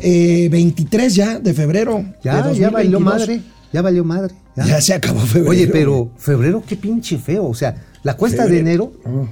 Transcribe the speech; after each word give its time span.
eh, 0.00 0.48
23 0.50 1.14
ya 1.14 1.38
de 1.38 1.54
febrero. 1.54 2.04
Ya, 2.22 2.42
de 2.42 2.58
ya 2.58 2.70
valió 2.70 2.98
2022. 2.98 3.02
madre. 3.02 3.40
Ya 3.72 3.82
valió 3.82 4.04
madre. 4.04 4.34
ya. 4.56 4.66
Ya 4.66 4.80
se 4.80 4.94
acabó 4.94 5.20
febrero. 5.20 5.50
Oye, 5.50 5.68
pero 5.68 6.10
febrero 6.16 6.62
qué 6.66 6.76
pinche 6.76 7.18
feo. 7.18 7.46
O 7.46 7.54
sea, 7.54 7.76
la 8.02 8.16
cuesta 8.16 8.46
de 8.46 8.60
enero. 8.60 8.92
No, 9.04 9.28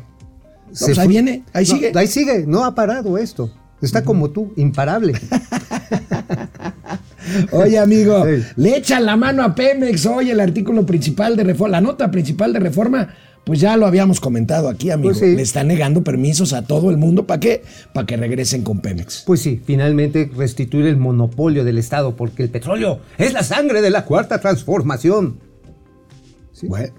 pues 0.79 0.98
ahí 0.98 1.08
viene, 1.08 1.44
ahí 1.52 1.64
No, 1.64 1.74
sigue. 1.74 1.92
Ahí 1.94 2.06
sigue, 2.06 2.44
no 2.46 2.64
ha 2.64 2.74
parado 2.74 3.16
esto. 3.18 3.52
Está 3.80 4.02
como 4.02 4.30
tú, 4.30 4.52
imparable. 4.56 5.15
Oye, 7.53 7.78
amigo, 7.78 8.24
le 8.56 8.76
echan 8.76 9.04
la 9.04 9.17
mano 9.17 9.42
a 9.42 9.54
Pemex 9.54 10.06
hoy 10.06 10.30
el 10.30 10.40
artículo 10.40 10.87
principal 10.87 11.37
de 11.37 11.44
reforma, 11.44 11.72
la 11.72 11.80
nota 11.80 12.10
principal 12.10 12.53
de 12.53 12.60
reforma, 12.60 13.08
pues 13.47 13.60
ya 13.60 13.76
lo 13.76 13.87
habíamos 13.87 14.19
comentado 14.19 14.69
aquí, 14.69 14.90
amigo. 14.90 15.10
Pues 15.10 15.21
sí. 15.21 15.37
Le 15.37 15.42
están 15.42 15.69
negando 15.69 16.02
permisos 16.02 16.52
a 16.52 16.62
todo 16.62 16.91
el 16.91 16.97
mundo, 16.97 17.29
¿para 17.29 17.38
qué? 17.38 17.62
Para 17.95 18.05
que 18.05 18.16
regresen 18.16 18.62
con 18.62 18.80
Pemex. 18.80 19.23
Pues 19.24 19.41
sí, 19.41 19.62
finalmente 19.65 20.29
restituir 20.37 20.87
el 20.87 20.97
monopolio 20.97 21.62
del 21.62 21.79
Estado, 21.79 22.17
porque 22.17 22.43
el 22.43 22.51
petróleo 22.51 22.98
es 23.19 23.33
la 23.33 23.45
sangre 23.45 23.83
de 23.83 23.91
la 23.91 24.05
cuarta 24.05 24.41
transformación. 24.41 25.39
Bueno, 26.65 26.93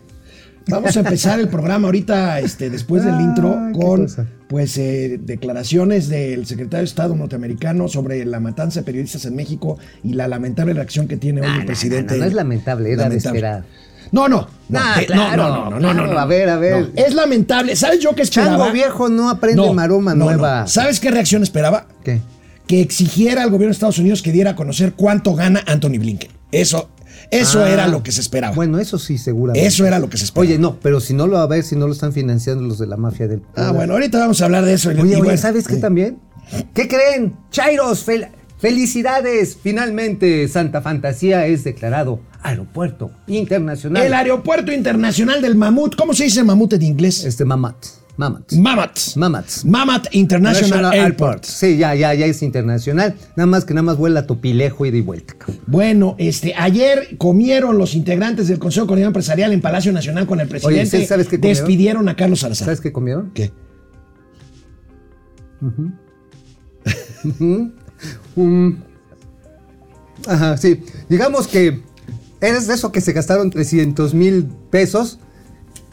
vamos 0.69 0.95
a 0.95 1.01
empezar 1.01 1.37
el 1.41 1.49
programa 1.49 1.87
ahorita, 1.89 2.39
este, 2.39 2.69
después 2.69 3.03
del 3.03 3.15
Ay, 3.15 3.23
intro, 3.25 3.57
con 3.73 4.07
pues 4.47 4.77
eh, 4.77 5.19
declaraciones 5.21 6.07
del 6.07 6.45
secretario 6.45 6.79
de 6.79 6.85
Estado 6.85 7.13
norteamericano 7.13 7.89
sobre 7.89 8.23
la 8.23 8.39
matanza 8.39 8.79
de 8.79 8.85
periodistas 8.85 9.25
en 9.25 9.35
México 9.35 9.79
y 10.01 10.13
la 10.13 10.29
lamentable 10.29 10.71
reacción 10.71 11.09
que 11.09 11.17
tiene 11.17 11.41
hoy 11.41 11.47
el 11.47 11.59
no, 11.59 11.65
presidente. 11.65 12.13
no, 12.13 12.21
no 12.21 12.25
es 12.25 12.33
lamentable, 12.33 12.93
era 12.93 13.03
de 13.03 13.09
Lamentable. 13.09 13.37
esperar. 13.37 13.65
No, 14.11 14.27
no, 14.27 14.47
no, 14.69 14.79
Ah, 14.79 14.95
de- 14.99 15.05
claro, 15.05 15.43
no, 15.43 15.49
no, 15.49 15.69
no, 15.69 15.69
no, 15.69 15.79
no, 15.79 15.93
claro, 15.93 16.13
no. 16.13 16.19
a 16.19 16.25
ver, 16.25 16.49
a 16.49 16.57
ver. 16.57 16.91
No, 16.93 17.01
es 17.01 17.13
lamentable. 17.13 17.75
¿Sabes 17.75 17.99
yo 17.99 18.13
qué 18.15 18.21
esperaba? 18.23 18.57
Chango 18.57 18.71
viejo 18.71 19.09
no 19.09 19.29
aprende 19.29 19.73
maroma 19.73 20.13
no, 20.13 20.25
no. 20.25 20.31
nueva. 20.31 20.67
¿Sabes 20.67 20.99
qué 20.99 21.11
reacción 21.11 21.43
esperaba? 21.43 21.87
¿Qué? 22.03 22.21
Que 22.67 22.81
exigiera 22.81 23.43
al 23.43 23.49
gobierno 23.49 23.67
de 23.67 23.73
Estados 23.73 23.97
Unidos 23.99 24.21
que 24.21 24.31
diera 24.31 24.51
a 24.51 24.55
conocer 24.55 24.93
cuánto 24.93 25.33
gana 25.35 25.63
Anthony 25.67 25.99
Blinken. 25.99 26.31
Eso, 26.51 26.89
eso 27.31 27.63
Ah, 27.63 27.69
era 27.69 27.87
lo 27.87 28.03
que 28.03 28.11
se 28.11 28.21
esperaba. 28.21 28.53
Bueno, 28.55 28.77
eso 28.79 28.97
sí, 28.99 29.17
seguramente. 29.17 29.65
Eso 29.67 29.85
era 29.85 29.99
lo 29.99 30.09
que 30.09 30.17
se 30.17 30.25
esperaba. 30.25 30.49
Oye, 30.49 30.59
no, 30.59 30.77
pero 30.81 30.99
si 30.99 31.13
no 31.13 31.27
lo 31.27 31.37
va 31.37 31.43
a 31.43 31.47
ver, 31.47 31.63
si 31.63 31.75
no 31.75 31.87
lo 31.87 31.93
están 31.93 32.11
financiando 32.13 32.63
los 32.63 32.77
de 32.79 32.87
la 32.87 32.97
mafia 32.97 33.27
del. 33.27 33.41
Ah, 33.55 33.71
bueno, 33.71 33.93
ahorita 33.93 34.17
vamos 34.19 34.41
a 34.41 34.45
hablar 34.45 34.65
de 34.65 34.73
eso. 34.73 34.89
Oye, 34.89 34.99
y 34.99 35.01
oye, 35.01 35.17
bueno, 35.17 35.37
¿sabes 35.37 35.67
qué 35.67 35.75
eh, 35.75 35.79
también? 35.79 36.19
¿Qué 36.73 36.87
creen? 36.87 37.35
Chairos, 37.51 38.05
fel- 38.07 38.29
felicidades. 38.57 39.57
Finalmente, 39.61 40.47
Santa 40.47 40.81
Fantasía 40.81 41.45
es 41.47 41.63
declarado 41.63 42.19
aeropuerto 42.41 43.11
internacional. 43.27 44.05
El 44.05 44.13
aeropuerto 44.13 44.71
internacional 44.71 45.41
del 45.41 45.55
Mamut. 45.55 45.95
¿Cómo 45.95 46.13
se 46.13 46.25
dice 46.25 46.43
Mamut 46.43 46.73
en 46.73 46.83
inglés? 46.83 47.23
Este 47.23 47.45
Mamat. 47.45 47.75
Mamat. 48.17 48.51
Mamat. 48.53 48.99
Mamat. 49.15 49.45
Mamat 49.63 50.15
International 50.15 50.91
Airport. 50.91 51.45
Sí, 51.45 51.77
ya, 51.77 51.93
ya, 51.93 52.15
ya 52.15 52.25
es 52.25 52.41
internacional. 52.41 53.13
Nada 53.35 53.45
más 53.45 53.63
que 53.63 53.75
nada 53.75 53.83
más 53.83 53.97
vuela 53.97 54.25
Topilejo 54.25 54.87
ida 54.87 54.97
y 54.97 55.01
vuelta. 55.01 55.35
cabrón. 55.37 55.59
Bueno, 55.67 56.15
este, 56.17 56.55
ayer 56.57 57.15
comieron 57.19 57.77
los 57.77 57.93
integrantes 57.93 58.47
del 58.47 58.57
Consejo 58.57 58.85
de 58.85 58.87
Coordinación 58.87 59.09
Empresarial 59.09 59.53
en 59.53 59.61
Palacio 59.61 59.91
Nacional 59.91 60.25
con 60.25 60.39
el 60.39 60.47
presidente. 60.47 60.99
¿sí 60.99 61.05
sabes 61.05 61.27
qué 61.27 61.37
comieron? 61.37 61.57
Despidieron 61.57 62.09
a 62.09 62.15
Carlos 62.15 62.39
Salazar. 62.39 62.65
¿Sabes 62.65 62.81
qué 62.81 62.91
comieron? 62.91 63.29
¿Qué? 63.35 63.51
Un- 68.35 68.83
Ajá, 70.27 70.57
sí. 70.57 70.83
Digamos 71.09 71.47
que 71.47 71.81
eres 72.41 72.67
de 72.67 72.73
eso 72.73 72.91
que 72.91 73.01
se 73.01 73.13
gastaron 73.13 73.49
300 73.49 74.13
mil 74.13 74.45
pesos 74.69 75.19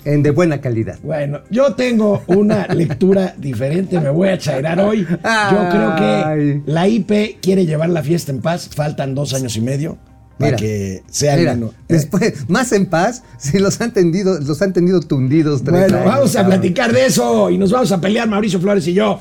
en 0.05 0.23
de 0.23 0.31
buena 0.31 0.61
calidad. 0.61 0.99
Bueno, 1.03 1.41
yo 1.51 1.75
tengo 1.75 2.23
una 2.27 2.67
lectura 2.75 3.35
diferente, 3.39 4.01
me 4.01 4.11
voy 4.11 4.29
a 4.29 4.39
chairar 4.39 4.81
hoy. 4.81 5.07
Yo 5.07 5.69
creo 5.71 5.97
que 5.97 6.63
la 6.67 6.89
IP 6.89 7.41
quiere 7.41 7.65
llevar 7.65 7.89
la 7.91 8.03
fiesta 8.03 8.31
en 8.33 8.41
paz, 8.41 8.69
faltan 8.75 9.15
dos 9.15 9.33
años 9.35 9.57
y 9.57 9.61
medio 9.61 9.97
para 10.39 10.47
Mira, 10.51 10.57
que 10.57 11.03
sea 11.09 11.37
Mira, 11.37 11.55
menos. 11.55 11.71
después, 11.89 12.49
más 12.51 12.73
en 12.73 12.87
paz, 12.87 13.23
si 13.39 13.59
los 13.61 13.81
han 13.81 13.93
tendido, 13.93 14.39
los 14.41 14.61
han 14.63 14.73
tenido 14.73 15.01
tundidos. 15.01 15.63
tres 15.63 15.79
Bueno, 15.81 15.99
años, 15.99 16.07
vamos 16.13 16.37
a 16.37 16.45
platicar 16.45 16.93
de 16.93 17.07
eso 17.07 17.49
y 17.51 17.57
nos 17.57 17.71
vamos 17.71 17.93
a 17.93 18.01
pelear 18.01 18.29
Mauricio 18.29 18.61
Flores 18.61 18.87
y 18.89 18.95
yo. 18.95 19.21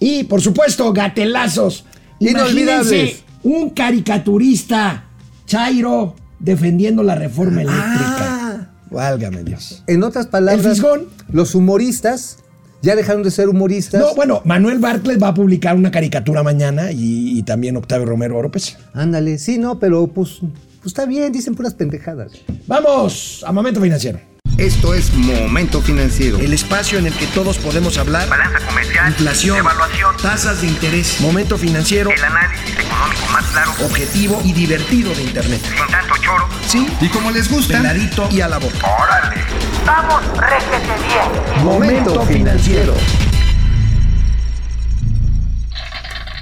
Y 0.00 0.24
por 0.24 0.40
supuesto, 0.40 0.92
gatelazos. 0.92 1.84
Imagínense 2.20 3.22
un 3.42 3.70
caricaturista, 3.70 5.04
Chairo, 5.46 6.14
defendiendo 6.38 7.02
la 7.02 7.14
reforma 7.14 7.62
eléctrica. 7.62 8.16
Ah. 8.20 8.70
Válgame 8.90 9.44
Dios. 9.44 9.82
En 9.86 10.02
otras 10.02 10.26
¿El 10.26 10.30
palabras, 10.30 10.66
fisgón? 10.66 11.08
los 11.30 11.54
humoristas 11.54 12.38
ya 12.80 12.96
dejaron 12.96 13.22
de 13.22 13.30
ser 13.30 13.48
humoristas. 13.48 14.00
No, 14.00 14.14
bueno, 14.14 14.40
Manuel 14.44 14.78
Bartlett 14.78 15.22
va 15.22 15.28
a 15.28 15.34
publicar 15.34 15.76
una 15.76 15.90
caricatura 15.90 16.42
mañana 16.42 16.90
y, 16.92 17.38
y 17.38 17.42
también 17.42 17.76
Octavio 17.76 18.06
Romero 18.06 18.38
Oropes. 18.38 18.78
Ándale, 18.94 19.38
sí, 19.38 19.58
no, 19.58 19.78
pero 19.78 20.06
pues, 20.06 20.38
pues 20.40 20.86
está 20.86 21.04
bien, 21.06 21.32
dicen 21.32 21.54
puras 21.54 21.74
pendejadas. 21.74 22.32
Vamos 22.66 23.44
a 23.46 23.52
Momento 23.52 23.80
Financiero. 23.80 24.20
Esto 24.56 24.92
es 24.92 25.14
Momento 25.14 25.80
Financiero. 25.80 26.38
El 26.38 26.52
espacio 26.52 26.98
en 26.98 27.06
el 27.06 27.14
que 27.14 27.26
todos 27.28 27.58
podemos 27.58 27.96
hablar. 27.96 28.28
balanza 28.28 28.58
comercial, 28.66 29.08
Inflación, 29.10 29.56
evaluación, 29.58 30.16
tasas 30.20 30.60
de 30.62 30.66
interés, 30.66 31.20
momento 31.20 31.56
financiero, 31.56 32.10
el 32.10 32.24
análisis 32.24 32.76
económico 32.76 33.26
más 33.32 33.44
claro, 33.46 33.70
objetivo 33.84 34.42
y 34.44 34.52
divertido 34.52 35.14
de 35.14 35.22
Internet. 35.22 35.60
sin 35.62 35.86
tanto 35.92 36.14
choro. 36.20 36.48
Sí, 36.66 36.88
Y 37.00 37.08
como 37.08 37.30
les 37.30 37.48
gusta, 37.48 37.76
peladito 37.76 38.28
y 38.32 38.40
a 38.40 38.48
la 38.48 38.58
boca. 38.58 38.78
¡Órale! 39.00 39.42
¡Vamos, 39.86 40.22
réjete 40.36 41.06
bien! 41.06 41.64
Momento 41.64 42.22
financiero. 42.26 42.94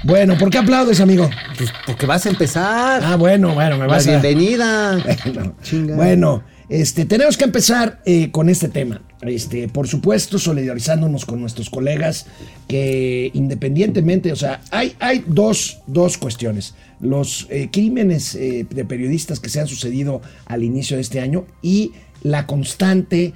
Bueno, 0.03 0.37
¿por 0.37 0.49
qué 0.49 0.57
aplaudes, 0.57 1.01
amigo? 1.01 1.29
Pues 1.57 1.71
porque 1.85 2.05
vas 2.07 2.25
a 2.25 2.29
empezar. 2.29 3.03
Ah, 3.03 3.15
bueno, 3.15 3.53
bueno, 3.53 3.75
me 3.77 3.85
la 3.85 3.93
vas 3.93 4.07
a... 4.07 4.11
bienvenida. 4.11 4.97
Bueno, 5.25 5.55
Chinga. 5.61 5.95
bueno, 5.95 6.43
este, 6.69 7.05
tenemos 7.05 7.37
que 7.37 7.45
empezar 7.45 8.01
eh, 8.05 8.29
con 8.31 8.49
este 8.49 8.67
tema. 8.67 9.01
Este, 9.21 9.67
por 9.67 9.87
supuesto, 9.87 10.37
solidarizándonos 10.37 11.25
con 11.25 11.39
nuestros 11.39 11.69
colegas 11.69 12.27
que 12.67 13.31
independientemente, 13.33 14.31
o 14.31 14.35
sea, 14.35 14.61
hay, 14.69 14.95
hay 14.99 15.23
dos, 15.27 15.79
dos 15.87 16.17
cuestiones. 16.17 16.75
Los 16.99 17.47
eh, 17.49 17.69
crímenes 17.71 18.35
eh, 18.35 18.65
de 18.69 18.85
periodistas 18.85 19.39
que 19.39 19.49
se 19.49 19.61
han 19.61 19.67
sucedido 19.67 20.21
al 20.45 20.63
inicio 20.63 20.97
de 20.97 21.01
este 21.01 21.19
año 21.19 21.45
y 21.61 21.93
la 22.23 22.45
constante 22.47 23.33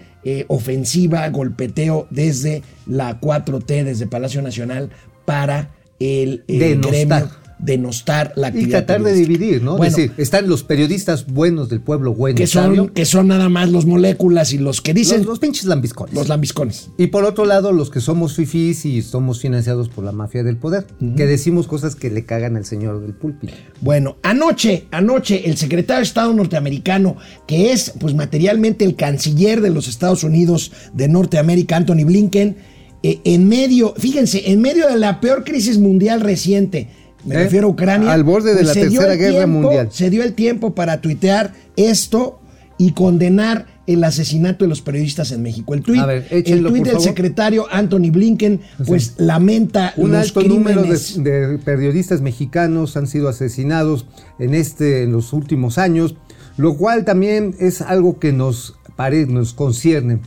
ofensiva, 0.49 1.27
golpeteo 1.29 2.07
desde 2.11 2.61
la 2.85 3.19
4T, 3.19 3.83
desde 3.83 4.05
Palacio 4.05 4.43
Nacional, 4.43 4.91
para 5.25 5.71
el, 5.99 6.43
el 6.47 6.79
gremio, 6.79 7.27
denostar 7.61 8.33
la 8.35 8.47
Y 8.47 8.49
actividad. 8.49 8.85
tratar 8.85 9.03
de 9.03 9.13
dividir, 9.13 9.61
¿no? 9.61 9.77
Bueno, 9.77 9.85
Es 9.89 9.95
decir, 9.95 10.11
están 10.17 10.49
los 10.49 10.63
periodistas 10.63 11.27
buenos 11.27 11.69
del 11.69 11.79
pueblo 11.81 12.13
bueno. 12.13 12.35
que 12.37 12.43
y 12.43 12.47
son, 12.47 12.63
sabio, 12.63 12.93
que 12.93 13.05
son 13.05 13.27
nada 13.27 13.49
más 13.49 13.69
los 13.69 13.85
moléculas 13.85 14.53
y 14.53 14.57
los 14.57 14.81
que 14.81 14.93
dicen 14.93 15.19
los, 15.19 15.25
los, 15.27 15.31
los 15.33 15.39
pinches 15.39 15.65
lambiscones. 15.65 16.27
lambiscones. 16.27 16.89
y 16.97 17.07
por 17.07 17.23
otro 17.23 17.45
lado, 17.45 17.71
los 17.71 17.89
que 17.89 18.01
somos 18.01 18.35
fifís 18.35 18.85
y 18.85 19.01
somos 19.01 19.39
financiados 19.39 19.89
por 19.89 20.03
la 20.03 20.11
mafia 20.11 20.43
del 20.43 20.57
poder, 20.57 20.87
que 21.15 21.25
decimos 21.25 21.67
cosas 21.67 21.95
que 21.95 22.09
le 22.09 22.25
cagan 22.25 22.55
al 22.57 22.65
señor 22.65 23.01
del 23.01 23.13
púlpito. 23.13 23.53
Bueno, 23.81 24.17
anoche, 24.23 24.87
anoche, 24.91 25.49
el 25.49 25.57
secretario 25.57 25.99
de 25.99 26.03
Estado 26.05 26.33
norteamericano, 26.33 27.17
que 27.47 27.71
es 27.71 27.93
pues 27.99 28.13
materialmente 28.15 28.85
el 28.85 28.95
canciller 28.95 29.61
de 29.61 29.69
los 29.69 29.87
Estados 29.87 30.23
Unidos 30.23 30.71
de 30.93 31.07
Norteamérica, 31.07 31.77
Anthony 31.77 32.05
Blinken, 32.05 32.57
eh, 33.03 33.19
en 33.23 33.47
medio, 33.47 33.93
fíjense, 33.97 34.51
en 34.51 34.61
medio 34.61 34.87
de 34.87 34.97
la 34.97 35.19
peor 35.21 35.43
crisis 35.43 35.77
mundial 35.79 36.21
reciente, 36.21 36.87
me 37.25 37.35
¿Eh? 37.35 37.43
refiero 37.43 37.67
a 37.67 37.69
Ucrania. 37.71 38.07
pues, 38.07 38.15
Al 38.15 38.23
borde 38.23 38.55
de 38.55 38.63
la 38.63 38.73
se 38.73 38.87
dio 38.87 38.99
Tercera 39.01 39.15
Guerra 39.15 39.37
tiempo- 39.45 39.61
Mundial. 39.61 39.89
Se 39.91 40.09
dio 40.09 40.23
el 40.23 40.33
tiempo 40.33 40.73
para 40.75 41.01
tuitear 41.01 41.53
esto 41.75 42.39
y 42.77 42.93
condenar 42.93 43.67
el 43.87 44.03
asesinato 44.03 44.63
de 44.65 44.69
los 44.69 44.81
periodistas 44.81 45.31
en 45.31 45.41
México. 45.41 45.73
El 45.73 45.81
tuit, 45.81 46.01
el 46.31 46.43
tuit 46.63 46.83
del 46.83 46.93
favor. 46.93 47.01
secretario 47.01 47.65
Anthony 47.71 48.09
Blinken, 48.11 48.61
pues 48.87 49.15
lamenta 49.17 49.93
Un 49.97 50.11
los 50.11 50.21
alto 50.21 50.41
número 50.43 50.81
de, 50.83 50.89
crímenes. 50.89 51.23
de 51.23 51.57
periodistas 51.63 52.21
mexicanos 52.21 52.95
han 52.97 53.07
sido 53.07 53.27
asesinados 53.27 54.05
en, 54.39 54.53
este, 54.53 55.03
en 55.03 55.11
los 55.11 55.33
últimos 55.33 55.77
años, 55.77 56.15
lo 56.57 56.77
cual 56.77 57.05
también 57.05 57.53
es 57.59 57.81
algo 57.81 58.17
que 58.19 58.31
nos, 58.31 58.75
pare- 58.95 59.25
nos 59.25 59.53
concierne. 59.53 60.19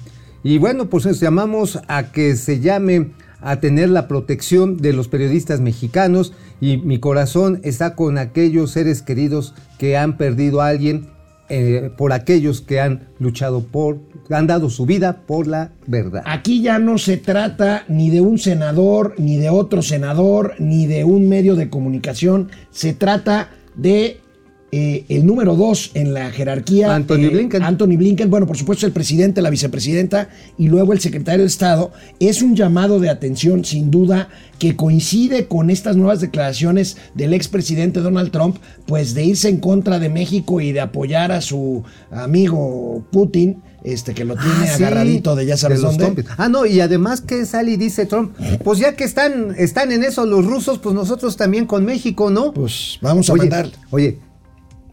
Y 0.43 0.58
bueno, 0.58 0.91
pues 0.91 1.05
llamamos 1.20 1.81
a 1.88 2.12
que 2.12 2.37
se 2.37 2.61
llame 2.61 3.12
a 3.44 3.61
tener 3.61 3.91
la 3.91 4.08
protección 4.08 4.79
de 4.79 4.94
los 4.94 5.08
periodistas 5.08 5.61
mexicanos 5.61 6.32
y 6.61 6.79
mi 6.79 6.99
corazón 6.99 7.61
está 7.62 7.94
con 7.94 8.17
aquellos 8.17 8.70
seres 8.70 9.02
queridos 9.02 9.55
que 9.79 9.99
han 9.99 10.17
perdido 10.17 10.62
a 10.62 10.69
alguien, 10.69 11.08
eh, 11.50 11.91
por 11.99 12.14
aquellos 12.14 12.62
que 12.62 12.81
han 12.81 13.08
luchado 13.19 13.62
por, 13.62 14.00
han 14.31 14.46
dado 14.46 14.70
su 14.70 14.87
vida 14.87 15.26
por 15.26 15.46
la 15.46 15.73
verdad. 15.87 16.23
Aquí 16.25 16.62
ya 16.62 16.79
no 16.79 16.96
se 16.96 17.19
trata 17.19 17.85
ni 17.87 18.08
de 18.08 18.23
un 18.23 18.38
senador, 18.38 19.14
ni 19.19 19.37
de 19.37 19.50
otro 19.50 19.82
senador, 19.82 20.55
ni 20.58 20.87
de 20.87 21.05
un 21.05 21.29
medio 21.29 21.55
de 21.55 21.69
comunicación. 21.69 22.49
Se 22.70 22.94
trata 22.94 23.50
de 23.76 24.20
eh, 24.76 25.05
el 25.09 25.25
número 25.25 25.55
dos 25.55 25.93
en 25.94 26.15
la 26.15 26.32
jerarquía. 26.32 26.93
Anthony 26.93 27.26
eh, 27.26 27.29
Blinken. 27.29 27.62
Anthony 27.62 27.97
Blinken, 27.97 28.29
bueno, 28.29 28.44
por 28.44 28.56
supuesto 28.56 28.87
el 28.87 28.93
presidente, 28.93 29.41
la 29.41 29.49
vicepresidenta 29.50 30.31
y 30.59 30.67
luego 30.67 30.93
el 30.93 30.99
secretario 30.99 31.43
de 31.43 31.47
Estado. 31.47 31.93
Es 32.19 32.43
un 32.43 32.56
llamado 32.56 32.99
de 32.99 33.09
atención, 33.09 33.65
sin 33.65 33.93
duda, 33.93 34.31
que 34.59 34.75
coincide 34.75 35.47
con 35.47 35.71
estas 35.71 35.94
nuevas 35.94 36.21
declaraciones 36.21 36.97
del 37.15 37.35
expresidente 37.35 38.00
Donald 38.00 38.32
Trump, 38.32 38.56
pues 38.85 39.15
de 39.15 39.23
irse 39.25 39.49
en 39.49 39.59
contra 39.59 40.00
de 40.00 40.09
México 40.09 40.61
y 40.61 40.73
de 40.73 40.81
apoyar 40.81 41.31
a 41.31 41.41
su 41.41 41.85
amigo 42.11 43.06
Putin. 43.12 43.62
Este 43.85 44.12
que 44.12 44.25
lo 44.25 44.35
tiene 44.35 44.50
Ah, 44.62 44.67
sí, 44.77 44.82
agarradito 44.82 45.37
de 45.37 45.47
ya 45.47 45.56
sabes 45.56 45.82
dónde. 45.82 46.25
Ah, 46.37 46.49
no, 46.49 46.67
y 46.67 46.81
además 46.81 47.20
que 47.20 47.47
sale 47.47 47.73
y 47.73 47.77
dice 47.77 48.06
Trump, 48.06 48.35
pues 48.65 48.81
ya 48.81 48.97
que 48.97 49.05
están, 49.05 49.55
están 49.56 49.93
en 49.93 50.03
eso 50.03 50.27
los 50.27 50.44
rusos, 50.44 50.81
pues 50.81 50.97
nosotros 50.97 51.37
también 51.37 51.67
con 51.67 51.85
México, 51.85 52.31
¿no? 52.31 52.53
Pues 52.53 52.99
vamos 53.03 53.29
a 53.29 53.35
oye, 53.35 53.43
mandar. 53.43 53.70
Oye, 53.91 54.19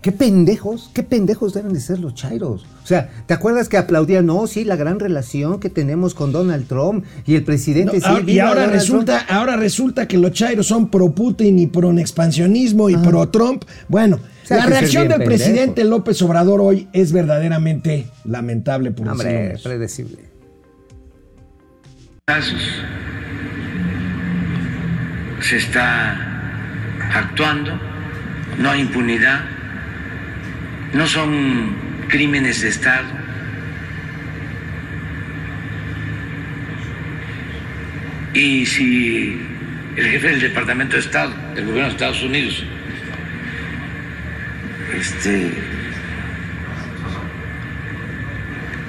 qué 0.02 0.12
pendejos, 0.12 0.90
qué 0.94 1.04
pendejos 1.04 1.54
deben 1.54 1.74
de 1.74 1.80
ser 1.80 2.00
los 2.00 2.16
chairos. 2.16 2.66
O 2.84 2.88
sea, 2.88 3.10
¿te 3.28 3.34
acuerdas 3.34 3.70
que 3.70 3.78
aplaudían? 3.78 4.26
No, 4.26 4.48
sí, 4.48 4.64
la 4.64 4.76
gran 4.76 5.00
relación 5.00 5.60
que 5.60 5.70
tenemos 5.70 6.16
con 6.16 6.32
Donald 6.32 6.68
Trump 6.68 7.06
y 7.28 7.36
el 7.36 7.44
presidente. 7.44 7.98
No, 7.98 8.02
sí, 8.02 8.08
ahora- 8.10 8.32
y 8.32 8.40
ahora 8.40 8.66
resulta, 8.68 9.20
ahora 9.30 9.56
resulta 9.58 10.08
que 10.08 10.18
los 10.18 10.32
chairos 10.32 10.66
son 10.68 10.90
pro 10.90 11.12
Putin 11.12 11.60
y 11.60 11.68
pro 11.68 11.92
expansionismo 11.98 12.90
y 12.90 12.98
pro 12.98 13.30
Trump. 13.30 13.64
Bueno, 13.88 14.18
O 14.44 14.48
sea, 14.48 14.58
la 14.58 14.66
reacción 14.66 15.04
del 15.08 15.20
pendejo. 15.20 15.30
presidente 15.30 15.84
López 15.84 16.22
Obrador 16.24 16.62
hoy 16.62 16.88
es 16.94 17.12
verdaderamente 17.12 18.08
lamentable 18.26 18.92
por 18.92 19.06
Trump. 19.06 19.18
decirlo 19.20 19.32
Hombre, 19.38 19.48
menos. 19.50 19.62
predecible. 19.62 20.18
casos 22.26 22.62
se 25.42 25.58
está 25.58 26.16
actuando, 27.14 27.72
no 28.60 28.70
hay 28.70 28.82
impunidad, 28.82 29.42
no 30.94 31.08
son 31.08 31.76
crímenes 32.08 32.62
de 32.62 32.70
Estado. 32.70 33.08
Y 38.34 38.66
si 38.66 39.42
el 39.96 40.06
jefe 40.06 40.28
del 40.30 40.42
Departamento 40.42 40.96
de 40.96 41.02
Estado, 41.02 41.34
del 41.56 41.66
gobierno 41.66 41.88
de 41.88 41.92
Estados 41.92 42.24
Unidos, 42.24 42.64
este, 44.94 45.52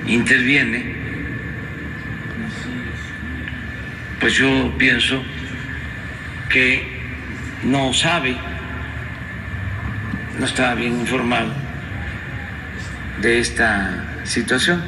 interviene, 0.06 0.94
pues 4.20 4.34
yo 4.34 4.72
pienso 4.78 5.22
que 6.48 7.00
no 7.64 7.92
sabe, 7.92 8.36
no 10.38 10.46
está 10.46 10.74
bien 10.74 11.00
informado 11.00 11.71
de 13.22 13.38
esta 13.40 14.20
situación. 14.24 14.80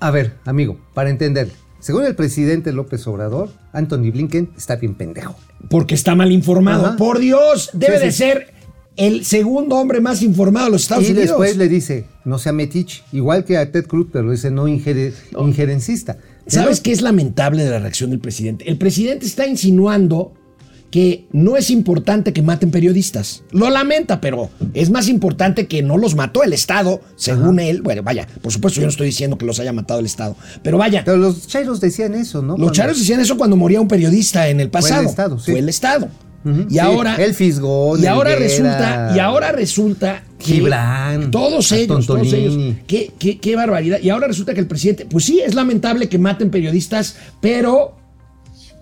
A 0.00 0.10
ver, 0.10 0.34
amigo, 0.44 0.78
para 0.94 1.10
entender, 1.10 1.50
según 1.80 2.04
el 2.04 2.14
presidente 2.14 2.72
López 2.72 3.04
Obrador, 3.06 3.50
Anthony 3.72 4.10
Blinken 4.12 4.50
está 4.56 4.76
bien 4.76 4.94
pendejo. 4.94 5.34
Porque 5.68 5.94
está 5.94 6.14
mal 6.14 6.30
informado. 6.30 6.86
Ajá. 6.86 6.96
Por 6.96 7.18
Dios, 7.18 7.70
debe 7.72 7.98
Sí, 7.98 8.04
de 8.04 8.12
sí. 8.12 8.18
ser 8.18 8.54
el 8.96 9.24
segundo 9.24 9.76
hombre 9.76 10.00
más 10.00 10.22
informado 10.22 10.66
de 10.66 10.72
los 10.72 10.82
Estados 10.82 11.04
y 11.04 11.08
Unidos. 11.12 11.28
después 11.30 11.56
le 11.56 11.68
dice, 11.68 12.06
no 12.24 12.38
sea 12.38 12.52
metiche, 12.52 13.02
igual 13.12 13.44
que 13.44 13.56
a 13.58 13.70
Ted 13.72 13.86
Cruz, 13.86 14.08
pero 14.12 14.30
dice 14.30 14.50
no, 14.50 14.68
ingere- 14.68 15.12
injerencista. 15.36 16.18
¿Sabes 16.46 16.80
qué 16.80 16.92
es 16.92 17.02
lamentable 17.02 17.64
de 17.64 17.70
la 17.70 17.78
reacción 17.80 18.10
del 18.10 18.20
presidente? 18.20 18.68
El 18.70 18.78
presidente 18.78 19.26
está 19.26 19.46
insinuando 19.46 20.32
que 20.90 21.26
no 21.32 21.56
es 21.56 21.70
importante 21.70 22.32
que 22.32 22.40
maten 22.42 22.70
periodistas. 22.70 23.42
Lo 23.50 23.68
lamenta, 23.70 24.20
pero 24.20 24.48
es 24.74 24.90
más 24.90 25.08
importante 25.08 25.66
que 25.66 25.82
no 25.82 25.98
los 25.98 26.14
mató 26.14 26.42
el 26.42 26.52
Estado, 26.52 27.00
según 27.16 27.60
él. 27.60 27.82
Bueno, 27.82 28.02
vaya, 28.02 28.26
por 28.40 28.52
supuesto 28.52 28.80
yo 28.80 28.86
no 28.86 28.90
estoy 28.90 29.06
diciendo 29.06 29.36
que 29.36 29.44
los 29.46 29.60
haya 29.60 29.72
matado 29.72 30.00
el 30.00 30.06
Estado, 30.06 30.36
pero 30.62 30.78
vaya, 30.78 31.02
Pero 31.04 31.18
los 31.18 31.46
chairos 31.46 31.80
decían 31.80 32.14
eso, 32.14 32.40
¿no? 32.40 32.48
los 32.52 32.56
Cuando- 32.56 32.72
charos 32.72 32.98
decían 32.98 33.20
eso 33.20 33.36
cuando 33.36 33.56
moría 33.56 33.80
un 33.80 33.88
periodista 33.88 34.48
en 34.48 34.60
el 34.60 34.70
pasado. 34.70 35.02
Estado, 35.08 35.38
sí. 35.38 35.50
Fue 35.50 35.60
el 35.60 35.68
Estado. 35.68 36.08
Y 36.68 36.70
sí, 36.74 36.78
ahora 36.78 37.16
el 37.16 37.34
Fisgón, 37.34 38.02
y 38.02 38.06
ahora 38.06 38.34
resulta 38.36 39.12
y 39.14 39.18
ahora 39.18 39.52
resulta 39.52 40.22
que 40.38 40.54
Gibran, 40.54 41.30
todos 41.30 41.70
ellos, 41.72 42.06
todos 42.06 42.32
ellos, 42.32 42.56
qué, 42.86 43.12
qué, 43.18 43.38
qué 43.38 43.56
barbaridad. 43.56 43.98
Y 44.00 44.08
ahora 44.08 44.28
resulta 44.28 44.54
que 44.54 44.60
el 44.60 44.66
presidente, 44.68 45.04
pues 45.04 45.24
sí, 45.24 45.40
es 45.44 45.54
lamentable 45.54 46.08
que 46.08 46.16
maten 46.16 46.48
periodistas, 46.50 47.16
pero 47.42 47.96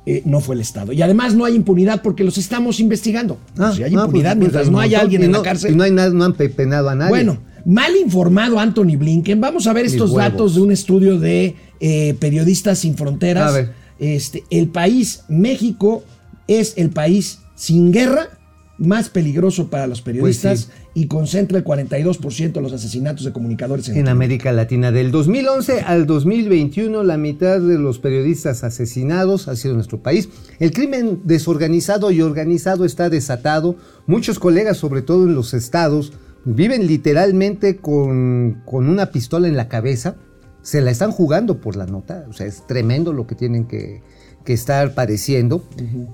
eh, 0.06 0.22
no 0.24 0.40
fue 0.40 0.54
el 0.54 0.60
Estado. 0.60 0.92
Y 0.92 1.02
además 1.02 1.34
no 1.34 1.44
hay 1.44 1.54
impunidad 1.54 2.00
porque 2.00 2.22
los 2.24 2.38
estamos 2.38 2.78
investigando. 2.80 3.38
Ah, 3.58 3.72
si 3.74 3.82
hay 3.82 3.94
ah, 3.94 4.04
impunidad 4.04 4.30
pues, 4.32 4.38
mientras 4.38 4.62
pues, 4.62 4.70
no 4.72 4.80
haya 4.80 5.00
alguien 5.00 5.24
en 5.24 5.32
la 5.32 5.42
cárcel. 5.42 5.76
No 5.76 5.82
hay 5.82 5.90
nada, 5.90 6.10
no 6.10 6.24
han 6.24 6.34
pe- 6.34 6.48
penado 6.48 6.88
a 6.88 6.94
nadie. 6.94 7.10
Bueno, 7.10 7.38
mal 7.64 7.94
informado 7.96 8.58
Anthony 8.60 8.96
Blinken. 8.96 9.40
Vamos 9.40 9.66
a 9.66 9.72
ver 9.72 9.84
estos 9.84 10.14
datos 10.14 10.54
de 10.54 10.60
un 10.62 10.70
estudio 10.70 11.18
de 11.18 11.56
eh, 11.80 12.14
Periodistas 12.20 12.78
Sin 12.78 12.96
Fronteras. 12.96 13.50
A 13.50 13.52
ver. 13.52 13.72
Este, 13.98 14.44
el 14.50 14.68
país, 14.68 15.24
México, 15.28 16.04
es 16.46 16.74
el 16.76 16.90
país 16.90 17.40
sin 17.56 17.90
guerra 17.90 18.35
más 18.78 19.08
peligroso 19.08 19.70
para 19.70 19.86
los 19.86 20.02
periodistas 20.02 20.66
Pues 20.66 20.86
y 20.94 21.08
concentra 21.08 21.58
el 21.58 21.64
42% 21.64 22.52
de 22.52 22.60
los 22.60 22.72
asesinatos 22.72 23.24
de 23.24 23.32
comunicadores 23.32 23.88
en, 23.88 23.98
En 23.98 24.08
América 24.08 24.52
Latina, 24.52 24.92
del 24.92 25.10
2011 25.10 25.82
al 25.82 26.06
2021, 26.06 27.02
la 27.02 27.18
mitad 27.18 27.60
de 27.60 27.78
los 27.78 27.98
periodistas 27.98 28.64
asesinados 28.64 29.48
ha 29.48 29.56
sido 29.56 29.72
en 29.72 29.76
nuestro 29.76 30.02
país. 30.02 30.30
El 30.58 30.72
crimen 30.72 31.20
desorganizado 31.24 32.10
y 32.10 32.22
organizado 32.22 32.84
está 32.84 33.10
desatado. 33.10 33.76
Muchos 34.06 34.38
colegas, 34.38 34.78
sobre 34.78 35.02
todo 35.02 35.24
en 35.24 35.34
los 35.34 35.52
estados, 35.52 36.12
viven 36.46 36.86
literalmente 36.86 37.76
con, 37.76 38.62
con 38.64 38.88
una 38.88 39.10
pistola 39.10 39.48
en 39.48 39.56
la 39.56 39.68
cabeza. 39.68 40.16
Se 40.62 40.80
la 40.80 40.90
están 40.90 41.12
jugando 41.12 41.60
por 41.60 41.76
la 41.76 41.86
nota. 41.86 42.24
O 42.28 42.32
sea, 42.32 42.46
es 42.46 42.66
tremendo 42.66 43.12
lo 43.12 43.26
que 43.26 43.34
tienen 43.34 43.66
que, 43.66 44.02
que 44.46 44.54
estar 44.54 44.94
padeciendo. 44.94 45.62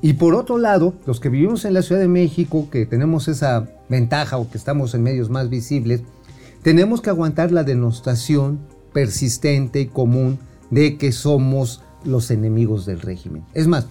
Y 0.00 0.14
por 0.14 0.34
otro 0.34 0.58
lado, 0.58 0.94
los 1.06 1.20
que 1.20 1.28
vivimos 1.28 1.64
en 1.64 1.74
la 1.74 1.82
Ciudad 1.82 2.00
de 2.00 2.08
México, 2.08 2.68
que 2.72 2.86
tenemos 2.86 3.28
esa 3.28 3.68
ventaja 3.88 4.38
o 4.38 4.50
que 4.50 4.58
estamos 4.58 4.94
en 4.94 5.04
medios 5.04 5.30
más 5.30 5.48
visibles, 5.48 6.02
tenemos 6.62 7.00
que 7.02 7.10
aguantar 7.10 7.52
la 7.52 7.62
denostación 7.62 8.58
persistente 8.92 9.80
y 9.80 9.86
común 9.86 10.38
de 10.70 10.96
que 10.96 11.12
somos 11.12 11.82
los 12.04 12.30
enemigos 12.30 12.86
del 12.86 13.00
régimen. 13.00 13.44
Es 13.52 13.68
más, 13.68 13.86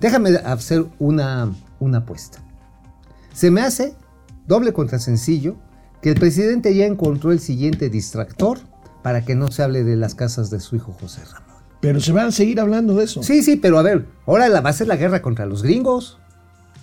déjame 0.00 0.30
hacer 0.30 0.86
una, 0.98 1.52
una 1.80 1.98
apuesta. 1.98 2.38
Se 3.34 3.50
me 3.50 3.62
hace 3.62 3.94
doble 4.46 4.72
contra 4.72 5.00
sencillo 5.00 5.56
que 6.00 6.10
el 6.10 6.20
presidente 6.20 6.74
ya 6.74 6.86
encontró 6.86 7.32
el 7.32 7.40
siguiente 7.40 7.90
distractor 7.90 8.58
para 9.02 9.24
que 9.24 9.34
no 9.34 9.50
se 9.50 9.64
hable 9.64 9.82
de 9.82 9.96
las 9.96 10.14
casas 10.14 10.50
de 10.50 10.60
su 10.60 10.76
hijo 10.76 10.92
José 10.92 11.22
Ramón. 11.24 11.51
Pero 11.82 12.00
se 12.00 12.12
van 12.12 12.28
a 12.28 12.32
seguir 12.32 12.60
hablando 12.60 12.94
de 12.94 13.04
eso. 13.04 13.22
Sí, 13.22 13.42
sí, 13.42 13.56
pero 13.56 13.78
a 13.78 13.82
ver, 13.82 14.06
ahora 14.24 14.48
la, 14.48 14.60
va 14.62 14.70
a 14.70 14.72
ser 14.72 14.86
la 14.86 14.96
guerra 14.96 15.20
contra 15.20 15.44
los 15.44 15.62
gringos. 15.62 16.16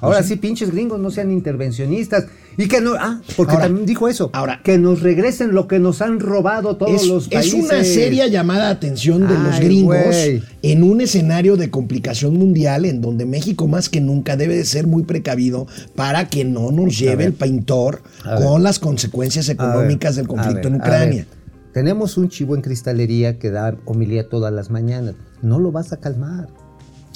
Ahora 0.02 0.18
Pues 0.20 0.28
sí, 0.30 0.36
pinches 0.38 0.72
gringos, 0.72 0.98
no 1.00 1.10
sean 1.12 1.30
intervencionistas. 1.32 2.26
Y 2.58 2.68
que 2.70 2.80
no, 2.80 2.94
ah, 2.98 3.20
porque 3.38 3.54
Ahora- 3.54 3.66
también 3.66 3.86
dijo 3.86 4.08
eso. 4.08 4.30
ahora- 4.34 4.62
que 4.64 4.78
nos 4.78 5.02
regresen 5.02 5.54
lo 5.54 5.68
que 5.68 5.80
nos 5.80 6.02
han 6.02 6.20
robado 6.22 6.76
todos 6.78 7.02
Es, 7.04 7.08
los 7.08 7.24
es 7.26 7.30
países. 7.32 7.54
una 7.64 7.84
seria 7.84 8.28
llamada 8.28 8.66
de 8.68 8.72
atención 8.72 9.28
de 9.28 9.38
los 9.38 9.60
gringos 9.60 10.16
en 10.62 10.84
un 10.84 11.02
escenario 11.02 11.56
de 11.58 11.70
complicación 11.70 12.34
mundial 12.36 12.86
en 12.86 13.02
donde 13.02 13.26
México 13.26 13.68
más 13.68 13.88
que 13.90 14.00
nunca 14.02 14.36
debe 14.38 14.56
de 14.56 14.66
ser 14.66 14.88
muy 14.88 15.04
precavido 15.04 15.68
para 15.96 16.28
que 16.30 16.44
no 16.46 16.72
nos 16.72 16.98
lleve 16.98 17.26
el 17.26 17.34
pintor 17.34 18.02
con 18.42 18.64
las 18.64 18.80
consecuencias 18.80 19.48
ver, 19.48 19.56
económicas 19.56 20.16
del 20.18 20.28
conflicto 20.28 20.64
ver, 20.64 20.68
en 20.68 20.76
Ucrania. 20.76 21.28
Tenemos 21.74 22.18
un 22.18 22.30
chivo 22.30 22.56
en 22.56 22.62
cristalería 22.62 23.38
que 23.38 23.52
da 23.52 23.78
homilía 23.86 24.28
todas 24.28 24.52
las 24.52 24.70
mañanas. 24.70 25.16
No 25.42 25.60
lo 25.60 25.72
vas 25.72 25.94
a 25.94 25.98
calmar. 25.98 26.50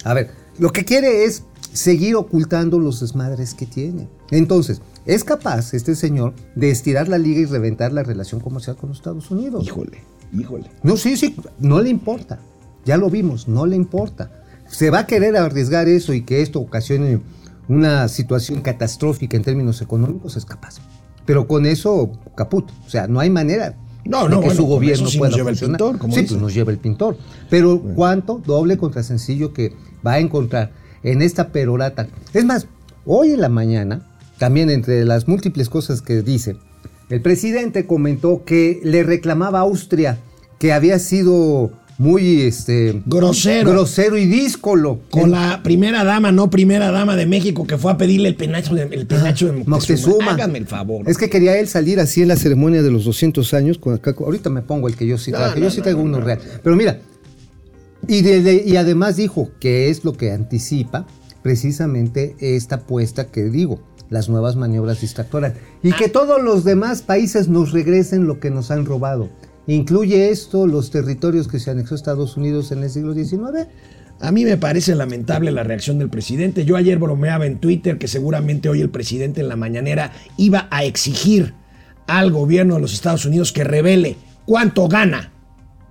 A 0.04 0.14
ver, 0.14 0.32
lo 0.60 0.72
que 0.72 0.86
quiere 0.86 1.26
es 1.26 1.44
seguir 1.72 2.16
ocultando 2.16 2.80
los 2.80 3.00
desmadres 3.00 3.54
que 3.54 3.66
tiene. 3.66 4.08
Entonces, 4.30 4.82
es 5.06 5.24
capaz 5.24 5.74
este 5.74 5.96
señor 5.96 6.34
de 6.56 6.70
estirar 6.70 7.08
la 7.08 7.18
liga 7.18 7.42
y 7.42 7.46
reventar 7.46 7.92
la 7.92 8.04
relación 8.04 8.40
comercial 8.42 8.78
con 8.78 8.90
los 8.90 9.00
Estados 9.00 9.32
Unidos. 9.32 9.66
Híjole, 9.66 10.02
híjole. 10.32 10.70
No, 10.84 10.98
sí, 10.98 11.18
sí, 11.18 11.36
no 11.60 11.82
le 11.82 11.90
importa. 11.90 12.40
Ya 12.86 12.98
lo 12.98 13.10
vimos, 13.10 13.48
no 13.48 13.66
le 13.66 13.76
importa. 13.76 14.32
Se 14.68 14.90
va 14.90 15.00
a 15.00 15.08
querer 15.08 15.36
arriesgar 15.36 15.88
eso 15.88 16.14
y 16.14 16.22
que 16.22 16.42
esto 16.42 16.60
ocasione 16.60 17.22
una 17.68 18.08
situación 18.08 18.62
catastrófica 18.62 19.38
en 19.38 19.44
términos 19.44 19.82
económicos, 19.82 20.38
es 20.38 20.46
capaz. 20.46 20.76
Pero 21.26 21.48
con 21.48 21.66
eso, 21.66 22.12
caput. 22.36 22.70
O 22.86 22.90
sea, 22.90 23.08
no 23.08 23.20
hay 23.20 23.30
manera 23.30 23.76
No, 24.06 24.24
de 24.24 24.30
no, 24.30 24.40
que 24.42 24.48
bueno, 24.48 24.54
su 24.54 24.66
gobierno 24.66 25.08
sí 25.08 25.18
pueda 25.18 25.30
nos 25.30 25.38
lleva 25.38 25.52
el 25.52 25.58
pintor, 25.58 25.98
como 25.98 26.14
sí, 26.14 26.22
dice. 26.22 26.34
pues 26.34 26.42
nos 26.42 26.54
lleva 26.54 26.72
el 26.72 26.78
pintor. 26.78 27.18
Pero 27.50 27.82
¿cuánto 27.96 28.42
doble 28.46 28.78
contra 28.78 29.04
sencillo 29.04 29.54
que 29.54 29.74
va 30.06 30.14
a 30.14 30.20
encontrar 30.20 30.72
en 31.04 31.22
esta 31.22 31.50
perorata? 31.50 32.08
Es 32.34 32.44
más, 32.44 32.68
hoy 33.06 33.32
en 33.32 33.42
la 33.42 33.50
mañana, 33.50 34.10
también 34.38 34.70
entre 34.70 35.06
las 35.06 35.28
múltiples 35.28 35.70
cosas 35.70 36.02
que 36.02 36.22
dice, 36.22 36.58
el 37.10 37.22
presidente 37.22 37.86
comentó 37.86 38.44
que 38.44 38.82
le 38.84 39.04
reclamaba 39.04 39.60
a 39.60 39.64
Austria 39.64 40.18
que 40.60 40.74
había 40.74 41.00
sido 41.00 41.72
muy 41.98 42.42
este 42.42 43.02
Grosero. 43.06 43.70
grosero 43.72 44.18
y 44.18 44.26
díscolo. 44.26 45.00
Con 45.10 45.32
la 45.32 45.62
primera 45.64 46.04
dama, 46.04 46.32
no 46.32 46.50
primera 46.50 46.92
dama 46.92 47.16
de 47.16 47.26
México, 47.26 47.66
que 47.68 47.78
fue 47.78 47.92
a 47.92 47.98
pedirle 47.98 48.30
el 48.30 48.36
penacho 48.36 48.74
de, 48.76 48.84
el 48.84 49.06
penacho 49.08 49.46
de 49.48 49.52
Moctezuma. 49.64 49.76
Moctezuma. 49.78 50.32
Háganme 50.32 50.58
el 50.60 50.68
favor. 50.68 51.08
Es 51.10 51.18
que 51.18 51.30
quería 51.30 51.58
él 51.60 51.68
salir 51.68 52.00
así 52.00 52.22
en 52.22 52.28
la 52.30 52.36
ceremonia 52.36 52.82
de 52.82 52.92
los 52.92 53.06
200 53.06 53.54
años. 53.54 53.78
Con 53.78 53.94
acá- 53.94 54.16
ahorita 54.18 54.50
me 54.50 54.62
pongo 54.64 54.88
el 54.88 54.96
que 54.96 55.06
yo 55.08 55.18
sí 55.18 55.32
No, 55.32 55.38
traje. 55.38 55.60
no, 55.60 55.66
yo 55.66 55.72
sí 55.72 55.78
no, 55.78 55.84
traigo 55.84 56.00
no, 56.00 56.06
uno 56.06 56.20
no. 56.20 56.26
real. 56.26 56.40
Pero 56.64 56.76
mira, 56.76 57.00
y, 58.08 58.22
de- 58.22 58.42
de- 58.42 58.64
y 58.66 58.76
además 58.76 59.16
dijo 59.16 59.52
que 59.60 59.90
es 59.90 60.04
lo 60.04 60.14
que 60.14 60.32
anticipa 60.32 61.06
precisamente 61.44 62.36
esta 62.40 62.76
apuesta 62.76 63.28
que 63.28 63.44
digo, 63.44 63.82
las 64.10 64.30
nuevas 64.30 64.56
maniobras 64.56 65.02
distractoras. 65.02 65.54
Y 65.84 65.92
Ah. 65.92 65.96
que 65.98 66.10
todos 66.10 66.42
los 66.42 66.64
demás 66.64 67.02
países 67.02 67.48
nos 67.50 67.72
regresen 67.72 68.26
lo 68.28 68.40
que 68.40 68.50
nos 68.50 68.72
han 68.72 68.86
robado. 68.86 69.30
Incluye 69.68 70.30
esto 70.30 70.68
los 70.68 70.92
territorios 70.92 71.48
que 71.48 71.60
se 71.60 71.72
anexó 71.72 71.96
a 71.96 71.98
Estados 71.98 72.36
Unidos 72.38 72.72
en 72.72 72.84
el 72.84 72.90
siglo 72.90 73.14
XIX. 73.14 73.68
A 74.20 74.32
mí 74.32 74.46
me 74.46 74.58
parece 74.58 74.96
lamentable 74.96 75.52
la 75.52 75.64
reacción 75.64 76.00
del 76.00 76.10
presidente. 76.10 76.66
Yo 76.66 76.76
ayer 76.76 76.98
bromeaba 76.98 77.46
en 77.46 77.60
Twitter 77.60 77.98
que 77.98 78.08
seguramente 78.08 78.70
hoy 78.70 78.82
el 78.82 78.90
presidente 78.90 79.42
en 79.42 79.48
la 79.50 79.56
mañanera 79.56 80.12
iba 80.38 80.68
a 80.70 80.84
exigir 80.84 81.54
al 82.08 82.32
gobierno 82.32 82.76
de 82.76 82.82
los 82.82 82.94
Estados 82.94 83.26
Unidos 83.26 83.52
que 83.52 83.64
revele 83.64 84.18
cuánto 84.46 84.88
gana, 84.88 85.32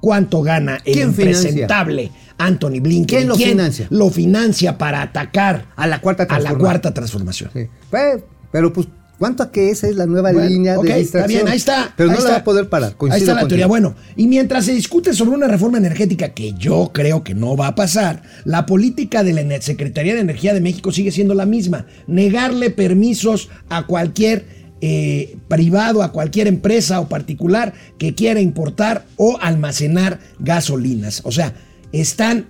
cuánto 0.01 0.43
gana 0.43 0.77
el 0.85 0.93
¿Quién 0.95 1.15
financia? 1.15 1.49
impresentable 1.49 2.11
Anthony 2.39 2.81
Blinken. 2.81 3.07
¿Quién 3.07 3.29
lo 3.29 3.37
financia? 3.37 3.87
lo 3.91 4.11
financia 4.11 4.79
para 4.79 5.03
atacar 5.03 5.67
A 5.77 5.87
la 5.87 6.01
cuarta 6.01 6.25
a 6.25 6.27
la 6.27 6.29
transformación. 6.29 6.61
cuarta 6.61 6.95
transformación? 6.95 7.51
Sí. 7.55 7.67
Pues, 7.91 8.23
pero 8.51 8.73
pues, 8.73 8.89
¿cuánto 9.19 9.43
a 9.43 9.53
que 9.53 9.71
esa 9.71 9.89
es 9.89 9.97
la 9.97 10.07
nueva 10.07 10.33
Bueno, 10.33 10.49
línea 10.49 10.79
ok, 10.79 10.85
de 10.85 10.89
está 10.91 10.99
distracción? 10.99 11.43
bien, 11.43 11.49
ahí 11.53 11.57
está. 11.59 11.93
Pero 11.97 12.11
ahí 12.11 12.15
no 12.15 12.19
está. 12.19 12.31
la 12.31 12.37
va 12.37 12.41
a 12.41 12.45
poder 12.45 12.69
parar. 12.69 12.91
Ahí 12.91 12.95
coincido 12.97 13.31
está 13.33 13.43
la 13.43 13.49
teoría. 13.49 13.67
Bueno, 13.67 13.95
y 14.17 14.27
mientras 14.27 14.65
se 14.65 14.73
discute 14.75 15.15
sobre 15.15 15.37
una 15.37 15.49
reforma 15.49 15.79
energética 15.79 16.31
que 16.31 16.53
yo 16.55 16.91
creo 16.93 17.23
que 17.23 17.35
no 17.35 17.57
va 17.57 17.69
a 17.69 17.75
pasar, 17.75 18.23
la 18.45 18.67
política 18.67 19.23
de 19.23 19.33
la 19.33 19.61
Secretaría 19.63 20.15
de 20.15 20.21
Energía 20.21 20.55
de 20.55 20.61
México 20.61 20.91
sigue 20.93 21.11
siendo 21.13 21.35
la 21.35 21.47
misma. 21.47 21.87
Negarle 22.07 22.71
permisos 22.71 23.49
a 23.69 23.87
cualquier 23.87 24.63
eh, 24.81 25.37
privado, 25.47 26.03
a 26.03 26.11
cualquier 26.11 26.49
empresa 26.49 26.99
o 27.01 27.09
particular 27.09 27.73
que 27.99 28.15
quiera 28.17 28.41
importar 28.41 29.05
o 29.17 29.39
almacenar 29.41 30.19
gasolinas. 30.41 31.21
O 31.25 31.31
sea, 31.31 31.55
están 31.93 32.47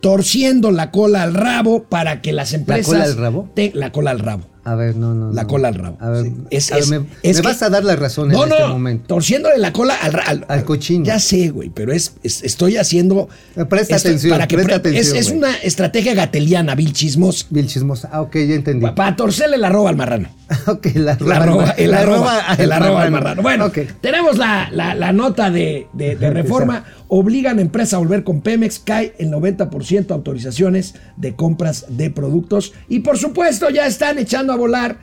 torciendo 0.00 0.70
la 0.70 0.90
cola 0.90 1.22
al 1.22 1.34
rabo 1.34 1.84
para 1.84 2.20
que 2.20 2.32
las 2.32 2.52
empresas... 2.52 2.86
cola 2.86 3.04
al 3.04 3.16
rabo? 3.16 3.50
te- 3.54 3.72
la 3.74 3.92
cola 3.92 4.10
al 4.10 4.18
rabo. 4.18 4.46
A 4.66 4.74
ver, 4.74 4.96
no, 4.96 5.14
no. 5.14 5.32
La 5.32 5.46
cola 5.46 5.68
al 5.68 5.74
rabo. 5.76 5.96
A 6.00 6.10
ver, 6.10 6.24
Sí. 6.24 6.34
Es- 6.50 6.72
a 6.72 6.74
ver, 6.74 6.82
es- 6.84 6.90
me, 6.90 6.96
es 7.22 7.36
me 7.36 7.42
que- 7.42 7.48
vas 7.48 7.62
a 7.62 7.70
dar 7.70 7.84
la 7.84 7.94
razón 7.94 8.28
No, 8.30 8.44
en 8.44 8.50
este 8.52 8.62
no, 8.64 8.68
momento. 8.70 9.04
torciéndole 9.06 9.58
la 9.58 9.72
cola 9.72 9.94
al, 9.94 10.18
al, 10.26 10.44
Al 10.48 10.64
cochino. 10.64 11.04
Ya 11.04 11.20
sé, 11.20 11.50
güey, 11.50 11.70
pero 11.70 11.92
es, 11.92 12.14
es- 12.24 12.42
estoy 12.42 12.76
haciendo. 12.76 13.28
Presta 13.68 13.94
esto- 13.94 14.08
atención, 14.08 14.30
Para 14.32 14.48
que 14.48 14.56
presta 14.56 14.82
pre- 14.82 14.98
es, 14.98 15.06
atención, 15.12 15.16
es 15.18 15.26
güey. 15.28 15.38
una 15.38 15.54
estrategia 15.58 16.14
gateliana, 16.14 16.74
Bill 16.74 16.92
Chismos, 16.92 17.46
Bill 17.48 17.68
chismosa. 17.68 18.08
Ah, 18.12 18.22
ok, 18.22 18.34
ya 18.34 18.54
entendí. 18.56 18.84
para 18.90 19.14
torcerle 19.14 19.56
la 19.56 19.68
roba 19.68 19.90
al 19.90 19.96
marrano. 19.96 20.28
ok, 20.66 20.86
la, 20.94 21.16
La 21.20 21.36
arroba, 21.38 21.70
el 21.70 21.90
la 21.90 22.00
arroba, 22.00 22.38
arroba 22.38 22.54
el 22.62 22.72
arroba 22.72 23.10
marrano. 23.10 23.42
Bueno, 23.42 23.70
tenemos 24.00 24.38
la, 24.38 24.68
la- 24.70 24.94
la 24.94 25.12
nota 25.12 25.50
de, 25.50 25.88
de- 25.92 26.16
de 26.16 26.30
reforma. 26.34 26.84
Obligan 27.08 27.58
a 27.58 27.62
empresa 27.62 27.96
a 27.96 27.98
volver 27.98 28.22
con 28.24 28.40
Pemex. 28.42 28.78
Cae 28.78 29.14
el 29.18 29.30
90% 29.30 30.10
autorizaciones 30.12 30.94
de 31.16 31.34
compras 31.34 31.86
de 31.88 32.10
productos. 32.10 32.72
Y 32.88 33.00
por 33.00 33.18
supuesto, 33.18 33.70
ya 33.70 33.86
están 33.86 34.18
echando 34.18 34.52
a 34.52 34.56
volar 34.56 34.98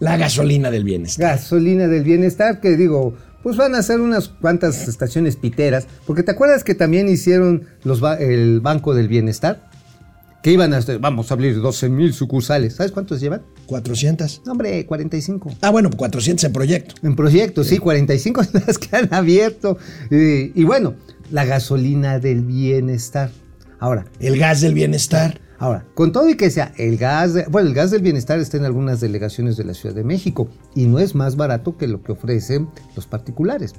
la 0.00 0.16
gasolina 0.16 0.70
del 0.70 0.84
bienestar. 0.84 1.36
Gasolina 1.36 1.86
del 1.88 2.02
bienestar, 2.04 2.60
que 2.60 2.76
digo, 2.76 3.14
pues 3.42 3.56
van 3.56 3.74
a 3.74 3.78
hacer 3.78 4.00
unas 4.00 4.28
cuantas 4.28 4.88
estaciones 4.88 5.36
piteras, 5.36 5.86
porque 6.06 6.22
te 6.24 6.32
acuerdas 6.32 6.64
que 6.64 6.74
también 6.74 7.08
hicieron 7.08 7.64
los 7.84 8.00
el 8.20 8.60
Banco 8.60 8.94
del 8.94 9.08
Bienestar, 9.08 9.67
que 10.48 10.52
iban 10.54 10.72
a, 10.72 10.80
vamos 10.98 11.30
a 11.30 11.34
abrir 11.34 11.60
12 11.60 11.90
mil 11.90 12.14
sucursales. 12.14 12.76
¿Sabes 12.76 12.90
cuántos 12.90 13.20
llevan? 13.20 13.42
400. 13.66 14.42
No, 14.46 14.52
hombre, 14.52 14.86
45. 14.86 15.50
Ah, 15.60 15.68
bueno, 15.68 15.90
400 15.94 16.42
en 16.44 16.52
proyecto. 16.54 16.94
En 17.02 17.14
proyectos, 17.14 17.66
sí, 17.66 17.76
45 17.76 18.44
son 18.50 18.62
las 18.66 18.78
que 18.78 18.96
han 18.96 19.12
abierto. 19.12 19.76
Eh, 20.10 20.50
y 20.54 20.64
bueno, 20.64 20.94
la 21.30 21.44
gasolina 21.44 22.18
del 22.18 22.44
bienestar. 22.44 23.30
Ahora, 23.78 24.06
El 24.20 24.38
gas 24.38 24.62
del 24.62 24.72
bienestar. 24.72 25.38
Ahora, 25.58 25.84
con 25.94 26.12
todo 26.12 26.30
y 26.30 26.34
que 26.36 26.48
sea 26.50 26.72
el 26.78 26.96
gas, 26.96 27.34
de- 27.34 27.44
bueno, 27.50 27.68
el 27.68 27.74
gas 27.74 27.90
del 27.90 28.00
bienestar 28.00 28.38
está 28.38 28.56
en 28.56 28.64
algunas 28.64 29.00
delegaciones 29.00 29.58
de 29.58 29.64
la 29.64 29.74
Ciudad 29.74 29.94
de 29.94 30.02
México 30.04 30.48
y 30.74 30.86
no 30.86 30.98
es 30.98 31.14
más 31.14 31.36
barato 31.36 31.76
que 31.76 31.88
lo 31.88 32.02
que 32.02 32.12
ofrecen 32.12 32.68
los 32.96 33.06
particulares. 33.06 33.74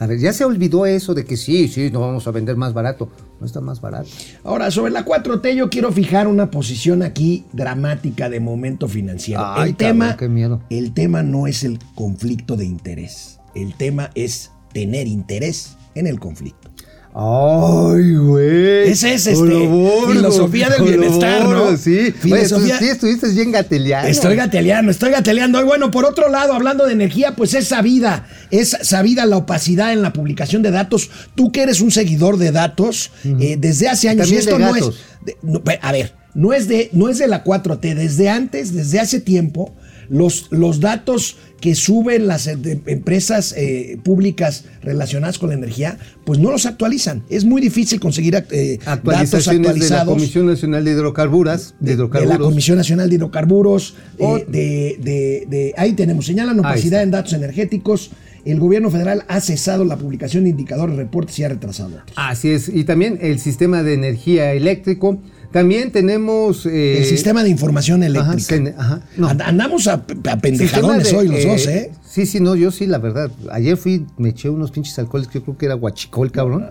A 0.00 0.06
ver, 0.06 0.18
ya 0.18 0.32
se 0.32 0.44
olvidó 0.44 0.86
eso 0.86 1.14
de 1.14 1.24
que 1.24 1.36
sí, 1.36 1.66
sí, 1.68 1.90
no 1.90 2.00
vamos 2.00 2.26
a 2.26 2.30
vender 2.30 2.56
más 2.56 2.72
barato. 2.72 3.10
No 3.40 3.46
está 3.46 3.60
más 3.60 3.80
barato. 3.80 4.08
Ahora, 4.44 4.70
sobre 4.70 4.92
la 4.92 5.04
4T, 5.04 5.54
yo 5.54 5.70
quiero 5.70 5.92
fijar 5.92 6.28
una 6.28 6.50
posición 6.50 7.02
aquí 7.02 7.44
dramática 7.52 8.28
de 8.28 8.40
momento 8.40 8.88
financiero. 8.88 9.42
Ay, 9.44 9.70
el, 9.70 9.76
tema, 9.76 10.10
cabrón, 10.10 10.18
qué 10.18 10.28
miedo. 10.28 10.62
el 10.70 10.92
tema 10.92 11.22
no 11.22 11.46
es 11.46 11.64
el 11.64 11.78
conflicto 11.94 12.56
de 12.56 12.64
interés. 12.64 13.40
El 13.54 13.74
tema 13.74 14.10
es 14.14 14.52
tener 14.72 15.06
interés 15.06 15.76
en 15.94 16.06
el 16.06 16.20
conflicto. 16.20 16.67
Ay, 17.14 18.14
güey. 18.14 18.88
Ese 18.90 19.14
es, 19.14 19.26
este, 19.26 19.40
Oloborgo, 19.42 20.12
filosofía 20.12 20.68
del 20.70 20.82
bienestar, 20.82 21.48
¿no? 21.48 21.76
Sí. 21.76 21.90
Oye, 21.98 22.12
Filosofía- 22.12 22.78
tú 22.78 22.84
sí 22.84 22.90
estuviste 22.90 23.28
bien 23.30 23.50
gateliano. 23.52 24.06
Estoy 24.08 24.36
gateleando, 24.36 24.90
estoy 24.92 25.10
gateleando. 25.10 25.60
Y 25.60 25.64
bueno, 25.64 25.90
por 25.90 26.04
otro 26.04 26.28
lado, 26.28 26.52
hablando 26.52 26.86
de 26.86 26.92
energía, 26.92 27.34
pues 27.34 27.54
es 27.54 27.68
sabida, 27.68 28.26
es 28.50 28.76
sabida 28.82 29.26
la 29.26 29.38
opacidad 29.38 29.92
en 29.92 30.02
la 30.02 30.12
publicación 30.12 30.62
de 30.62 30.70
datos. 30.70 31.10
Tú 31.34 31.50
que 31.50 31.62
eres 31.62 31.80
un 31.80 31.90
seguidor 31.90 32.36
de 32.36 32.52
datos 32.52 33.10
eh, 33.24 33.56
desde 33.58 33.88
hace 33.88 34.08
años, 34.08 34.28
y 34.28 34.34
de 34.34 34.38
esto 34.40 34.58
no 34.58 34.76
es. 34.76 34.84
de- 35.24 35.36
no, 35.42 35.62
a 35.82 35.92
ver, 35.92 36.14
no 36.34 36.52
es, 36.52 36.68
de, 36.68 36.90
no 36.92 37.08
es 37.08 37.18
de 37.18 37.26
la 37.26 37.42
4T, 37.42 37.94
desde 37.94 38.28
antes, 38.28 38.72
desde 38.72 39.00
hace 39.00 39.18
tiempo, 39.20 39.74
los, 40.08 40.46
los 40.50 40.80
datos 40.80 41.36
que 41.60 41.74
suben 41.74 42.26
las 42.28 42.46
eh, 42.46 42.56
empresas 42.86 43.52
eh, 43.56 43.98
públicas 44.04 44.64
relacionadas 44.82 45.38
con 45.38 45.48
la 45.48 45.56
energía, 45.56 45.98
pues 46.24 46.38
no 46.38 46.50
los 46.52 46.66
actualizan. 46.66 47.24
Es 47.30 47.44
muy 47.44 47.60
difícil 47.60 47.98
conseguir 47.98 48.34
eh, 48.36 48.78
datos 48.78 48.86
Actualizaciones 48.86 49.48
de 49.58 49.62
la 49.64 49.70
actualizados 49.70 50.08
Comisión 50.14 50.46
Nacional 50.46 50.84
de 50.84 50.90
Hidrocarburas, 50.92 51.74
de, 51.80 51.84
de, 51.84 51.86
de 51.86 51.92
hidrocarburos. 51.94 52.38
la 52.38 52.44
Comisión 52.44 52.76
Nacional 52.78 53.08
de 53.08 53.14
Hidrocarburos, 53.16 53.94
eh, 54.18 54.24
O- 54.24 54.38
de, 54.38 54.96
de- 55.00 55.46
de- 55.48 55.74
ahí 55.76 55.94
tenemos, 55.94 56.26
señalan 56.26 56.58
opacidad 56.60 57.02
en 57.02 57.10
datos 57.10 57.32
energéticos. 57.32 58.10
El 58.44 58.60
gobierno 58.60 58.88
federal 58.90 59.24
ha 59.28 59.40
cesado 59.40 59.84
la 59.84 59.96
publicación 59.96 60.44
de 60.44 60.50
indicadores, 60.50 60.96
reportes 60.96 61.38
y 61.40 61.44
ha 61.44 61.48
retrasado 61.48 61.88
otros. 61.88 62.12
Así 62.16 62.50
es, 62.50 62.68
y 62.68 62.84
también 62.84 63.18
el 63.20 63.40
sistema 63.40 63.82
de 63.82 63.94
energía 63.94 64.52
eléctrico. 64.52 65.20
También 65.52 65.92
tenemos... 65.92 66.66
eh, 66.66 66.98
el 66.98 67.04
sistema 67.04 67.42
de 67.42 67.50
información 67.50 68.02
eléctrica. 68.02 68.74
Ajá, 68.76 69.00
no. 69.16 69.28
Andamos 69.28 69.86
a, 69.86 69.94
a 69.94 70.38
pendejadones 70.38 71.10
de, 71.10 71.16
hoy 71.16 71.28
los 71.28 71.38
eh, 71.38 71.48
dos, 71.48 71.66
¿eh? 71.66 71.92
Sí, 72.08 72.26
sí, 72.26 72.40
no, 72.40 72.56
yo 72.56 72.70
sí, 72.70 72.86
la 72.86 72.98
verdad. 72.98 73.30
Ayer 73.50 73.76
fui, 73.76 74.06
me 74.16 74.30
eché 74.30 74.48
unos 74.48 74.70
pinches 74.70 74.98
alcoholes 74.98 75.28
que 75.28 75.38
yo 75.38 75.44
creo 75.44 75.58
que 75.58 75.66
era 75.66 75.74
guachicol, 75.74 76.32
cabrón. 76.32 76.70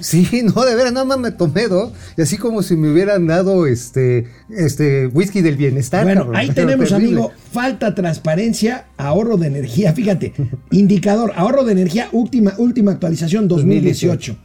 Sí, 0.00 0.42
no, 0.54 0.64
de 0.64 0.74
veras, 0.74 0.92
nada 0.92 1.04
más 1.04 1.18
me 1.18 1.30
tomé 1.32 1.68
dos. 1.68 1.92
Y 2.16 2.22
así 2.22 2.36
como 2.36 2.62
si 2.62 2.76
me 2.76 2.92
hubieran 2.92 3.26
dado 3.26 3.66
este, 3.66 4.28
este 4.48 5.06
whisky 5.08 5.40
del 5.40 5.56
bienestar. 5.56 6.04
Bueno, 6.04 6.22
cabrón, 6.22 6.36
ahí 6.36 6.50
tenemos, 6.54 6.88
terrible. 6.88 7.20
amigo, 7.20 7.32
falta 7.52 7.94
transparencia, 7.94 8.86
ahorro 8.96 9.36
de 9.36 9.48
energía. 9.48 9.92
Fíjate, 9.92 10.32
indicador, 10.70 11.32
ahorro 11.36 11.64
de 11.64 11.72
energía, 11.72 12.08
última, 12.12 12.54
última 12.58 12.92
actualización 12.92 13.48
2018. 13.48 14.36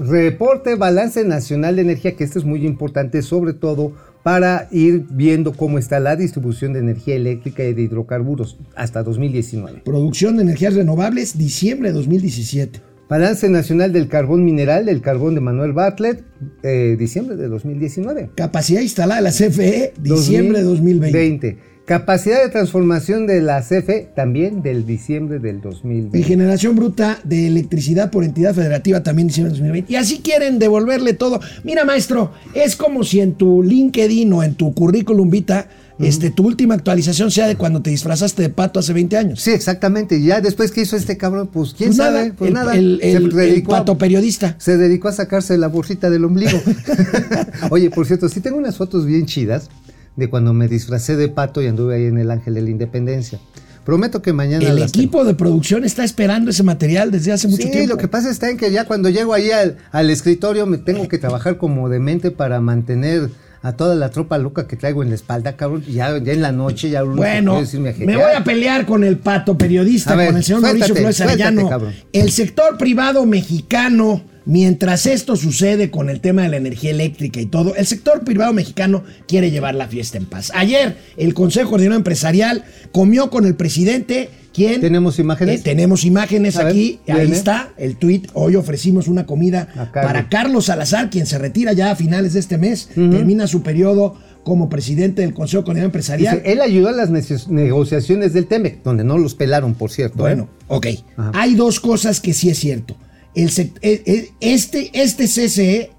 Reporte 0.00 0.76
Balance 0.76 1.24
Nacional 1.24 1.76
de 1.76 1.82
Energía, 1.82 2.16
que 2.16 2.24
esto 2.24 2.38
es 2.38 2.46
muy 2.46 2.64
importante, 2.66 3.20
sobre 3.20 3.52
todo 3.52 3.92
para 4.22 4.68
ir 4.70 5.04
viendo 5.10 5.52
cómo 5.52 5.78
está 5.78 6.00
la 6.00 6.16
distribución 6.16 6.72
de 6.72 6.80
energía 6.80 7.16
eléctrica 7.16 7.62
y 7.64 7.74
de 7.74 7.82
hidrocarburos 7.82 8.58
hasta 8.74 9.02
2019. 9.02 9.82
Producción 9.84 10.36
de 10.36 10.42
energías 10.42 10.74
renovables, 10.74 11.36
diciembre 11.36 11.90
de 11.90 11.94
2017. 11.96 12.80
Balance 13.10 13.48
Nacional 13.50 13.92
del 13.92 14.08
Carbón 14.08 14.44
Mineral, 14.44 14.86
del 14.86 15.02
carbón 15.02 15.34
de 15.34 15.40
Manuel 15.40 15.72
Bartlett, 15.72 16.22
eh, 16.62 16.96
diciembre 16.98 17.36
de 17.36 17.48
2019. 17.48 18.30
Capacidad 18.36 18.80
instalada 18.80 19.20
de 19.20 19.24
la 19.24 19.32
CFE, 19.32 19.94
diciembre 20.00 20.58
de 20.58 20.64
2020. 20.64 21.58
2020. 21.90 22.00
Capacidad 22.00 22.42
de 22.42 22.48
transformación 22.50 23.26
de 23.26 23.40
la 23.42 23.60
CFE, 23.62 24.08
también 24.14 24.62
del 24.62 24.86
diciembre 24.86 25.38
del 25.40 25.56
Y 25.56 25.60
2020. 25.60 26.22
generación 26.22 26.76
bruta 26.76 27.18
de 27.24 27.46
electricidad 27.48 28.10
por 28.10 28.24
entidad 28.24 28.54
federativa 28.54 29.02
también 29.02 29.28
diciembre 29.28 29.50
de 29.52 29.58
2020. 29.58 29.92
Y 29.92 29.96
así 29.96 30.20
quieren 30.20 30.58
devolverle 30.58 31.14
todo. 31.14 31.40
Mira, 31.64 31.84
maestro, 31.84 32.32
es 32.54 32.76
como 32.76 33.02
si 33.04 33.20
en 33.20 33.34
tu 33.34 33.62
LinkedIn 33.62 34.32
o 34.32 34.42
en 34.42 34.54
tu 34.54 34.72
currículum 34.74 35.30
vita, 35.30 35.66
este, 35.98 36.30
tu 36.30 36.46
última 36.46 36.74
actualización 36.74 37.30
sea 37.30 37.46
de 37.46 37.56
cuando 37.56 37.82
te 37.82 37.90
disfrazaste 37.90 38.40
de 38.40 38.48
pato 38.48 38.80
hace 38.80 38.94
20 38.94 39.18
años. 39.18 39.42
Sí, 39.42 39.50
exactamente. 39.50 40.22
Ya 40.22 40.40
después 40.40 40.70
que 40.72 40.80
hizo 40.80 40.96
este 40.96 41.18
cabrón, 41.18 41.48
pues 41.52 41.74
quién 41.74 41.90
Pues 41.90 41.98
sabe, 41.98 42.18
nada, 42.20 42.34
pues 42.38 42.48
el, 42.48 42.54
nada. 42.54 42.74
el- 42.74 43.00
el- 43.02 43.16
el 43.24 43.30
dedicó 43.30 43.72
pato 43.72 43.98
periodista. 43.98 44.56
Se 44.58 44.78
dedicó 44.78 45.08
a 45.08 45.12
sacarse 45.12 45.58
la 45.58 45.66
bolsita 45.68 46.08
del 46.08 46.24
ombligo. 46.24 46.58
Oye, 47.70 47.90
por 47.90 48.06
cierto, 48.06 48.30
sí 48.30 48.40
tengo 48.40 48.56
unas 48.56 48.78
fotos 48.78 49.04
bien 49.04 49.26
chidas 49.26 49.68
de 50.16 50.28
cuando 50.30 50.52
me 50.52 50.68
disfracé 50.68 51.16
de 51.16 51.28
pato 51.28 51.62
y 51.62 51.66
anduve 51.66 51.96
ahí 51.96 52.04
en 52.06 52.18
el 52.18 52.30
Ángel 52.30 52.54
de 52.54 52.62
la 52.62 52.70
Independencia. 52.70 53.38
Prometo 53.84 54.20
que 54.20 54.32
mañana 54.32 54.68
El 54.68 54.82
equipo 54.82 55.24
de 55.24 55.34
producción 55.34 55.84
está 55.84 56.04
esperando 56.04 56.50
ese 56.50 56.62
material 56.62 57.10
desde 57.10 57.32
hace 57.32 57.48
mucho 57.48 57.62
Sí, 57.62 57.70
tiempo. 57.70 57.94
lo 57.94 57.96
que 57.98 58.08
pasa 58.08 58.30
está 58.30 58.50
en 58.50 58.56
que 58.58 58.70
ya 58.70 58.84
cuando 58.84 59.08
llego 59.08 59.32
ahí 59.32 59.50
al, 59.50 59.78
al 59.90 60.10
escritorio 60.10 60.66
me 60.66 60.76
tengo 60.78 61.08
que 61.08 61.16
trabajar 61.18 61.56
como 61.56 61.88
demente 61.88 62.30
para 62.30 62.60
mantener 62.60 63.30
a 63.62 63.72
toda 63.72 63.94
la 63.94 64.10
tropa 64.10 64.38
loca 64.38 64.66
que 64.66 64.76
traigo 64.76 65.02
en 65.02 65.08
la 65.10 65.14
espalda, 65.14 65.56
cabrón. 65.56 65.82
Ya, 65.84 66.16
ya 66.18 66.32
en 66.32 66.40
la 66.42 66.52
noche 66.52 66.88
ya 66.90 67.02
Bueno, 67.02 67.60
me 67.98 68.16
voy 68.16 68.32
a 68.36 68.44
pelear 68.44 68.86
con 68.86 69.02
el 69.04 69.18
pato 69.18 69.56
periodista, 69.56 70.14
ver, 70.14 70.28
con 70.28 70.36
el 70.36 70.44
señor 70.44 70.60
suéltate, 70.60 70.78
Mauricio 70.94 70.96
Flores 70.96 71.20
Arellano. 71.20 71.92
El 72.12 72.30
sector 72.30 72.78
privado 72.78 73.26
mexicano, 73.26 74.22
mientras 74.50 75.06
esto 75.06 75.36
sucede 75.36 75.90
con 75.90 76.10
el 76.10 76.20
tema 76.20 76.42
de 76.42 76.48
la 76.48 76.56
energía 76.56 76.90
eléctrica 76.90 77.40
y 77.40 77.46
todo, 77.46 77.76
el 77.76 77.86
sector 77.86 78.24
privado 78.24 78.52
mexicano 78.52 79.04
quiere 79.28 79.52
llevar 79.52 79.76
la 79.76 79.86
fiesta 79.86 80.18
en 80.18 80.26
paz. 80.26 80.50
Ayer, 80.54 80.96
el 81.16 81.34
Consejo 81.34 81.70
Coordinador 81.70 81.98
Empresarial 81.98 82.64
comió 82.90 83.30
con 83.30 83.46
el 83.46 83.54
presidente. 83.54 84.28
¿Quién? 84.52 84.80
¿Tenemos 84.80 85.20
imágenes? 85.20 85.60
Eh, 85.60 85.62
tenemos 85.62 86.04
imágenes 86.04 86.56
A 86.56 86.64
ver, 86.64 86.72
aquí. 86.72 86.98
Ahí 87.06 87.20
viene. 87.20 87.36
está 87.36 87.72
el 87.78 87.96
tuit. 87.96 88.26
Hoy 88.34 88.56
ofrecimos 88.56 89.06
una 89.06 89.24
comida 89.24 89.68
para 89.94 90.28
Carlos 90.28 90.64
Salazar, 90.64 91.10
quien 91.10 91.26
se 91.26 91.38
retira 91.38 91.72
ya 91.72 91.92
a 91.92 91.96
finales 91.96 92.32
de 92.32 92.40
este 92.40 92.58
mes. 92.58 92.88
Termina 92.92 93.46
su 93.46 93.62
periodo 93.62 94.18
como 94.42 94.68
presidente 94.68 95.22
del 95.22 95.32
Consejo 95.32 95.62
Coordinador 95.62 95.90
Empresarial. 95.90 96.38
Dice, 96.38 96.52
él 96.52 96.60
ayudó 96.60 96.88
a 96.88 96.92
las 96.92 97.10
negociaciones 97.48 98.32
del 98.32 98.46
TEMEC, 98.46 98.82
donde 98.82 99.04
no 99.04 99.16
los 99.16 99.36
pelaron, 99.36 99.74
por 99.74 99.92
cierto. 99.92 100.26
¿eh? 100.26 100.34
Bueno, 100.34 100.48
ok. 100.66 100.86
Ajá. 101.16 101.30
Hay 101.34 101.54
dos 101.54 101.78
cosas 101.78 102.18
que 102.18 102.32
sí 102.32 102.50
es 102.50 102.58
cierto. 102.58 102.96
El 103.34 103.48
eh, 103.48 103.72
eh, 103.82 104.30
este, 104.40 104.90
este 104.92 105.24
CCE 105.26 105.90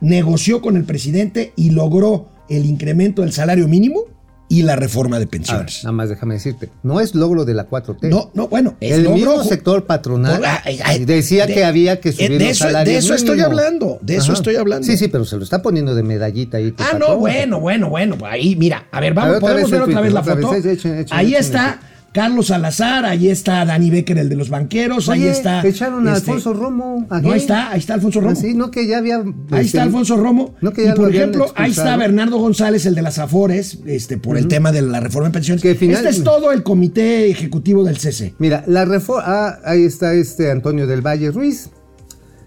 negoció 0.00 0.60
con 0.60 0.76
el 0.76 0.84
presidente 0.84 1.52
y 1.56 1.70
logró 1.70 2.28
el 2.48 2.64
incremento 2.66 3.22
del 3.22 3.32
salario 3.32 3.68
mínimo 3.68 4.02
y 4.50 4.62
la 4.62 4.76
reforma 4.76 5.16
de 5.18 5.26
ver, 5.26 5.30
pensiones. 5.30 5.84
nada 5.84 5.92
más 5.92 6.08
déjame 6.08 6.32
decirte, 6.34 6.70
no 6.82 7.00
es 7.00 7.14
logro 7.14 7.44
de 7.44 7.52
la 7.52 7.68
4T. 7.68 8.08
No, 8.08 8.30
no, 8.32 8.48
bueno, 8.48 8.76
es 8.80 8.92
el 8.92 9.02
logro 9.04 9.16
mismo 9.16 9.44
sector 9.44 9.84
patronal 9.84 10.38
Por- 10.38 10.46
ay, 10.64 10.78
ay, 10.82 11.04
decía 11.04 11.46
de- 11.46 11.52
que 11.52 11.64
había 11.66 12.00
que 12.00 12.08
eh, 12.10 12.12
subir 12.12 12.30
de 12.30 12.38
los 12.38 12.48
eso- 12.52 12.64
salarios 12.64 12.94
de 12.94 12.98
eso 13.00 13.14
estoy 13.14 13.36
mínimos. 13.36 13.50
hablando, 13.58 13.98
de 14.00 14.16
eso 14.16 14.32
estoy 14.32 14.56
hablando. 14.56 14.86
Sí, 14.86 14.96
sí, 14.96 15.08
pero 15.08 15.26
se 15.26 15.36
lo 15.36 15.44
está 15.44 15.60
poniendo 15.60 15.94
de 15.94 16.02
medallita 16.02 16.56
ahí. 16.56 16.72
Ah, 16.78 16.92
patrón. 16.92 17.00
no, 17.00 17.16
bueno, 17.18 17.60
bueno, 17.60 17.90
bueno. 17.90 18.16
Ahí, 18.24 18.56
mira, 18.56 18.86
a 18.90 19.00
ver, 19.00 19.12
A 19.12 19.14
vamos, 19.16 19.32
ver, 19.32 19.40
podemos 19.40 19.70
ver 19.70 19.82
otra 19.82 20.00
vez 20.00 20.12
la 20.14 20.22
foto. 20.24 20.50
vez, 20.52 20.64
echen, 20.64 20.98
echen, 20.98 21.18
ahí 21.18 21.26
echen 21.34 21.40
está 21.40 21.80
Carlos 22.18 22.48
Salazar, 22.48 23.04
ahí 23.04 23.28
está 23.28 23.64
Dani 23.64 23.90
Becker, 23.90 24.18
el 24.18 24.28
de 24.28 24.34
los 24.34 24.50
banqueros, 24.50 25.08
ahí 25.08 25.28
está. 25.28 25.64
echaron 25.64 26.08
a 26.08 26.16
este, 26.16 26.32
Alfonso 26.32 26.52
Romo. 26.52 27.06
¿a 27.10 27.20
No, 27.20 27.30
ahí 27.30 27.38
está, 27.38 27.70
ahí 27.70 27.78
está 27.78 27.94
Alfonso 27.94 28.20
Romo. 28.20 28.32
Ah, 28.32 28.34
sí, 28.34 28.54
no 28.54 28.72
que 28.72 28.88
ya 28.88 28.98
había. 28.98 29.18
Ahí 29.18 29.24
este, 29.50 29.60
está 29.66 29.84
Alfonso 29.84 30.16
Romo. 30.16 30.56
No 30.60 30.72
que 30.72 30.82
y 30.82 30.84
ya 30.86 30.90
lo 30.90 30.96
por 30.96 31.14
ejemplo, 31.14 31.46
ahí 31.54 31.70
está. 31.70 31.96
Bernardo 31.96 32.38
González, 32.38 32.86
el 32.86 32.96
de 32.96 33.02
las 33.02 33.20
Afores, 33.20 33.78
este, 33.86 34.18
por 34.18 34.36
el 34.36 34.48
tema 34.48 34.72
de 34.72 34.82
la 34.82 34.98
reforma 34.98 35.28
de 35.28 35.32
pensiones. 35.34 35.62
Que 35.62 35.76
final- 35.76 35.98
Este 35.98 36.08
es 36.08 36.24
todo 36.24 36.50
el 36.50 36.64
comité 36.64 37.30
ejecutivo 37.30 37.84
del 37.84 37.98
CC. 37.98 38.34
Mira, 38.40 38.64
la 38.66 38.84
reforma. 38.84 39.22
Ah, 39.24 39.58
ahí 39.64 39.84
está 39.84 40.12
este 40.12 40.50
Antonio 40.50 40.88
del 40.88 41.06
Valle 41.06 41.30
Ruiz. 41.30 41.70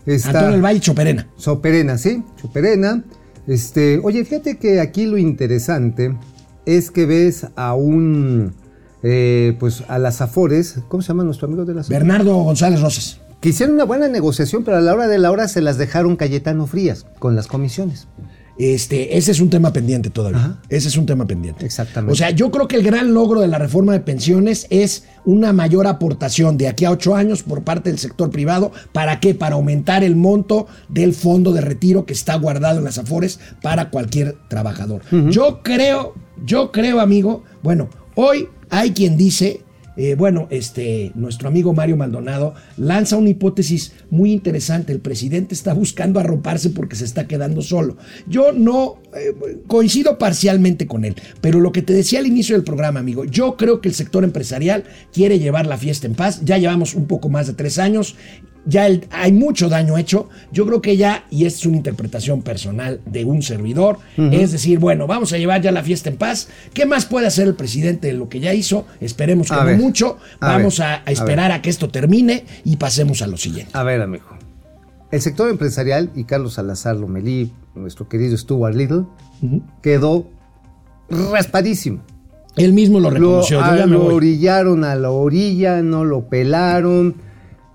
Está 0.06 0.32
Antonio 0.32 0.52
del 0.52 0.62
Valle 0.66 0.82
Choperena. 0.82 1.30
Soperena, 1.38 1.98
¿sí? 1.98 2.22
Choperena. 2.42 3.06
Este, 3.48 4.02
oye, 4.04 4.26
fíjate 4.26 4.58
que 4.58 4.82
aquí 4.82 5.06
lo 5.06 5.18
interesante 5.18 6.14
es 6.66 6.92
que 6.92 7.06
ves 7.06 7.48
a 7.56 7.74
un. 7.74 8.60
Eh, 9.04 9.56
pues 9.60 9.84
a 9.88 10.00
las 10.00 10.22
Afores. 10.22 10.80
¿Cómo 10.88 11.02
se 11.02 11.10
llama 11.10 11.24
nuestro 11.24 11.48
amigo 11.48 11.66
de 11.66 11.74
las 11.74 11.86
Afores? 11.88 12.00
Bernardo 12.00 12.36
González 12.36 12.82
Rosas. 12.82 13.20
Que 13.40 13.50
hicieron 13.50 13.76
una 13.76 13.86
buena 13.86 14.08
negociación, 14.08 14.64
pero 14.64 14.78
a 14.78 14.82
la 14.82 14.94
hora 14.94 15.08
de 15.08 15.18
la 15.18 15.32
hora 15.32 15.48
se 15.48 15.62
las 15.62 15.78
dejaron 15.78 16.16
Cayetano 16.16 16.68
frías 16.68 17.08
con 17.18 17.36
las 17.36 17.48
comisiones. 17.48 18.08
Este, 18.58 19.18
ese 19.18 19.32
es 19.32 19.40
un 19.40 19.50
tema 19.50 19.74
pendiente 19.74 20.12
todavía. 20.12 20.40
Ajá. 20.40 20.62
Ese 20.70 20.90
es 20.90 20.98
un 20.98 21.08
tema 21.08 21.26
pendiente. 21.26 21.66
Exactamente. 21.66 22.14
O 22.14 22.16
sea, 22.16 22.30
yo 22.30 22.52
creo 22.52 22.68
que 22.68 22.76
el 22.76 22.84
gran 22.84 23.12
logro 23.14 23.42
de 23.42 23.48
la 23.48 23.58
reforma 23.58 23.94
de 23.94 24.02
pensiones 24.02 24.68
es 24.70 25.06
una 25.26 25.52
mayor 25.52 25.88
aportación 25.88 26.58
de 26.58 26.68
aquí 26.68 26.86
a 26.86 26.92
ocho 26.92 27.16
años 27.16 27.42
por 27.42 27.64
parte 27.64 27.90
del 27.90 27.98
sector 27.98 28.30
privado. 28.30 28.72
¿Para 28.92 29.20
qué? 29.20 29.34
Para 29.34 29.56
aumentar 29.56 30.04
el 30.04 30.16
monto 30.16 30.68
del 30.90 31.16
fondo 31.16 31.54
de 31.54 31.62
retiro 31.62 32.06
que 32.06 32.14
está 32.14 32.36
guardado 32.36 32.78
en 32.78 32.84
las 32.84 33.00
Afores 33.00 33.40
para 33.64 33.90
cualquier 33.90 34.38
trabajador. 34.48 35.02
Yo 35.30 35.62
creo, 35.64 36.14
yo 36.46 36.72
creo, 36.72 37.00
amigo, 37.00 37.44
bueno, 37.64 37.90
hoy 38.22 38.48
hay 38.70 38.92
quien 38.92 39.18
dice 39.18 39.62
eh, 39.98 40.16
bueno, 40.16 40.48
este, 40.52 41.12
nuestro 41.16 41.50
amigo 41.50 41.74
Mario 41.74 41.98
Maldonado 41.98 42.54
lanza 42.78 43.18
una 43.18 43.30
hipótesis 43.30 43.92
muy 44.10 44.32
interesante. 44.32 44.94
El 44.94 45.02
presidente 45.02 45.54
está 45.54 45.74
buscando 45.74 46.20
arroparse 46.20 46.70
porque 46.70 46.96
se 46.96 47.04
está 47.04 47.28
quedando 47.28 47.62
solo. 47.62 47.98
Yo 48.26 48.54
no 48.54 49.02
eh, 49.14 49.36
coincido 49.68 50.18
parcialmente 50.18 50.88
con 50.88 51.04
él, 51.04 51.16
pero 51.42 51.60
lo 51.60 51.74
que 51.74 51.82
te 51.82 51.94
decía 51.94 52.20
al 52.20 52.26
inicio 52.28 52.56
del 52.56 52.64
programa, 52.64 53.02
amigo, 53.02 53.26
yo 53.26 53.58
creo 53.58 53.82
que 53.82 53.90
el 53.90 53.96
sector 53.96 54.24
empresarial 54.24 54.86
quiere 55.12 55.40
llevar 55.40 55.66
la 55.66 55.78
fiesta 55.78 56.08
en 56.08 56.16
paz. 56.16 56.42
Ya 56.46 56.58
llevamos 56.58 56.96
un 56.96 57.06
poco 57.06 57.28
más 57.28 57.48
de 57.48 57.54
tres 57.54 57.78
años. 57.78 58.16
Ya 58.66 58.86
el- 58.86 59.08
hay 59.10 59.32
mucho 59.32 59.70
daño 59.70 59.98
hecho. 59.98 60.30
Yo 60.52 60.68
creo 60.68 60.82
que 60.82 60.96
ya, 60.96 61.26
y 61.32 61.46
es 61.46 61.66
una 61.66 61.78
interpretación 61.78 62.44
personal 62.44 63.02
de 63.06 63.26
un 63.26 63.42
servidor, 63.42 63.98
es 64.18 64.52
decir, 64.52 64.78
bueno, 64.78 65.08
vamos 65.08 65.34
a 65.34 65.38
llevar 65.40 65.62
ya 65.62 65.72
la 65.72 65.82
fiesta 65.82 66.10
en 66.10 66.18
paz. 66.18 66.48
¿Qué 66.74 66.86
más 66.86 67.06
puede 67.08 67.26
hacer 67.26 67.48
el 67.48 67.56
presidente 67.56 68.08
de 68.08 68.14
lo 68.14 68.30
que 68.30 68.40
ya 68.40 68.54
hizo? 68.54 68.86
Esperemos 69.00 69.48
que 69.48 69.56
A 69.56 69.62
no 69.62 69.66
ver, 69.66 69.78
mucho. 69.78 70.18
a 70.40 70.48
Vamos 70.50 70.78
ver, 70.78 70.88
a, 70.88 71.04
esperar 71.12 71.52
a, 71.52 71.62
que 71.64 71.72
esto 71.72 71.90
termine 71.90 72.46
y 72.64 72.76
pasemos 72.78 73.22
a 73.24 73.28
lo 73.28 73.38
siguiente. 73.38 73.72
A 73.74 73.82
ver, 73.84 74.00
amigo. 74.02 74.26
El 75.10 75.22
sector 75.22 75.50
empresarial, 75.50 76.12
y 76.16 76.24
Carlos 76.26 76.54
Salazar 76.54 76.96
Lomelí, 76.96 77.52
nuestro 77.76 78.08
querido 78.08 78.38
Stuart 78.38 78.76
Little, 78.76 79.06
quedó 79.82 80.28
raspadísimo. 81.10 82.02
Él 82.58 82.74
mismo 82.74 83.00
lo 83.00 83.10
Lo, 83.10 83.16
reconoció. 83.16 83.60
yo 83.60 83.64
a- 83.66 83.78
ya 83.78 83.86
me 83.86 83.94
lo 83.94 84.02
voy. 84.02 84.14
orillaron 84.14 84.84
a 84.84 84.96
la 84.96 85.10
orilla, 85.10 85.82
no 85.82 86.04
lo 86.04 86.28
pelaron, 86.28 87.16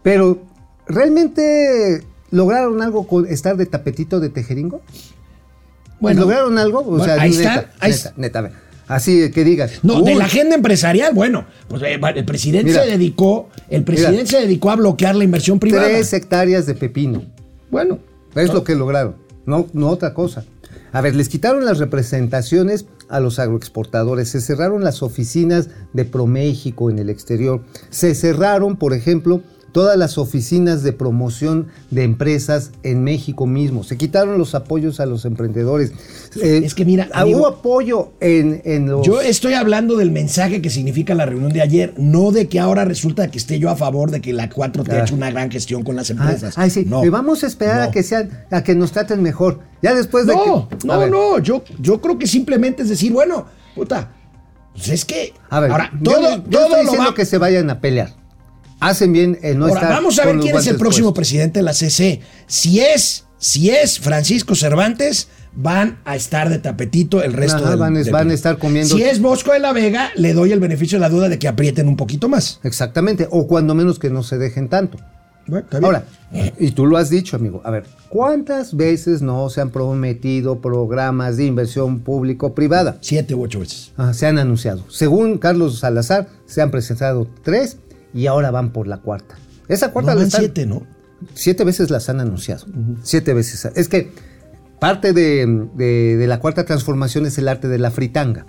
pero 0.02 0.42
¿realmente 0.86 2.02
lograron 2.30 2.82
algo 2.82 3.06
con 3.06 3.26
estar 3.26 3.56
de 3.56 3.66
tapetito 3.66 4.20
de 4.20 4.28
tejeringo? 4.28 4.80
Bueno, 6.00 6.22
¿Lograron 6.22 6.58
algo? 6.58 6.80
O 6.80 6.84
bueno, 6.84 7.04
sea, 7.04 7.20
ahí 7.20 7.30
neta, 7.30 7.54
está, 7.54 7.72
ahí 7.80 7.92
neta, 7.92 8.12
neta, 8.16 8.38
a 8.38 8.42
ver. 8.42 8.52
Así 8.88 9.30
que 9.32 9.44
digas. 9.44 9.80
No, 9.82 10.02
de 10.02 10.14
la 10.14 10.26
agenda 10.26 10.54
empresarial, 10.54 11.12
bueno, 11.12 11.46
pues 11.68 11.82
eh, 11.82 11.98
el 12.14 12.24
presidente 12.24 12.70
Mira. 12.70 12.84
se 12.84 12.90
dedicó, 12.90 13.48
el 13.68 13.82
presidente 13.82 14.24
Mira. 14.24 14.26
se 14.38 14.40
dedicó 14.40 14.70
a 14.70 14.76
bloquear 14.76 15.16
la 15.16 15.24
inversión 15.24 15.58
privada. 15.58 15.88
Tres 15.88 16.12
hectáreas 16.12 16.66
de 16.66 16.74
pepino. 16.74 17.24
Bueno, 17.70 17.98
Es 18.34 18.52
lo 18.52 18.62
que 18.62 18.76
lograron, 18.76 19.16
no, 19.44 19.66
no 19.72 19.88
otra 19.88 20.14
cosa. 20.14 20.44
A 20.92 21.00
ver, 21.00 21.16
les 21.16 21.28
quitaron 21.28 21.64
las 21.64 21.78
representaciones 21.78 22.86
a 23.08 23.18
los 23.18 23.38
agroexportadores, 23.38 24.28
se 24.28 24.40
cerraron 24.40 24.84
las 24.84 25.02
oficinas 25.02 25.68
de 25.92 26.04
ProMéxico 26.04 26.88
en 26.88 26.98
el 26.98 27.10
exterior, 27.10 27.62
se 27.90 28.14
cerraron, 28.14 28.76
por 28.76 28.94
ejemplo, 28.94 29.42
todas 29.76 29.98
las 29.98 30.16
oficinas 30.16 30.82
de 30.82 30.94
promoción 30.94 31.66
de 31.90 32.02
empresas 32.02 32.70
en 32.82 33.04
México 33.04 33.44
mismo, 33.46 33.84
se 33.84 33.98
quitaron 33.98 34.38
los 34.38 34.54
apoyos 34.54 35.00
a 35.00 35.04
los 35.04 35.26
emprendedores. 35.26 35.92
Eh, 36.40 36.62
Es 36.64 36.74
que 36.74 36.86
mira, 36.86 37.10
ah, 37.12 37.20
amigo, 37.20 37.40
hubo 37.40 37.46
apoyo 37.46 38.12
en, 38.20 38.62
en 38.64 38.88
los... 38.88 39.06
Yo 39.06 39.20
estoy 39.20 39.52
hablando 39.52 39.96
del 39.96 40.10
mensaje 40.10 40.62
que 40.62 40.70
significa 40.70 41.14
la 41.14 41.26
reunión 41.26 41.52
de 41.52 41.60
ayer, 41.60 41.92
no 41.98 42.30
de 42.32 42.48
que 42.48 42.58
ahora 42.58 42.86
resulta 42.86 43.30
que 43.30 43.36
esté 43.36 43.58
yo 43.58 43.68
a 43.68 43.76
favor 43.76 44.10
de 44.10 44.22
que 44.22 44.32
la 44.32 44.48
4T 44.48 44.88
ha 44.92 44.94
Ah. 44.94 45.02
hecho 45.02 45.14
una 45.14 45.30
gran 45.30 45.50
gestión 45.50 45.82
con 45.82 45.94
las 45.94 46.08
empresas. 46.08 46.56
ay, 46.56 46.70
sí, 46.70 46.86
no, 46.88 47.04
y 47.04 47.10
vamos 47.10 47.44
a 47.44 47.46
esperar 47.46 47.82
a 47.82 47.90
que 47.90 48.02
sean, 48.02 48.30
a 48.50 48.62
que 48.64 48.74
nos 48.74 48.92
traten 48.92 49.22
mejor. 49.22 49.60
Ya 49.82 49.94
después 49.94 50.26
de 50.26 50.32
No, 50.34 50.70
que. 50.70 50.86
no, 50.86 51.06
no, 51.06 51.38
yo, 51.38 51.62
yo 51.78 52.00
creo 52.00 52.18
que 52.18 52.26
simplemente 52.26 52.82
es 52.82 52.88
decir, 52.88 53.12
bueno, 53.12 53.44
puta, 53.74 54.10
pues 54.74 54.88
es 54.88 55.04
que 55.04 55.34
A 55.50 55.60
ver, 55.60 55.70
ahora 55.70 55.90
yo 56.00 56.12
todo, 56.12 56.22
no- 56.22 56.36
yo 56.36 56.42
todo 56.44 56.62
estoy 56.64 56.76
lo 56.76 56.82
diciendo 56.84 57.10
va- 57.10 57.14
que 57.14 57.26
se 57.26 57.36
vayan 57.36 57.68
a 57.68 57.78
pelear. 57.78 58.24
Hacen 58.80 59.12
bien 59.12 59.38
en 59.42 59.58
no 59.58 59.66
Ahora, 59.66 59.80
estar 59.80 59.94
vamos 59.94 60.18
a 60.18 60.26
ver 60.26 60.38
quién 60.38 60.56
es 60.56 60.66
el 60.66 60.76
próximo 60.76 61.08
puestos. 61.08 61.14
presidente 61.14 61.58
de 61.60 61.62
la 61.62 61.72
CC. 61.72 62.20
Si 62.46 62.80
es, 62.80 63.24
si 63.38 63.70
es 63.70 63.98
Francisco 63.98 64.54
Cervantes, 64.54 65.28
van 65.54 65.98
a 66.04 66.14
estar 66.16 66.50
de 66.50 66.58
tapetito 66.58 67.22
el 67.22 67.32
resto 67.32 67.58
Ajá, 67.58 67.70
del- 67.70 67.78
van 67.78 67.96
a- 67.96 68.00
del- 68.00 68.12
van 68.12 68.30
a 68.30 68.34
estar 68.34 68.58
comiendo- 68.58 68.94
Si 68.96 69.02
es 69.02 69.20
Bosco 69.22 69.52
de 69.52 69.58
la 69.60 69.72
Vega, 69.72 70.10
le 70.16 70.34
doy 70.34 70.52
el 70.52 70.60
beneficio 70.60 70.96
de 70.98 71.00
la 71.00 71.08
duda 71.08 71.28
de 71.30 71.38
que 71.38 71.48
aprieten 71.48 71.88
un 71.88 71.96
poquito 71.96 72.28
más. 72.28 72.60
Exactamente, 72.62 73.26
o 73.30 73.46
cuando 73.46 73.74
menos 73.74 73.98
que 73.98 74.10
no 74.10 74.22
se 74.22 74.36
dejen 74.36 74.68
tanto. 74.68 74.98
Bueno. 75.48 75.64
Ahora, 75.80 76.04
y 76.58 76.72
tú 76.72 76.86
lo 76.86 76.96
has 76.96 77.08
dicho, 77.08 77.36
amigo, 77.36 77.62
a 77.64 77.70
ver, 77.70 77.84
¿cuántas 78.08 78.76
veces 78.76 79.22
no 79.22 79.48
se 79.48 79.60
han 79.60 79.70
prometido 79.70 80.60
programas 80.60 81.36
de 81.36 81.44
inversión 81.44 82.00
público-privada? 82.00 82.98
siete 83.00 83.34
u 83.36 83.44
ocho 83.44 83.60
veces. 83.60 83.92
Ah, 83.96 84.12
se 84.12 84.26
han 84.26 84.38
anunciado. 84.38 84.84
Según 84.90 85.38
Carlos 85.38 85.78
Salazar, 85.78 86.28
se 86.46 86.62
han 86.62 86.72
presentado 86.72 87.28
tres 87.44 87.76
y 88.14 88.26
ahora 88.26 88.50
van 88.50 88.72
por 88.72 88.86
la 88.86 88.98
cuarta. 88.98 89.36
Esa 89.68 89.88
No, 89.88 89.92
cuarta 89.94 90.14
la 90.14 90.22
están- 90.24 90.40
siete, 90.40 90.66
¿no? 90.66 90.82
Siete 91.34 91.64
veces 91.64 91.90
las 91.90 92.08
han 92.08 92.20
anunciado. 92.20 92.66
Siete 93.02 93.32
veces. 93.34 93.64
Es 93.74 93.88
que 93.88 94.12
parte 94.78 95.12
de, 95.12 95.66
de- 95.74 96.16
de 96.16 96.26
la 96.26 96.40
cuarta 96.40 96.64
transformación 96.64 97.26
es 97.26 97.38
el 97.38 97.48
arte 97.48 97.68
de 97.68 97.78
la 97.78 97.90
fritanga. 97.90 98.46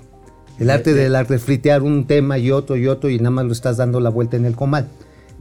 El 0.59 0.69
arte 0.71 0.93
del 0.93 1.15
arte 1.15 1.33
de 1.35 1.39
fritear 1.39 1.83
un 1.83 2.07
tema 2.07 2.37
y 2.39 2.49
otro 2.51 2.75
y 2.77 2.87
otro 2.87 3.09
y 3.11 3.17
nada 3.19 3.29
más 3.29 3.45
lo 3.45 3.51
estás 3.51 3.77
dando 3.77 3.99
la 3.99 4.09
vuelta 4.09 4.37
en 4.37 4.45
el 4.45 4.55
comal. 4.55 4.87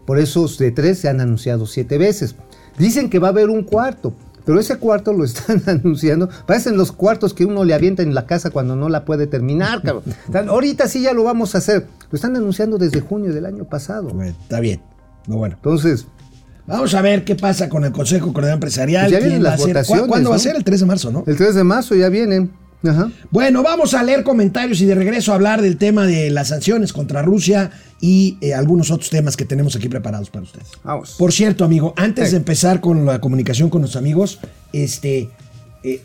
Por 0.07 0.19
eso 0.19 0.47
de 0.59 0.71
tres 0.73 0.99
se 0.99 1.09
han 1.09 1.21
anunciado 1.21 1.67
siete 1.67 1.97
veces. 1.99 2.37
Dicen 2.79 3.09
que 3.11 3.19
va 3.19 3.29
a 3.29 3.31
haber 3.31 3.49
un 3.49 3.65
cuarto. 3.65 4.15
Pero 4.47 4.59
ese 4.61 4.77
cuarto 4.79 5.13
lo 5.13 5.25
están 5.25 5.61
anunciando. 5.67 6.31
Parecen 6.47 6.77
los 6.79 6.93
cuartos 6.93 7.35
que 7.35 7.45
uno 7.45 7.65
le 7.65 7.75
avienta 7.75 8.03
en 8.03 8.15
la 8.15 8.25
casa 8.27 8.49
cuando 8.51 8.77
no 8.77 8.89
la 8.89 9.05
puede 9.05 9.27
terminar, 9.27 9.83
cabrón. 9.83 10.05
Están, 10.27 10.49
ahorita 10.49 10.89
sí 10.89 11.03
ya 11.03 11.13
lo 11.13 11.25
vamos 11.25 11.55
a 11.55 11.59
hacer. 11.59 11.87
Lo 12.11 12.17
están 12.17 12.37
anunciando 12.37 12.79
desde 12.79 13.01
junio 13.01 13.35
del 13.35 13.45
año 13.45 13.65
pasado. 13.65 14.09
Está 14.23 14.61
bien. 14.61 14.81
Muy 15.27 15.37
bueno. 15.37 15.57
Entonces, 15.57 16.07
Vamos 16.69 16.95
a 16.95 17.01
ver 17.03 17.25
qué 17.25 17.37
pasa 17.37 17.69
con 17.69 17.85
el 17.85 17.93
Consejo 17.93 18.27
Coordinador 18.33 18.55
Empresarial. 18.55 19.05
Pues 19.09 19.13
ya 19.13 19.19
vienen 19.25 19.43
las 19.45 19.61
votaciones, 19.61 20.03
¿Cu- 20.03 20.09
¿Cuándo 20.09 20.31
va 20.31 20.35
a 20.35 20.39
¿no? 20.39 20.43
ser? 20.43 20.57
El 20.57 20.65
3 20.65 20.81
de 20.81 20.87
marzo, 20.87 21.13
¿no? 21.13 21.23
el 21.25 21.37
3 21.37 21.55
de 21.55 21.63
marzo 21.63 21.95
ya 21.95 22.09
vienen. 22.09 22.51
Ajá. 22.85 23.11
Bueno, 23.31 23.63
vamos 23.63 23.95
a 23.95 24.03
leer 24.03 24.23
comentarios 24.23 24.81
y 24.81 24.87
de 24.87 24.95
regreso 24.95 25.33
a 25.33 25.37
hablar 25.37 25.63
del 25.63 25.77
tema 25.77 26.07
de 26.07 26.31
las 26.31 26.49
sanciones 26.49 26.93
contra 26.93 27.23
Rusia 27.23 27.71
y 28.01 28.37
eh, 28.41 28.55
algunos 28.55 28.91
otros 28.91 29.11
temas 29.11 29.37
que 29.37 29.45
tenemos 29.45 29.75
aquí 29.77 29.89
preparados 29.89 30.31
para 30.31 30.45
ustedes. 30.45 30.69
Vamos. 30.85 31.15
Por 31.19 31.33
cierto, 31.33 31.65
amigo, 31.65 31.95
antes 31.97 32.27
Sí. 32.27 32.31
de 32.33 32.37
empezar 32.39 32.81
con 32.81 33.05
la 33.07 33.21
comunicación 33.21 33.71
con 33.71 33.81
nuestros 33.81 34.01
amigos, 34.01 34.39
este 34.73 35.31
eh, 35.83 36.03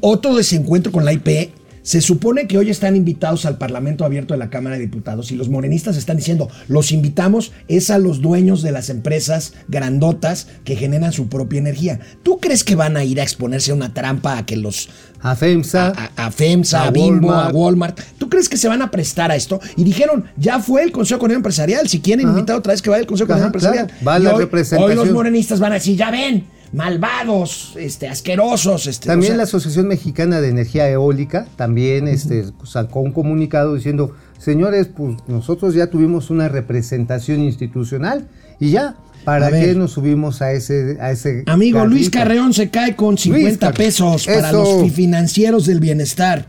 otro 0.00 0.34
desencuentro 0.36 0.90
con 0.92 1.04
la 1.04 1.12
IP. 1.12 1.50
Se 1.88 2.02
supone 2.02 2.46
que 2.46 2.58
hoy 2.58 2.68
están 2.68 2.96
invitados 2.96 3.46
al 3.46 3.56
Parlamento 3.56 4.04
Abierto 4.04 4.34
de 4.34 4.38
la 4.38 4.50
Cámara 4.50 4.76
de 4.76 4.82
Diputados 4.82 5.32
y 5.32 5.36
los 5.36 5.48
morenistas 5.48 5.96
están 5.96 6.18
diciendo, 6.18 6.50
los 6.66 6.92
invitamos 6.92 7.52
es 7.66 7.88
a 7.88 7.96
los 7.96 8.20
dueños 8.20 8.60
de 8.60 8.72
las 8.72 8.90
empresas 8.90 9.54
grandotas 9.68 10.48
que 10.64 10.76
generan 10.76 11.14
su 11.14 11.30
propia 11.30 11.60
energía. 11.60 11.98
¿Tú 12.22 12.40
crees 12.40 12.62
que 12.62 12.74
van 12.74 12.98
a 12.98 13.04
ir 13.04 13.18
a 13.20 13.22
exponerse 13.22 13.70
a 13.70 13.74
una 13.74 13.94
trampa 13.94 14.36
a 14.36 14.44
que 14.44 14.58
los 14.58 14.90
A 15.22 15.34
FEMSA. 15.34 15.94
a, 16.16 16.26
a 16.26 16.30
FEMSA, 16.30 16.82
a, 16.82 16.86
a 16.88 16.90
Bimbo, 16.90 17.32
a 17.32 17.48
Walmart. 17.48 17.54
Walmart. 17.54 18.00
¿Tú 18.18 18.28
crees 18.28 18.50
que 18.50 18.58
se 18.58 18.68
van 18.68 18.82
a 18.82 18.90
prestar 18.90 19.30
a 19.30 19.36
esto? 19.36 19.58
Y 19.78 19.82
dijeron, 19.82 20.24
ya 20.36 20.60
fue 20.60 20.82
el 20.82 20.92
Consejo 20.92 21.16
Económico 21.16 21.38
Empresarial. 21.38 21.88
Si 21.88 22.00
quieren 22.00 22.28
invitar 22.28 22.56
otra 22.56 22.72
vez 22.74 22.82
que 22.82 22.90
vaya 22.90 23.00
el 23.00 23.06
Consejo 23.06 23.32
Económico 23.32 23.46
Empresarial. 23.56 23.86
claro. 23.86 24.04
Va 24.06 24.18
Y 24.18 24.22
la 24.24 24.34
hoy, 24.34 24.40
representación. 24.40 24.90
hoy 24.90 24.94
los 25.06 25.10
morenistas 25.14 25.58
van 25.58 25.72
a 25.72 25.76
decir, 25.76 25.96
ya 25.96 26.10
ven, 26.10 26.44
malvados, 26.72 27.74
este, 27.78 28.08
asquerosos. 28.08 28.86
Este, 28.86 29.06
También 29.08 29.32
o 29.32 29.34
sea, 29.34 29.36
la 29.38 29.42
Asociación 29.44 29.88
Mexicana 29.88 30.40
de 30.40 30.48
Energía 30.48 30.88
Eólica 30.88 31.46
también 31.56 32.08
este, 32.08 32.44
sacó 32.64 33.00
un 33.00 33.12
comunicado 33.12 33.74
diciendo, 33.74 34.14
señores, 34.38 34.88
pues 34.94 35.16
nosotros 35.26 35.74
ya 35.74 35.88
tuvimos 35.88 36.30
una 36.30 36.48
representación 36.48 37.40
institucional 37.40 38.28
y 38.60 38.70
ya, 38.70 38.96
¿para 39.24 39.50
qué 39.50 39.74
nos 39.74 39.92
subimos 39.92 40.42
a 40.42 40.52
ese, 40.52 40.98
a 41.00 41.10
ese 41.10 41.44
Amigo 41.46 41.84
Luis? 41.86 42.10
Carreón 42.10 42.52
se 42.52 42.70
cae 42.70 42.94
con 42.96 43.16
50 43.18 43.58
Carreón. 43.58 43.74
pesos 43.76 44.26
para 44.26 44.48
Eso. 44.48 44.62
los 44.80 44.82
fi- 44.84 44.90
financieros 44.90 45.66
del 45.66 45.80
bienestar. 45.80 46.46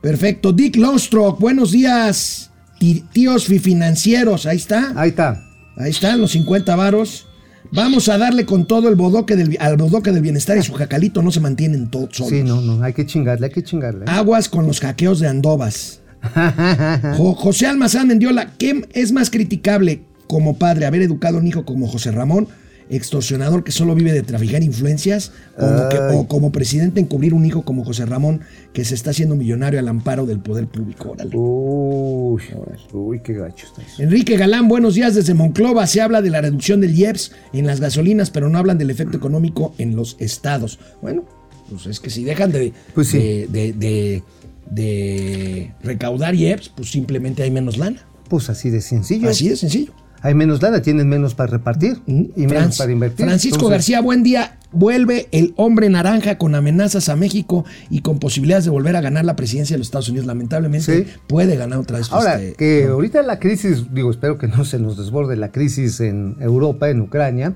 Perfecto. 0.00 0.52
Dick 0.52 0.76
Lostrock, 0.76 1.40
buenos 1.40 1.70
días. 1.72 2.50
Tíos 3.12 3.46
fi- 3.46 3.58
financieros, 3.58 4.44
ahí 4.46 4.58
está. 4.58 4.92
Ahí 4.96 5.10
está. 5.10 5.42
Ahí 5.76 5.90
están 5.90 6.20
los 6.20 6.32
50 6.32 6.76
varos. 6.76 7.26
Vamos 7.74 8.08
a 8.08 8.16
darle 8.18 8.46
con 8.46 8.66
todo 8.66 8.88
el 8.88 8.94
bodoque 8.94 9.34
del, 9.36 9.56
al 9.60 9.76
bodoque 9.76 10.12
del 10.12 10.22
bienestar 10.22 10.56
y 10.56 10.62
su 10.62 10.72
jacalito 10.74 11.22
no 11.22 11.30
se 11.32 11.40
mantienen 11.40 11.88
todos 11.90 12.10
solos. 12.12 12.30
Sí, 12.30 12.42
no, 12.44 12.60
no, 12.60 12.82
hay 12.84 12.92
que 12.92 13.04
chingarle, 13.04 13.46
hay 13.46 13.52
que 13.52 13.62
chingarle. 13.64 14.04
Aguas 14.06 14.48
con 14.48 14.66
los 14.66 14.80
hackeos 14.80 15.18
de 15.20 15.28
Andovas. 15.28 16.00
Jo- 17.16 17.34
José 17.34 17.66
Almazán 17.66 18.08
Mendiola, 18.08 18.52
¿qué 18.58 18.86
es 18.92 19.12
más 19.12 19.28
criticable 19.30 20.02
como 20.26 20.56
padre 20.56 20.86
haber 20.86 21.02
educado 21.02 21.36
a 21.36 21.40
un 21.40 21.46
hijo 21.46 21.64
como 21.64 21.86
José 21.88 22.10
Ramón, 22.12 22.48
extorsionador 22.90 23.64
que 23.64 23.72
solo 23.72 23.94
vive 23.94 24.12
de 24.12 24.22
traficar 24.22 24.62
influencias, 24.62 25.32
como 25.58 25.88
que- 25.88 25.98
o 25.98 26.28
como 26.28 26.52
presidente 26.52 27.00
encubrir 27.00 27.34
un 27.34 27.44
hijo 27.46 27.62
como 27.62 27.84
José 27.84 28.04
Ramón 28.06 28.40
que 28.72 28.84
se 28.84 28.94
está 28.94 29.10
haciendo 29.10 29.36
millonario 29.36 29.78
al 29.78 29.88
amparo 29.88 30.26
del 30.26 30.38
poder 30.40 30.66
público? 30.66 31.10
Órale. 31.12 31.30
Uy, 31.36 32.42
uy, 32.92 33.20
qué 33.20 33.32
gacho 33.34 33.66
está 33.66 33.82
eso. 33.82 34.02
Enrique 34.02 34.36
Galán, 34.36 34.68
buenos 34.68 34.94
días 34.94 35.14
desde 35.14 35.34
Monclova. 35.34 35.86
Se 35.86 36.00
habla 36.00 36.22
de 36.22 36.30
la 36.30 36.40
reducción 36.40 36.80
del 36.80 36.94
IEPS 36.98 37.32
en 37.52 37.66
las 37.66 37.80
gasolinas, 37.80 38.30
pero 38.30 38.48
no 38.48 38.58
hablan 38.58 38.78
del 38.78 38.90
efecto 38.90 39.16
económico 39.16 39.74
en 39.78 39.96
los 39.96 40.16
estados. 40.18 40.78
Bueno, 41.02 41.24
pues 41.70 41.86
es 41.86 42.00
que 42.00 42.10
si 42.10 42.24
dejan 42.24 42.52
de, 42.52 42.72
Pues 42.94 43.08
sí. 43.08 43.18
de, 43.18 43.48
de- 43.50 43.72
de- 43.72 44.22
de 44.70 45.72
recaudar 45.82 46.34
IEPS, 46.34 46.70
pues 46.70 46.90
simplemente 46.90 47.42
hay 47.42 47.50
menos 47.50 47.76
lana. 47.76 48.00
Pues 48.28 48.48
así 48.48 48.70
de 48.70 48.80
sencillo. 48.80 49.28
Así 49.28 49.48
de 49.48 49.56
sencillo. 49.56 49.92
Hay 50.24 50.34
menos 50.34 50.62
lana, 50.62 50.80
tienen 50.80 51.06
menos 51.08 51.34
para 51.34 51.50
repartir 51.50 51.98
y 52.06 52.12
menos 52.46 52.52
Franz- 52.52 52.78
para 52.78 52.92
invertir. 52.92 53.26
Francisco 53.26 53.56
Entonces, 53.56 53.70
García, 53.76 54.00
buen 54.00 54.22
día. 54.22 54.58
Vuelve 54.72 55.28
el 55.32 55.52
hombre 55.56 55.88
naranja 55.90 56.38
con 56.38 56.54
amenazas 56.54 57.08
a 57.10 57.14
México 57.14 57.64
y 57.90 58.00
con 58.00 58.18
posibilidades 58.18 58.64
de 58.64 58.70
volver 58.70 58.96
a 58.96 59.02
ganar 59.02 59.24
la 59.26 59.36
presidencia 59.36 59.74
de 59.74 59.78
los 59.78 59.86
Estados 59.88 60.08
Unidos. 60.08 60.26
Lamentablemente 60.26 61.04
Sí. 61.04 61.10
puede 61.28 61.56
ganar 61.56 61.78
otra 61.78 61.98
vez. 61.98 62.10
Ahora, 62.10 62.40
este, 62.42 62.54
que 62.56 62.86
ahorita 62.88 63.22
la 63.22 63.38
crisis, 63.38 63.84
digo, 63.92 64.10
espero 64.10 64.38
que 64.38 64.48
no 64.48 64.64
se 64.64 64.78
nos 64.78 64.96
desborde 64.96 65.36
la 65.36 65.52
crisis 65.52 66.00
en 66.00 66.36
Europa, 66.40 66.88
en 66.88 67.02
Ucrania, 67.02 67.54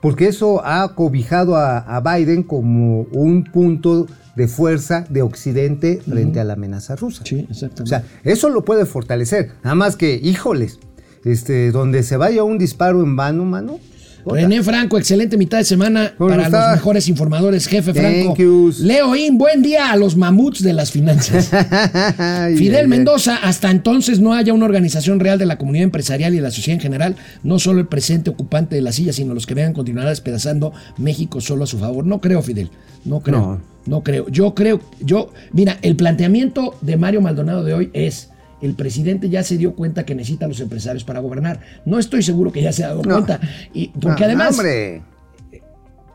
porque 0.00 0.28
eso 0.28 0.64
ha 0.64 0.94
cobijado 0.94 1.56
a, 1.56 1.78
a 1.78 2.00
Biden 2.00 2.42
como 2.42 3.02
un 3.12 3.44
punto 3.44 4.06
de 4.34 4.48
fuerza 4.48 5.04
de 5.10 5.20
Occidente 5.22 6.00
frente 6.08 6.40
a 6.40 6.44
la 6.44 6.54
amenaza 6.54 6.96
rusa. 6.96 7.22
Sí, 7.26 7.46
exactamente. 7.50 7.82
O 7.82 7.86
sea, 7.86 8.04
eso 8.24 8.48
lo 8.48 8.64
puede 8.64 8.86
fortalecer. 8.86 9.50
Nada 9.62 9.74
más 9.74 9.94
que, 9.96 10.14
híjoles, 10.22 10.78
este, 11.24 11.70
donde 11.72 12.02
se 12.02 12.16
vaya 12.16 12.42
un 12.44 12.58
disparo 12.58 13.02
en 13.02 13.16
vano, 13.16 13.44
mano. 13.44 13.78
René 14.26 14.62
Franco, 14.62 14.98
excelente 14.98 15.38
mitad 15.38 15.56
de 15.56 15.64
semana 15.64 16.12
¿Cómo 16.18 16.28
para 16.28 16.44
está? 16.46 16.66
los 16.72 16.76
mejores 16.78 17.08
informadores, 17.08 17.66
jefe 17.66 17.94
Franco. 17.94 18.36
yous. 18.36 18.80
Leoín, 18.80 19.38
buen 19.38 19.62
día 19.62 19.90
a 19.90 19.96
los 19.96 20.16
mamuts 20.16 20.62
de 20.62 20.74
las 20.74 20.90
finanzas. 20.90 21.48
Ay, 22.18 22.56
Fidel. 22.56 22.88
Mendoza, 22.88 23.36
hasta 23.36 23.70
entonces 23.70 24.20
no 24.20 24.34
haya 24.34 24.52
una 24.52 24.66
organización 24.66 25.18
real 25.18 25.38
de 25.38 25.46
la 25.46 25.56
comunidad 25.56 25.84
empresarial 25.84 26.34
y 26.34 26.36
de 26.38 26.42
la 26.42 26.50
sociedad 26.50 26.74
en 26.74 26.82
general, 26.82 27.16
no 27.42 27.58
solo 27.58 27.80
el 27.80 27.86
presente 27.86 28.28
ocupante 28.28 28.74
de 28.76 28.82
la 28.82 28.92
silla, 28.92 29.14
sino 29.14 29.32
los 29.32 29.46
que 29.46 29.54
vengan 29.54 29.72
continuará 29.72 30.10
despedazando 30.10 30.74
México 30.98 31.40
solo 31.40 31.64
a 31.64 31.66
su 31.66 31.78
favor. 31.78 32.04
No 32.04 32.20
creo, 32.20 32.42
Fidel, 32.42 32.70
no 33.06 33.20
creo, 33.20 33.38
no, 33.38 33.60
No. 33.86 34.02
creo. 34.02 34.28
Yo 34.28 34.54
creo, 34.54 34.80
yo, 35.00 35.32
mira, 35.52 35.78
el 35.80 35.96
planteamiento 35.96 36.74
de 36.82 36.98
Mario 36.98 37.22
Maldonado 37.22 37.64
de 37.64 37.72
hoy 37.72 37.90
es, 37.94 38.28
el 38.60 38.74
presidente 38.74 39.28
ya 39.28 39.42
se 39.42 39.56
dio 39.56 39.74
cuenta 39.74 40.04
que 40.04 40.14
necesita 40.14 40.46
a 40.46 40.48
los 40.48 40.60
empresarios 40.60 41.04
para 41.04 41.20
gobernar. 41.20 41.60
No 41.84 41.98
estoy 41.98 42.22
seguro 42.22 42.50
que 42.52 42.62
ya 42.62 42.72
se 42.72 42.84
ha 42.84 42.88
dado 42.88 43.02
No. 43.02 43.14
cuenta. 43.14 43.40
Y 43.72 43.88
porque 43.88 44.24
además... 44.24 44.50
Hombre, 44.56 45.02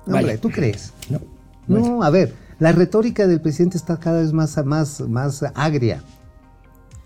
Vaya. 0.05 0.19
hombre, 0.19 0.37
¿tú 0.37 0.49
crees? 0.49 0.93
No, 1.09 1.19
No, 1.67 2.03
a 2.03 2.09
ver, 2.09 2.33
la 2.59 2.71
retórica 2.71 3.25
del 3.27 3.39
presidente 3.41 3.77
está 3.77 3.97
cada 3.97 4.21
vez 4.21 4.33
más, 4.33 4.57
más, 4.65 4.99
más 5.01 5.43
agria, 5.55 6.01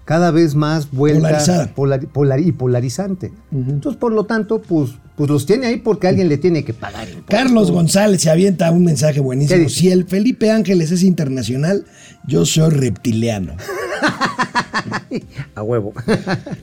cada 0.07 0.31
vez 0.31 0.55
más 0.55 0.89
vuelta 0.89 1.19
Polarizada. 1.19 1.75
polar- 1.75 2.07
polar- 2.07 2.39
y 2.39 2.53
polarizante. 2.53 3.33
Entonces, 3.51 3.99
por 3.99 4.13
lo 4.13 4.23
tanto, 4.23 4.61
pues, 4.61 4.91
pues 5.17 5.29
los 5.29 5.45
tiene 5.45 5.67
ahí 5.67 5.77
porque 5.77 6.07
alguien 6.07 6.29
le 6.29 6.37
tiene 6.37 6.63
que 6.63 6.73
pagar. 6.73 7.07
Carlos 7.27 7.71
González 7.71 8.21
se 8.21 8.29
avienta 8.29 8.71
un 8.71 8.85
mensaje 8.85 9.15
¿Qué 9.15 9.19
buenísimo. 9.19 9.67
Si 9.67 9.89
el 9.91 10.05
Felipe 10.05 10.49
Ángeles 10.49 10.91
es 10.91 11.03
internacional, 11.03 11.83
yo 12.25 12.45
soy 12.45 12.69
reptiliano. 12.69 13.57
A 15.55 15.61
huevo. 15.63 15.93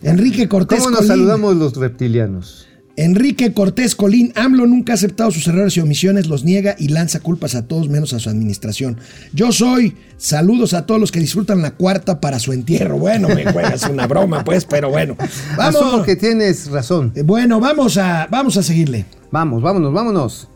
Enrique 0.02 0.48
Cortés 0.48 0.78
¿Cómo 0.78 0.90
nos 0.90 1.00
Colín. 1.00 1.08
saludamos 1.12 1.56
los 1.56 1.76
reptilianos? 1.76 2.66
Enrique 2.96 3.52
Cortés 3.52 3.96
Colín, 3.96 4.32
AMLO 4.36 4.66
nunca 4.66 4.92
ha 4.92 4.94
aceptado 4.94 5.30
sus 5.32 5.46
errores 5.48 5.76
y 5.76 5.80
omisiones, 5.80 6.28
los 6.28 6.44
niega 6.44 6.76
y 6.78 6.88
lanza 6.88 7.18
culpas 7.18 7.56
a 7.56 7.66
todos 7.66 7.88
menos 7.88 8.12
a 8.12 8.20
su 8.20 8.30
administración. 8.30 8.98
Yo 9.32 9.50
soy, 9.50 9.96
saludos 10.16 10.74
a 10.74 10.86
todos 10.86 11.00
los 11.00 11.10
que 11.10 11.18
disfrutan 11.18 11.60
la 11.60 11.72
cuarta 11.72 12.20
para 12.20 12.38
su 12.38 12.52
entierro. 12.52 12.96
Bueno, 12.98 13.28
me 13.28 13.50
juegas 13.52 13.88
una 13.88 14.06
broma, 14.06 14.44
pues, 14.44 14.64
pero 14.64 14.90
bueno. 14.90 15.16
Asumo 15.58 15.90
Vamos. 15.90 16.06
que 16.06 16.14
tienes 16.14 16.70
razón. 16.70 17.10
Eh, 17.16 17.22
Bueno, 17.22 17.58
vamos 17.58 17.96
a, 17.96 18.28
vamos 18.30 18.56
a 18.56 18.62
seguirle. 18.62 19.06
Vamos, 19.32 19.60
vámonos, 19.60 19.92
vámonos. 19.92 20.48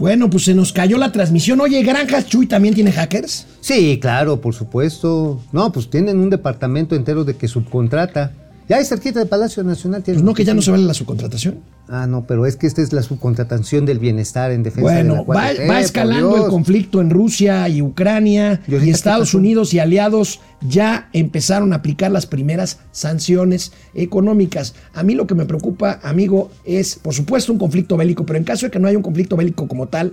Bueno, 0.00 0.28
pues 0.30 0.44
se 0.44 0.54
nos 0.54 0.72
cayó 0.72 0.96
la 0.98 1.12
transmisión. 1.12 1.60
Oye, 1.60 1.82
Granjas 1.82 2.26
Chuy 2.26 2.46
también 2.46 2.74
tiene 2.74 2.90
hackers. 2.92 3.46
Sí, 3.60 3.98
claro, 4.00 4.40
por 4.40 4.54
supuesto. 4.54 5.40
No, 5.52 5.70
pues 5.72 5.90
tienen 5.90 6.18
un 6.18 6.30
departamento 6.30 6.96
entero 6.96 7.24
de 7.24 7.36
que 7.36 7.46
subcontrata. 7.48 8.32
Ya 8.68 8.76
hay 8.76 8.84
cerquita 8.84 9.18
del 9.20 9.28
Palacio 9.28 9.64
Nacional. 9.64 10.02
tienen 10.02 10.20
Pues 10.20 10.26
no, 10.26 10.34
que 10.34 10.44
ya 10.44 10.52
no 10.52 10.60
se 10.60 10.70
vale 10.70 10.84
la 10.84 10.92
subcontratación. 10.92 11.60
Ah, 11.88 12.06
no, 12.06 12.26
pero 12.26 12.44
es 12.44 12.56
que 12.56 12.66
esta 12.66 12.82
es 12.82 12.92
la 12.92 13.02
subcontratación 13.02 13.86
del 13.86 13.98
bienestar 13.98 14.50
en 14.50 14.62
defensa 14.62 14.90
de 14.90 15.04
Bueno, 15.04 15.24
la 15.26 15.34
va, 15.34 15.52
4T, 15.52 15.70
va 15.70 15.80
escalando 15.80 16.44
el 16.44 16.50
conflicto 16.50 17.00
en 17.00 17.08
Rusia 17.08 17.66
y 17.70 17.80
Ucrania 17.80 18.60
¿Y 18.68 18.90
Estados? 18.90 19.32
Unidos 19.32 19.72
y 19.72 19.78
aliados 19.78 20.40
ya 20.60 21.08
empezaron 21.14 21.72
a 21.72 21.76
aplicar 21.76 22.10
las 22.10 22.26
primeras 22.26 22.80
sanciones 22.92 23.72
económicas. 23.94 24.74
A 24.92 25.02
mí 25.02 25.14
lo 25.14 25.26
que 25.26 25.34
me 25.34 25.46
preocupa, 25.46 25.98
amigo, 26.02 26.50
es 26.66 26.96
por 26.96 27.14
supuesto 27.14 27.52
un 27.52 27.58
conflicto 27.58 27.96
bélico, 27.96 28.26
pero 28.26 28.38
en 28.38 28.44
caso 28.44 28.66
de 28.66 28.70
que 28.70 28.78
no 28.78 28.86
haya 28.86 28.98
un 28.98 29.02
conflicto 29.02 29.36
bélico 29.36 29.66
como 29.66 29.88
tal, 29.88 30.12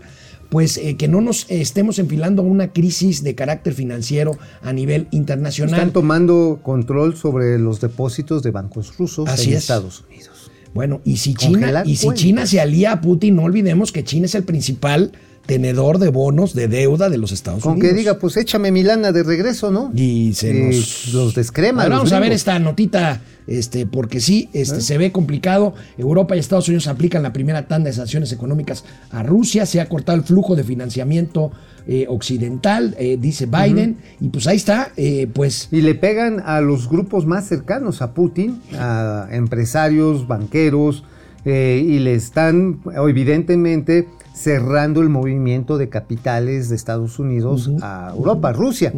pues 0.49 0.77
eh, 0.77 0.95
que 0.95 1.07
no 1.07 1.21
nos 1.21 1.45
estemos 1.49 1.99
enfilando 1.99 2.41
a 2.41 2.45
una 2.45 2.71
crisis 2.71 3.23
de 3.23 3.35
carácter 3.35 3.73
financiero 3.73 4.37
a 4.61 4.73
nivel 4.73 5.07
internacional. 5.11 5.75
Están 5.75 5.93
tomando 5.93 6.59
control 6.61 7.15
sobre 7.15 7.59
los 7.59 7.81
depósitos 7.81 8.43
de 8.43 8.51
bancos 8.51 8.97
rusos 8.97 9.27
Así 9.29 9.49
en 9.49 9.57
es. 9.57 9.63
Estados 9.63 10.03
Unidos. 10.07 10.51
Bueno, 10.73 10.99
y 11.05 11.17
si 11.17 11.33
China, 11.33 11.83
y 11.85 11.95
si. 11.95 12.09
China 12.13 12.45
se 12.45 12.59
alía 12.59 12.91
a 12.91 13.01
Putin, 13.01 13.37
no 13.37 13.43
olvidemos 13.43 13.93
que 13.93 14.03
China 14.03 14.25
es 14.25 14.35
el 14.35 14.43
principal 14.43 15.13
tenedor 15.45 15.99
de 15.99 16.09
bonos 16.09 16.53
de 16.53 16.67
deuda 16.67 17.09
de 17.09 17.17
los 17.17 17.31
Estados 17.31 17.61
Con 17.63 17.73
Unidos. 17.73 17.89
que 17.89 17.97
diga, 17.97 18.19
pues 18.19 18.37
échame 18.37 18.71
mi 18.71 18.83
lana 18.83 19.11
de 19.11 19.23
regreso, 19.23 19.71
¿no? 19.71 19.91
Y 19.95 20.33
se 20.33 20.49
Y 20.49 20.77
nos... 20.77 21.13
los 21.13 21.35
descrema. 21.35 21.83
Ahora 21.83 21.97
vamos 21.97 22.13
a 22.13 22.19
ver 22.19 22.31
esta 22.31 22.57
notita, 22.59 23.21
este, 23.47 23.85
porque 23.85 24.19
sí, 24.19 24.49
este, 24.53 24.81
se 24.81 24.97
ve 24.97 25.11
complicado. 25.11 25.73
Europa 25.97 26.35
y 26.35 26.39
Estados 26.39 26.67
Unidos 26.67 26.87
aplican 26.87 27.21
la 27.23 27.31
primera 27.33 27.67
tanda 27.67 27.89
de 27.89 27.95
sanciones 27.95 28.31
económicas 28.31 28.83
a 29.11 29.23
Rusia. 29.23 29.65
Se 29.65 29.79
ha 29.79 29.87
cortado 29.87 30.17
el 30.17 30.23
flujo 30.23 30.55
de 30.55 30.63
financiamiento 30.63 31.51
eh, 31.87 32.05
occidental, 32.09 32.95
eh, 32.97 33.17
dice 33.19 33.45
Biden. 33.45 33.97
Y 34.19 34.29
pues 34.29 34.47
ahí 34.47 34.57
está, 34.57 34.91
eh, 34.97 35.27
pues... 35.31 35.69
Y 35.71 35.81
le 35.81 35.93
pegan 35.93 36.41
a 36.43 36.59
los 36.61 36.89
grupos 36.89 37.27
más 37.27 37.47
cercanos 37.47 38.01
a 38.01 38.13
Putin, 38.13 38.61
a 38.73 39.27
empresarios, 39.31 40.27
banqueros, 40.27 41.03
eh, 41.45 41.85
y 41.87 41.99
le 41.99 42.15
están 42.15 42.79
evidentemente 42.95 44.07
cerrando 44.35 45.01
el 45.01 45.09
movimiento 45.09 45.77
de 45.77 45.89
capitales 45.89 46.69
de 46.69 46.75
Estados 46.75 47.19
Unidos 47.19 47.71
a 47.81 48.11
Europa, 48.15 48.51
Rusia. 48.51 48.93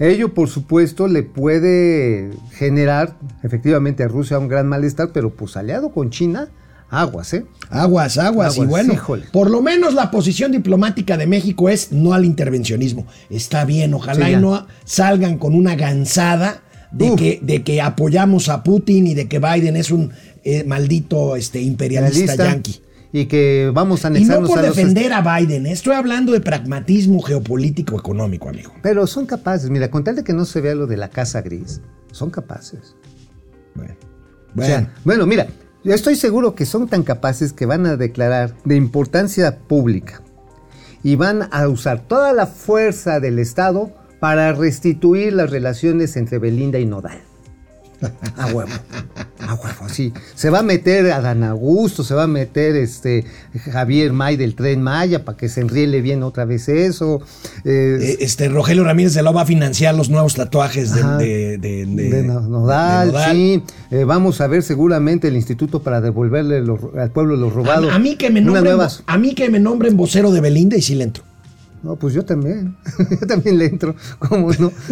Ello, 0.00 0.34
por 0.34 0.48
supuesto, 0.48 1.06
le 1.06 1.22
puede 1.22 2.30
generar 2.50 3.16
efectivamente 3.44 4.02
a 4.02 4.08
Rusia 4.08 4.38
un 4.38 4.48
gran 4.48 4.66
malestar, 4.66 5.10
pero 5.12 5.30
pues 5.30 5.56
aliado 5.56 5.90
con 5.90 6.10
China, 6.10 6.48
aguas, 6.90 7.32
¿eh? 7.34 7.46
Aguas, 7.70 8.18
aguas, 8.18 8.56
y 8.56 8.62
Aguas, 8.62 8.68
bueno, 8.68 8.92
híjole. 8.92 9.24
por 9.32 9.48
lo 9.48 9.62
menos 9.62 9.94
la 9.94 10.10
posición 10.10 10.50
diplomática 10.50 11.16
de 11.16 11.28
México 11.28 11.68
es 11.68 11.92
no 11.92 12.12
al 12.12 12.24
intervencionismo. 12.24 13.06
Está 13.30 13.64
bien, 13.64 13.94
ojalá 13.94 14.26
Sí, 14.26 14.32
y 14.32 14.36
no 14.36 14.66
salgan 14.84 15.38
con 15.38 15.54
una 15.54 15.76
gansada 15.76 16.62
de 16.90 17.14
que, 17.14 17.38
de 17.42 17.62
que 17.62 17.80
apoyamos 17.80 18.48
a 18.48 18.64
Putin 18.64 19.06
y 19.06 19.14
de 19.14 19.28
que 19.28 19.38
Biden 19.38 19.76
es 19.76 19.92
un 19.92 20.10
eh, 20.42 20.64
maldito 20.64 21.36
este, 21.36 21.60
imperialista 21.60 22.34
yanqui. 22.34 22.80
Y 23.14 23.26
que 23.26 23.70
vamos 23.72 24.04
a 24.04 24.08
Y 24.08 24.10
no 24.10 24.16
anexarnos 24.16 24.50
por 24.50 24.58
a 24.58 24.62
los 24.62 24.74
defender 24.74 25.12
a 25.12 25.20
Biden, 25.38 25.66
estoy 25.66 25.94
hablando 25.94 26.32
de 26.32 26.40
pragmatismo 26.40 27.22
geopolítico 27.22 27.96
económico, 27.96 28.48
amigo. 28.48 28.72
Pero 28.82 29.06
son 29.06 29.24
capaces, 29.24 29.70
mira, 29.70 29.88
con 29.88 30.02
tal 30.02 30.16
de 30.16 30.24
que 30.24 30.32
no 30.32 30.44
se 30.44 30.60
vea 30.60 30.74
lo 30.74 30.88
de 30.88 30.96
la 30.96 31.10
casa 31.10 31.40
gris, 31.40 31.80
son 32.10 32.30
capaces. 32.30 32.96
Bueno, 33.76 33.94
O 34.58 34.62
sea, 34.62 34.92
bueno, 35.04 35.26
mira, 35.26 35.46
yo 35.84 35.94
estoy 35.94 36.16
seguro 36.16 36.56
que 36.56 36.66
son 36.66 36.88
tan 36.88 37.04
capaces 37.04 37.52
que 37.52 37.66
van 37.66 37.86
a 37.86 37.96
declarar 37.96 38.56
de 38.64 38.74
importancia 38.74 39.58
pública 39.58 40.20
y 41.04 41.14
van 41.14 41.48
a 41.52 41.68
usar 41.68 42.00
toda 42.08 42.32
la 42.32 42.48
fuerza 42.48 43.20
del 43.20 43.38
Estado 43.38 43.92
para 44.18 44.52
restituir 44.54 45.34
las 45.34 45.50
relaciones 45.50 46.16
entre 46.16 46.40
Belinda 46.40 46.80
y 46.80 46.86
Nodal. 46.86 47.20
A 48.36 48.46
huevo. 48.46 48.70
A 49.40 49.54
huevo, 49.54 49.88
sí. 49.88 50.12
Se 50.34 50.48
va 50.50 50.60
a 50.60 50.62
meter 50.62 51.10
Adán 51.12 51.44
Augusto, 51.44 52.02
se 52.02 52.14
va 52.14 52.24
a 52.24 52.26
meter 52.26 52.76
este 52.76 53.24
Javier 53.72 54.12
May 54.12 54.36
del 54.36 54.54
Tren 54.54 54.82
Maya 54.82 55.24
para 55.24 55.36
que 55.36 55.48
se 55.48 55.60
enriele 55.60 56.00
bien 56.00 56.22
otra 56.22 56.44
vez 56.44 56.68
eso. 56.68 57.20
Eh, 57.64 58.16
este 58.20 58.48
Rogelio 58.48 58.84
Ramírez 58.84 59.14
de 59.14 59.22
la 59.22 59.30
va 59.32 59.42
a 59.42 59.46
financiar 59.46 59.94
los 59.94 60.08
nuevos 60.10 60.34
tatuajes 60.34 60.94
de, 60.94 61.00
Ajá. 61.02 61.16
de, 61.18 61.58
de- 61.58 61.86
de- 61.86 62.10
de 62.10 62.22
No- 62.22 62.40
Nodal, 62.40 63.12
sí. 63.32 63.62
Eh, 63.90 64.04
vamos 64.04 64.40
a 64.40 64.46
ver 64.46 64.62
seguramente 64.62 65.28
el 65.28 65.36
instituto 65.36 65.82
para 65.82 66.00
devolverle 66.00 66.60
lo- 66.62 66.92
al 66.98 67.10
pueblo 67.10 67.36
lo 67.36 67.50
robado. 67.50 67.90
A, 67.90 67.96
a 67.96 67.98
mí 67.98 68.16
que 68.16 68.30
me 68.30 68.40
nombren, 68.40 68.78
a 69.06 69.18
mí 69.18 69.34
que 69.34 69.48
me 69.50 69.60
nombren 69.60 69.96
vocero 69.96 70.30
de 70.30 70.40
Belinda 70.40 70.76
y 70.76 70.82
sí 70.82 70.94
le 70.94 71.04
entro. 71.04 71.24
No, 71.84 71.96
pues 71.96 72.14
yo 72.14 72.24
también. 72.24 72.76
yo 73.20 73.26
también 73.26 73.58
le 73.58 73.66
entro. 73.66 73.94
¿Cómo 74.18 74.50
no? 74.52 74.72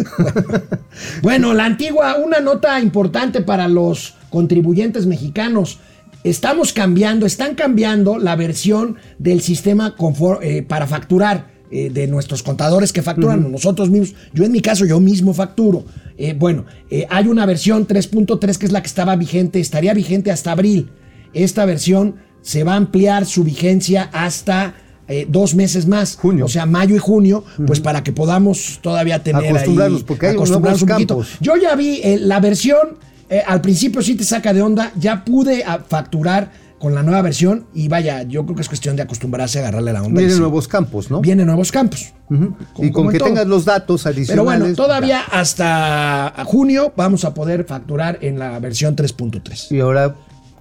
Bueno, 1.23 1.55
la 1.55 1.65
antigua, 1.65 2.17
una 2.17 2.39
nota 2.39 2.79
importante 2.79 3.41
para 3.41 3.67
los 3.67 4.13
contribuyentes 4.29 5.07
mexicanos. 5.07 5.79
Estamos 6.23 6.71
cambiando, 6.71 7.25
están 7.25 7.55
cambiando 7.55 8.19
la 8.19 8.35
versión 8.35 8.97
del 9.17 9.41
sistema 9.41 9.95
eh, 10.41 10.61
para 10.61 10.85
facturar 10.85 11.47
eh, 11.71 11.89
de 11.89 12.05
nuestros 12.05 12.43
contadores 12.43 12.93
que 12.93 13.01
facturan 13.01 13.51
nosotros 13.51 13.89
mismos. 13.89 14.15
Yo 14.33 14.45
en 14.45 14.51
mi 14.51 14.61
caso, 14.61 14.85
yo 14.85 14.99
mismo 14.99 15.33
facturo. 15.33 15.85
Eh, 16.15 16.35
bueno, 16.37 16.65
hay 17.09 17.27
una 17.27 17.47
versión 17.47 17.87
3.3 17.87 18.57
que 18.57 18.67
es 18.67 18.71
la 18.71 18.81
que 18.83 18.87
estaba 18.87 19.15
vigente, 19.15 19.59
estaría 19.59 19.95
vigente 19.95 20.29
hasta 20.29 20.51
abril. 20.51 20.91
Esta 21.33 21.65
versión 21.65 22.17
se 22.41 22.63
va 22.63 22.73
a 22.73 22.77
ampliar 22.77 23.25
su 23.25 23.43
vigencia 23.43 24.11
hasta 24.13 24.75
eh, 25.07 25.25
dos 25.29 25.55
meses 25.55 25.87
más. 25.87 26.15
Junio. 26.15 26.45
O 26.45 26.47
sea, 26.49 26.65
mayo 26.65 26.95
y 26.95 26.99
junio, 26.99 27.43
pues 27.67 27.79
para 27.79 28.03
que 28.03 28.11
podamos 28.11 28.79
todavía 28.81 29.21
tener 29.23 29.49
Acostumbrarnos, 29.49 29.99
ahí- 30.01 30.05
porque 30.07 30.27
hay 30.27 30.33
acostumbrarnos 30.35 30.81
un 30.81 30.87
poquito. 30.89 31.15
campos. 31.17 31.37
Yo 31.41 31.55
ya 31.57 31.75
vi 31.75 31.99
eh, 32.03 32.17
la 32.19 32.39
versión, 32.39 32.97
eh, 33.29 33.41
al 33.45 33.61
principio 33.61 34.01
sí 34.01 34.15
te 34.15 34.23
saca 34.23 34.53
de 34.53 34.61
onda, 34.61 34.91
ya 34.95 35.23
pude 35.25 35.63
ah, 35.65 35.79
facturar 35.87 36.51
con 36.79 36.93
la 36.93 37.01
nueva 37.01 37.21
versión 37.21 37.65
y 37.73 37.87
vaya, 37.87 38.23
yo 38.23 38.43
creo 38.43 38.57
que 38.57 38.61
es 38.61 38.67
cuestión 38.67 38.97
de 38.97 39.03
acostumbrarse 39.03 39.59
a 39.59 39.61
agarrarle 39.61 39.93
la 39.93 40.03
onda. 40.03 40.19
Vienen 40.19 40.37
nuevos 40.39 40.67
campos, 40.67 41.09
¿no? 41.09 41.21
Vienen 41.21 41.45
nuevos 41.47 41.71
campos. 41.71 42.13
Como- 42.27 42.57
y 42.79 42.91
con 42.91 43.09
que 43.09 43.19
todo. 43.19 43.29
tengas 43.29 43.47
los 43.47 43.63
datos 43.63 44.05
adicionales. 44.05 44.27
Pero 44.29 44.43
bueno, 44.43 44.75
todavía 44.75 45.21
hasta 45.31 46.33
junio 46.45 46.91
vamos 46.97 47.23
a 47.25 47.33
poder 47.33 47.63
facturar 47.65 48.17
en 48.21 48.37
la 48.37 48.59
versión 48.59 48.95
3.3. 48.97 49.71
Y 49.71 49.79
ahora, 49.79 50.15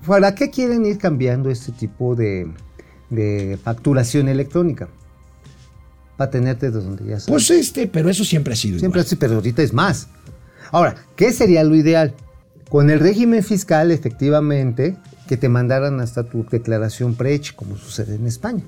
¿para 0.06 0.34
qué 0.34 0.50
quieren 0.50 0.86
ir 0.86 0.98
cambiando 0.98 1.50
este 1.50 1.72
tipo 1.72 2.14
de, 2.14 2.46
de 3.12 3.58
facturación 3.62 4.28
electrónica? 4.28 4.88
Para 6.16 6.30
tenerte 6.30 6.70
de 6.70 6.80
donde 6.80 7.04
ya 7.04 7.20
sabes. 7.20 7.26
Pues 7.26 7.50
este, 7.50 7.86
pero 7.86 8.10
eso 8.10 8.24
siempre 8.24 8.52
ha 8.54 8.56
sido 8.56 8.78
Siempre 8.78 9.00
igual. 9.00 9.06
así, 9.06 9.16
pero 9.16 9.34
ahorita 9.34 9.62
es 9.62 9.72
más. 9.72 10.08
Ahora, 10.70 10.94
¿qué 11.16 11.32
sería 11.32 11.64
lo 11.64 11.74
ideal? 11.74 12.14
Con 12.68 12.90
el 12.90 13.00
régimen 13.00 13.42
fiscal, 13.42 13.90
efectivamente, 13.90 14.96
que 15.28 15.36
te 15.36 15.48
mandaran 15.48 16.00
hasta 16.00 16.24
tu 16.24 16.44
declaración 16.50 17.14
PRECH, 17.14 17.54
como 17.54 17.76
sucede 17.76 18.14
en 18.14 18.26
España. 18.26 18.64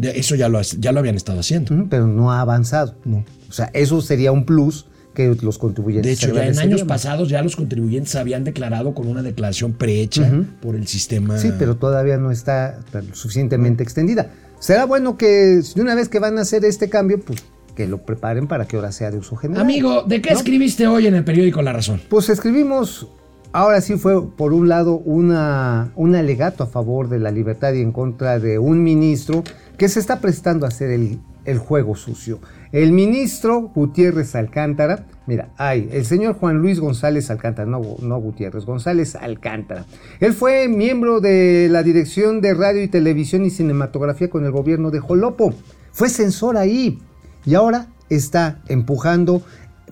Eso 0.00 0.34
ya 0.34 0.48
lo, 0.48 0.60
ya 0.60 0.92
lo 0.92 1.00
habían 1.00 1.16
estado 1.16 1.40
haciendo. 1.40 1.86
Pero 1.88 2.06
no 2.06 2.30
ha 2.32 2.40
avanzado. 2.40 2.94
No. 3.04 3.24
O 3.48 3.52
sea, 3.52 3.70
eso 3.72 4.00
sería 4.00 4.30
un 4.30 4.44
plus 4.44 4.86
que 5.16 5.34
los 5.40 5.56
contribuyentes 5.56 6.20
De 6.20 6.26
hecho, 6.26 6.34
ya 6.34 6.46
en 6.46 6.58
años 6.58 6.84
pasados 6.84 7.30
ya 7.30 7.42
los 7.42 7.56
contribuyentes 7.56 8.14
habían 8.14 8.44
declarado 8.44 8.94
con 8.94 9.08
una 9.08 9.22
declaración 9.22 9.72
prehecha 9.72 10.30
por 10.60 10.76
el 10.76 10.86
sistema. 10.86 11.38
Sí, 11.38 11.50
pero 11.58 11.76
todavía 11.76 12.18
no 12.18 12.30
está 12.30 12.78
tan 12.92 13.14
suficientemente 13.14 13.82
extendida. 13.82 14.30
Será 14.60 14.84
bueno 14.84 15.16
que 15.16 15.62
de 15.74 15.80
una 15.80 15.94
vez 15.94 16.10
que 16.10 16.18
van 16.18 16.38
a 16.38 16.42
hacer 16.42 16.64
este 16.66 16.90
cambio, 16.90 17.18
pues 17.18 17.42
que 17.74 17.86
lo 17.86 17.98
preparen 17.98 18.46
para 18.46 18.66
que 18.66 18.76
ahora 18.76 18.92
sea 18.92 19.10
de 19.10 19.18
uso 19.18 19.36
general. 19.36 19.62
Amigo, 19.62 20.02
¿de 20.02 20.20
qué 20.20 20.30
¿No? 20.30 20.36
escribiste 20.36 20.86
hoy 20.86 21.06
en 21.06 21.14
el 21.14 21.24
periódico 21.24 21.62
La 21.62 21.72
Razón? 21.72 22.00
Pues 22.08 22.28
escribimos, 22.28 23.08
ahora 23.52 23.80
sí 23.80 23.96
fue 23.96 24.30
por 24.30 24.52
un 24.52 24.68
lado 24.68 24.96
una, 24.96 25.92
un 25.94 26.14
alegato 26.14 26.62
a 26.62 26.66
favor 26.66 27.08
de 27.08 27.18
la 27.20 27.30
libertad 27.30 27.72
y 27.72 27.80
en 27.80 27.92
contra 27.92 28.38
de 28.38 28.58
un 28.58 28.82
ministro 28.82 29.44
que 29.76 29.88
se 29.88 30.00
está 30.00 30.20
prestando 30.20 30.66
a 30.66 30.68
hacer 30.68 30.90
el, 30.90 31.20
el 31.44 31.58
juego 31.58 31.96
sucio. 31.96 32.40
El 32.72 32.92
ministro 32.92 33.70
Gutiérrez 33.74 34.34
Alcántara, 34.34 35.06
mira, 35.26 35.50
hay 35.56 35.88
el 35.92 36.04
señor 36.04 36.34
Juan 36.34 36.58
Luis 36.58 36.80
González 36.80 37.30
Alcántara, 37.30 37.68
no, 37.68 37.80
no 38.02 38.18
Gutiérrez, 38.18 38.64
González 38.64 39.14
Alcántara. 39.14 39.86
Él 40.20 40.32
fue 40.34 40.68
miembro 40.68 41.20
de 41.20 41.68
la 41.70 41.82
Dirección 41.82 42.40
de 42.40 42.54
Radio 42.54 42.82
y 42.82 42.88
Televisión 42.88 43.44
y 43.44 43.50
Cinematografía 43.50 44.28
con 44.28 44.44
el 44.44 44.50
gobierno 44.50 44.90
de 44.90 45.00
Jolopo. 45.00 45.54
Fue 45.92 46.08
censor 46.10 46.56
ahí 46.56 46.98
y 47.44 47.54
ahora 47.54 47.86
está 48.10 48.60
empujando 48.68 49.42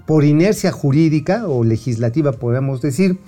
por 0.07 0.25
inercia 0.25 0.71
jurídica 0.71 1.47
o 1.47 1.65
legislativa, 1.65 2.33
podemos 2.33 2.83
decir, 2.83 3.19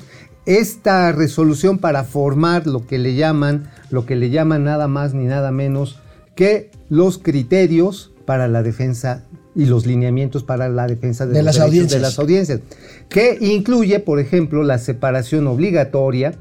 esta 0.44 1.10
resolución 1.12 1.78
para 1.78 2.04
formar 2.04 2.66
lo 2.66 2.86
que 2.86 2.98
le 2.98 3.14
llaman, 3.14 3.70
lo 3.90 4.06
que 4.06 4.14
le 4.14 4.30
llaman 4.30 4.64
nada 4.64 4.86
más 4.86 5.14
ni 5.14 5.24
nada 5.24 5.50
menos 5.50 6.00
que 6.36 6.70
los 6.88 7.18
criterios 7.18 8.12
para 8.24 8.46
la 8.46 8.62
defensa 8.62 9.24
y 9.56 9.64
los 9.64 9.86
lineamientos 9.86 10.44
para 10.44 10.68
la 10.68 10.86
defensa 10.86 11.26
de, 11.26 11.32
De 11.32 11.42
los 11.42 11.56
las 11.56 11.64
audiencias. 11.64 11.92
de 11.92 12.00
las 12.00 12.18
audiencias, 12.18 12.60
que 13.08 13.38
incluye, 13.40 13.98
por 13.98 14.20
ejemplo, 14.20 14.62
la 14.62 14.78
separación 14.78 15.46
obligatoria 15.48 16.34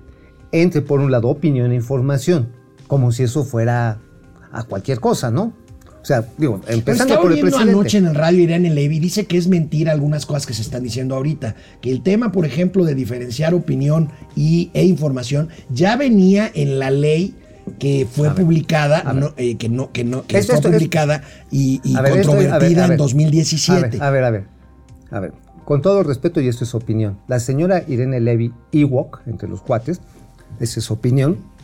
entre, 0.51 0.81
por 0.81 0.99
un 0.99 1.11
lado, 1.11 1.29
opinión 1.29 1.71
e 1.71 1.75
información, 1.75 2.49
como 2.87 3.11
si 3.11 3.23
eso 3.23 3.43
fuera 3.45 3.99
a 4.51 4.63
cualquier 4.63 4.99
cosa, 4.99 5.31
¿no? 5.31 5.53
O 6.01 6.07
sea, 6.07 6.23
digo, 6.37 6.61
empezando 6.67 7.19
por 7.19 7.31
el 7.31 7.39
presidente. 7.39 7.71
anoche 7.71 7.97
en 7.97 8.05
el 8.05 8.13
radio 8.13 8.43
Irene 8.43 8.69
Levy, 8.69 8.99
dice 8.99 9.25
que 9.25 9.37
es 9.37 9.47
mentira 9.47 9.91
algunas 9.91 10.25
cosas 10.25 10.45
que 10.45 10.53
se 10.53 10.61
están 10.61 10.83
diciendo 10.83 11.15
ahorita, 11.15 11.55
que 11.81 11.89
el 11.89 12.03
tema, 12.03 12.31
por 12.31 12.45
ejemplo, 12.45 12.85
de 12.85 12.93
diferenciar 12.93 13.55
opinión 13.55 14.11
y, 14.35 14.69
e 14.73 14.83
información 14.83 15.49
ya 15.71 15.95
venía 15.95 16.51
en 16.53 16.77
la 16.77 16.91
ley 16.91 17.33
que 17.79 18.07
fue 18.09 18.29
publicada, 18.31 19.11
no, 19.13 19.33
eh, 19.37 19.57
que 19.57 19.69
no, 19.69 19.91
que 19.91 20.03
no, 20.03 20.25
que 20.25 20.41
fue 20.41 20.55
esto- 20.55 20.69
publicada 20.71 21.23
y, 21.51 21.81
y 21.83 21.95
A 21.95 22.01
ver, 22.01 22.17
esto- 22.17 22.31
a 22.31 22.35
ver, 22.35 22.49
controvertida 22.49 22.85
a 22.85 22.87
en 22.91 22.97
2017. 22.97 23.97
A 24.01 24.09
ver, 24.11 24.23
a 24.23 24.29
ver, 24.31 24.47
a 25.11 25.19
ver. 25.19 25.33
Con 25.65 25.81
todo 25.81 26.03
respeto, 26.03 26.41
y 26.41 26.47
esto 26.47 26.63
es 26.63 26.75
opinión. 26.75 27.17
La 27.27 27.39
señora 27.39 27.83
Irene 27.87 28.19
Levy 28.19 28.53
Ewok, 28.71 29.21
entre 29.25 29.49
los 29.49 29.61
cuates, 29.61 29.99
esa 30.59 30.79
es 30.79 30.85
su 30.85 30.93
opinión. 30.93 31.37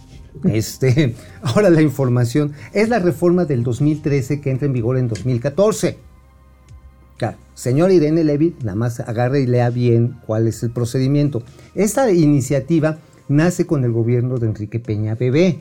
Este, 0.46 1.14
ahora 1.44 1.70
la 1.70 1.82
información 1.82 2.54
es 2.72 2.88
la 2.88 3.00
reforma 3.00 3.44
del 3.44 3.64
2013 3.64 4.40
que 4.40 4.50
entra 4.50 4.66
en 4.66 4.72
vigor 4.74 4.98
en 4.98 5.10
2014. 5.10 5.98
Claro, 7.18 7.38
señor 7.54 7.92
Irene 7.92 8.24
Levy, 8.24 8.56
nada 8.64 8.76
más 8.76 9.00
agarre 9.02 9.42
y 9.42 9.46
lea 9.46 9.70
bien 9.70 10.18
cuál 10.26 10.48
es 10.48 10.64
el 10.64 10.72
procedimiento. 10.72 11.44
Esta 11.76 12.10
iniciativa 12.12 12.98
nace 13.28 13.68
con 13.68 13.84
el 13.84 13.92
gobierno 13.92 14.38
de 14.38 14.48
Enrique 14.48 14.80
Peña 14.80 15.16
Bebé. 15.16 15.60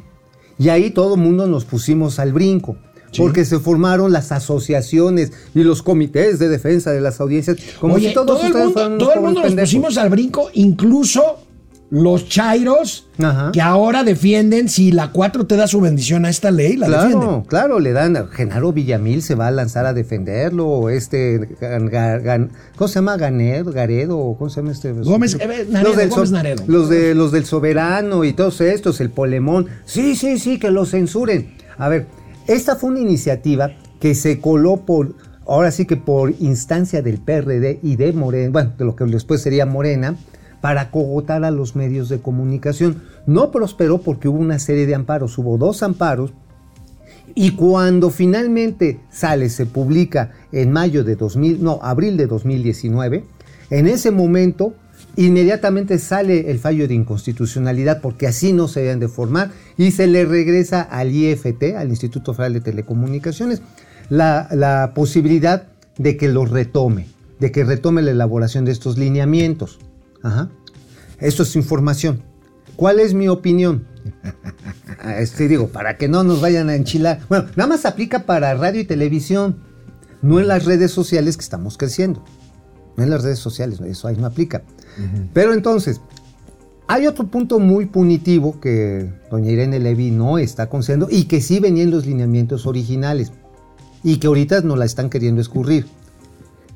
Y 0.60 0.68
ahí 0.68 0.90
todo 0.90 1.14
el 1.16 1.20
mundo 1.20 1.48
nos 1.48 1.64
pusimos 1.64 2.20
al 2.20 2.32
brinco. 2.32 2.76
Sí. 3.12 3.22
porque 3.22 3.44
se 3.44 3.58
formaron 3.58 4.12
las 4.12 4.30
asociaciones 4.30 5.32
y 5.52 5.64
los 5.64 5.82
comités 5.82 6.38
de 6.38 6.48
defensa 6.48 6.92
de 6.92 7.00
las 7.00 7.20
audiencias. 7.20 7.56
Como 7.80 7.94
Oye, 7.94 8.10
si 8.10 8.14
todos 8.14 8.26
todo 8.28 8.40
el 8.42 8.46
ustedes 8.46 8.64
mundo, 8.66 8.72
fueran 8.72 8.92
unos 8.92 9.04
todo 9.08 9.14
el 9.14 9.20
mundo 9.20 9.40
nos 9.40 9.48
pendejos. 9.48 9.68
pusimos 9.68 9.98
al 9.98 10.10
brinco, 10.10 10.50
incluso 10.54 11.38
los 11.90 12.28
chairos 12.28 13.08
Ajá. 13.20 13.50
que 13.52 13.60
ahora 13.60 14.04
defienden 14.04 14.68
si 14.68 14.92
la 14.92 15.10
4 15.10 15.46
te 15.46 15.56
da 15.56 15.66
su 15.66 15.80
bendición 15.80 16.24
a 16.24 16.30
esta 16.30 16.50
ley, 16.52 16.76
la 16.76 16.86
Claro, 16.86 17.02
defienden. 17.08 17.42
claro, 17.42 17.80
le 17.80 17.92
dan. 17.92 18.28
Genaro 18.30 18.72
Villamil 18.72 19.22
se 19.22 19.34
va 19.34 19.48
a 19.48 19.50
lanzar 19.50 19.86
a 19.86 19.92
defenderlo. 19.92 20.68
o 20.68 20.88
Este, 20.90 21.40
Gan- 21.60 21.90
Gan- 21.90 22.22
Gan- 22.22 22.48
¿cómo 22.76 22.86
se 22.88 22.94
llama? 22.94 23.16
Ganedo, 23.16 23.72
Garedo, 23.72 24.36
¿cómo 24.38 24.48
se 24.50 24.60
llama 24.60 24.70
este? 24.72 24.92
Gómez, 24.92 25.36
eh, 25.40 25.66
Naredo, 25.68 25.94
del 25.96 26.10
Gómez 26.10 26.30
Naredo. 26.30 26.62
Los, 26.68 26.88
de, 26.88 27.14
los 27.14 27.32
del 27.32 27.44
Soberano 27.44 28.24
y 28.24 28.32
todos 28.34 28.60
estos, 28.60 29.00
el 29.00 29.10
Polemón. 29.10 29.66
Sí, 29.84 30.14
sí, 30.14 30.38
sí, 30.38 30.58
que 30.60 30.70
lo 30.70 30.86
censuren. 30.86 31.54
A 31.76 31.88
ver, 31.88 32.06
esta 32.46 32.76
fue 32.76 32.90
una 32.90 33.00
iniciativa 33.00 33.72
que 33.98 34.14
se 34.14 34.40
coló 34.40 34.76
por, 34.86 35.14
ahora 35.46 35.70
sí 35.72 35.86
que 35.86 35.96
por 35.96 36.32
instancia 36.38 37.02
del 37.02 37.18
PRD 37.18 37.80
y 37.82 37.96
de 37.96 38.12
Morena, 38.12 38.50
bueno, 38.52 38.72
de 38.78 38.84
lo 38.84 38.94
que 38.94 39.04
después 39.06 39.42
sería 39.42 39.66
Morena, 39.66 40.14
para 40.60 40.90
cogotar 40.90 41.44
a 41.44 41.50
los 41.50 41.76
medios 41.76 42.08
de 42.08 42.20
comunicación. 42.20 43.02
No 43.26 43.50
prosperó 43.50 43.98
porque 43.98 44.28
hubo 44.28 44.38
una 44.38 44.58
serie 44.58 44.86
de 44.86 44.94
amparos, 44.94 45.38
hubo 45.38 45.58
dos 45.58 45.82
amparos, 45.82 46.32
y 47.34 47.52
cuando 47.52 48.10
finalmente 48.10 49.00
sale, 49.10 49.48
se 49.50 49.66
publica 49.66 50.32
en 50.52 50.72
mayo 50.72 51.04
de 51.04 51.16
2000, 51.16 51.62
no, 51.62 51.78
abril 51.82 52.16
de 52.16 52.26
2019, 52.26 53.24
en 53.70 53.86
ese 53.86 54.10
momento 54.10 54.74
inmediatamente 55.16 55.98
sale 55.98 56.50
el 56.50 56.58
fallo 56.58 56.86
de 56.88 56.94
inconstitucionalidad 56.94 58.00
porque 58.00 58.26
así 58.26 58.52
no 58.52 58.68
se 58.68 58.80
deben 58.80 59.00
de 59.00 59.08
formar 59.08 59.50
y 59.76 59.90
se 59.92 60.06
le 60.06 60.24
regresa 60.24 60.82
al 60.82 61.12
IFT, 61.12 61.76
al 61.76 61.88
Instituto 61.88 62.34
Federal 62.34 62.54
de 62.54 62.60
Telecomunicaciones, 62.60 63.62
la, 64.08 64.48
la 64.52 64.92
posibilidad 64.94 65.68
de 65.98 66.16
que 66.16 66.28
lo 66.28 66.44
retome, 66.46 67.06
de 67.38 67.52
que 67.52 67.64
retome 67.64 68.02
la 68.02 68.10
elaboración 68.10 68.64
de 68.64 68.72
estos 68.72 68.98
lineamientos. 68.98 69.78
Ajá. 70.22 70.50
Esto 71.18 71.42
es 71.42 71.56
información. 71.56 72.22
¿Cuál 72.76 73.00
es 73.00 73.14
mi 73.14 73.28
opinión? 73.28 73.86
Este 75.18 75.48
digo, 75.48 75.68
para 75.68 75.96
que 75.96 76.08
no 76.08 76.24
nos 76.24 76.40
vayan 76.40 76.68
a 76.68 76.74
enchilar. 76.74 77.20
Bueno, 77.28 77.46
nada 77.56 77.68
más 77.68 77.86
aplica 77.86 78.26
para 78.26 78.52
radio 78.54 78.80
y 78.80 78.84
televisión, 78.84 79.62
no 80.20 80.40
en 80.40 80.48
las 80.48 80.66
redes 80.66 80.90
sociales 80.90 81.36
que 81.36 81.42
estamos 81.42 81.78
creciendo. 81.78 82.22
No 82.96 83.04
en 83.04 83.10
las 83.10 83.22
redes 83.22 83.38
sociales, 83.38 83.80
eso 83.80 84.08
ahí 84.08 84.16
no 84.16 84.26
aplica. 84.26 84.62
Pero 85.32 85.54
entonces, 85.54 86.00
hay 86.86 87.06
otro 87.06 87.28
punto 87.28 87.60
muy 87.60 87.86
punitivo 87.86 88.60
que 88.60 89.10
doña 89.30 89.50
Irene 89.50 89.78
Levy 89.78 90.10
no 90.10 90.38
está 90.38 90.68
concediendo 90.68 91.08
y 91.10 91.24
que 91.24 91.40
sí 91.40 91.60
venía 91.60 91.84
en 91.84 91.90
los 91.90 92.04
lineamientos 92.04 92.66
originales 92.66 93.32
y 94.02 94.18
que 94.18 94.26
ahorita 94.26 94.62
no 94.62 94.76
la 94.76 94.84
están 94.84 95.08
queriendo 95.08 95.40
escurrir. 95.40 95.86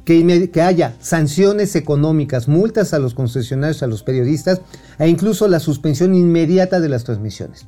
Que, 0.04 0.60
haya 0.62 0.94
sanciones 1.00 1.74
económicas, 1.76 2.46
multas 2.48 2.92
a 2.92 2.98
los 2.98 3.14
concesionarios, 3.14 3.82
a 3.82 3.86
los 3.86 4.02
periodistas 4.02 4.60
e 4.98 5.08
incluso 5.08 5.48
la 5.48 5.60
suspensión 5.60 6.14
inmediata 6.14 6.78
de 6.80 6.88
las 6.90 7.04
transmisiones. 7.04 7.66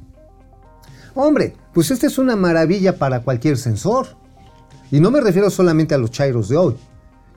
Hombre, 1.14 1.54
pues 1.72 1.90
esta 1.90 2.06
es 2.06 2.18
una 2.18 2.36
maravilla 2.36 2.96
para 2.98 3.20
cualquier 3.20 3.56
censor. 3.56 4.08
Y 4.90 5.00
no 5.00 5.10
me 5.10 5.20
refiero 5.20 5.48
solamente 5.50 5.94
a 5.94 5.98
los 5.98 6.10
chairos 6.10 6.48
de 6.48 6.56
hoy. 6.56 6.74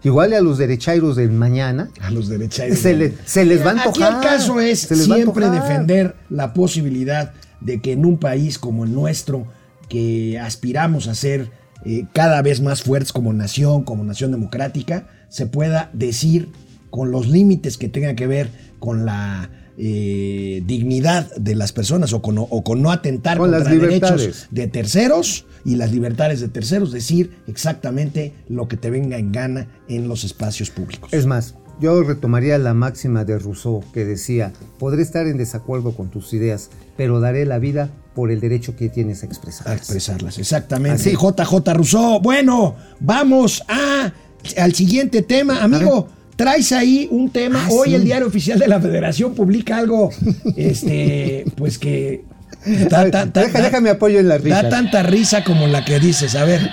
Igual 0.04 0.34
a 0.34 0.42
los 0.42 0.58
derechairos 0.58 1.16
del 1.16 1.32
mañana. 1.32 1.90
A 2.02 2.12
los 2.12 2.28
derechairos. 2.30 2.80
Se, 2.80 2.94
le- 2.96 3.14
se 3.26 3.46
les 3.46 3.66
va 3.66 3.72
a 3.72 3.74
Aquí 3.82 4.04
antojar. 4.04 4.14
el 4.16 4.20
caso 4.30 4.60
es 4.60 4.80
siempre 4.82 5.50
defender 5.50 6.16
la 6.30 6.54
posibilidad 6.54 7.34
de 7.62 7.82
que 7.82 7.94
en 7.94 8.06
un 8.06 8.18
país 8.18 8.60
como 8.60 8.86
el 8.86 8.94
nuestro, 8.94 9.46
que 9.90 10.38
aspiramos 10.40 11.08
a 11.08 11.16
ser 11.16 11.52
eh, 11.86 12.06
cada 12.14 12.42
vez 12.42 12.62
más 12.62 12.84
fuertes 12.84 13.14
como 13.14 13.34
nación, 13.34 13.84
como 13.84 14.04
nación 14.04 14.32
democrática, 14.32 15.08
se 15.30 15.46
pueda 15.46 15.90
decir 15.94 16.50
con 16.90 17.12
los 17.12 17.28
límites 17.28 17.78
que 17.78 17.88
tengan 17.88 18.16
que 18.16 18.28
ver 18.28 18.50
con 18.80 19.06
la 19.06 19.50
eh, 19.78 20.62
dignidad 20.66 21.34
de 21.36 21.56
las 21.56 21.72
personas 21.72 22.12
o 22.12 22.22
con, 22.22 22.38
o 22.38 22.64
con 22.64 22.82
no 22.82 22.92
atentar 22.92 23.38
Con 23.38 23.52
contra 23.52 23.60
las 23.60 23.70
derechos 23.70 24.12
libertades. 24.22 24.48
de 24.52 24.68
terceros 24.68 25.46
y 25.64 25.76
las 25.76 25.92
libertades 25.92 26.42
de 26.42 26.50
terceros, 26.50 26.92
decir 26.92 27.32
exactamente 27.48 28.34
lo 28.50 28.68
que 28.68 28.76
te 28.76 28.90
venga 28.90 29.18
en 29.18 29.32
gana 29.32 29.68
en 29.88 30.08
los 30.08 30.24
espacios 30.24 30.70
públicos. 30.70 31.14
Es 31.14 31.26
más, 31.26 31.56
yo 31.80 32.04
retomaría 32.04 32.58
la 32.58 32.74
máxima 32.74 33.24
de 33.26 33.40
Rousseau 33.40 33.84
que 33.94 34.06
decía, 34.06 34.52
podré 34.80 35.02
estar 35.02 35.28
en 35.28 35.38
desacuerdo 35.38 35.94
con 35.96 36.10
tus 36.10 36.34
ideas, 36.34 36.70
pero 36.98 37.20
daré 37.20 37.46
la 37.46 37.60
vida 37.60 37.90
por 38.16 38.32
el 38.32 38.40
derecho 38.42 38.76
que 38.76 38.90
tienes 38.90 39.22
a 39.24 39.26
A 39.26 39.30
expresar. 39.30 39.78
expresarlas, 39.78 40.38
exactamente. 40.40 41.02
Así. 41.02 41.12
JJ 41.16 41.74
Rousseau. 41.74 42.20
Bueno, 42.22 42.76
vamos 43.00 43.64
a, 43.68 44.12
al 44.58 44.74
siguiente 44.74 45.22
tema. 45.22 45.64
Amigo, 45.64 46.08
traes 46.36 46.72
ahí 46.74 47.08
un 47.12 47.30
tema. 47.30 47.64
Ah, 47.66 47.70
Hoy 47.72 47.90
sí. 47.90 47.96
el 47.96 48.04
diario 48.04 48.28
oficial 48.28 48.60
de 48.60 48.68
la 48.68 48.82
Federación 48.82 49.34
publica 49.36 49.78
algo, 49.78 50.10
este, 50.58 51.46
pues 51.56 51.78
que 51.78 52.24
Deja- 52.66 53.26
déjame 53.26 53.90
apoyo 53.90 54.20
en 54.20 54.28
la 54.28 54.38
risa. 54.38 54.64
da 54.64 54.70
tanta 54.70 55.02
risa 55.04 55.44
como 55.46 55.68
la 55.68 55.86
que 55.86 55.98
dices. 56.00 56.36
A 56.36 56.44
ver, 56.44 56.70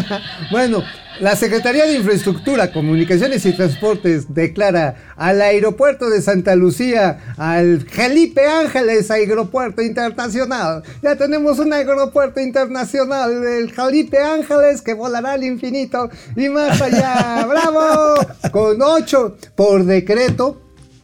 Bueno, 0.50 0.82
la 1.20 1.34
Secretaría 1.36 1.84
de 1.86 1.94
Infraestructura, 1.96 2.72
Comunicaciones 2.72 3.44
y 3.44 3.52
Transportes 3.52 4.32
declara 4.34 4.94
al 5.16 5.40
aeropuerto 5.42 6.08
de 6.10 6.22
Santa 6.22 6.54
Lucía, 6.54 7.34
al 7.36 7.80
Felipe 7.82 8.46
Ángeles 8.46 9.10
Aeropuerto 9.10 9.82
Internacional. 9.82 10.82
Ya 11.02 11.16
tenemos 11.16 11.58
un 11.58 11.72
aeropuerto 11.72 12.40
internacional, 12.40 13.44
el 13.44 13.70
Felipe 13.70 14.18
Ángeles, 14.18 14.80
que 14.82 14.94
volará 14.94 15.32
al 15.32 15.44
infinito 15.44 16.08
y 16.36 16.48
más 16.48 16.80
allá. 16.80 17.46
¡Bravo! 17.48 18.14
Con 18.52 18.80
ocho 18.82 19.36
por 19.56 19.84
decreto, 19.84 20.60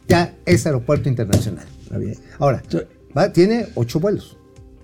ya 0.07 0.33
es 0.45 0.65
aeropuerto 0.65 1.09
internacional. 1.09 1.65
Ahora, 2.39 2.61
va- 3.17 3.31
tiene 3.33 3.67
ocho 3.75 3.99
vuelos. 3.99 4.37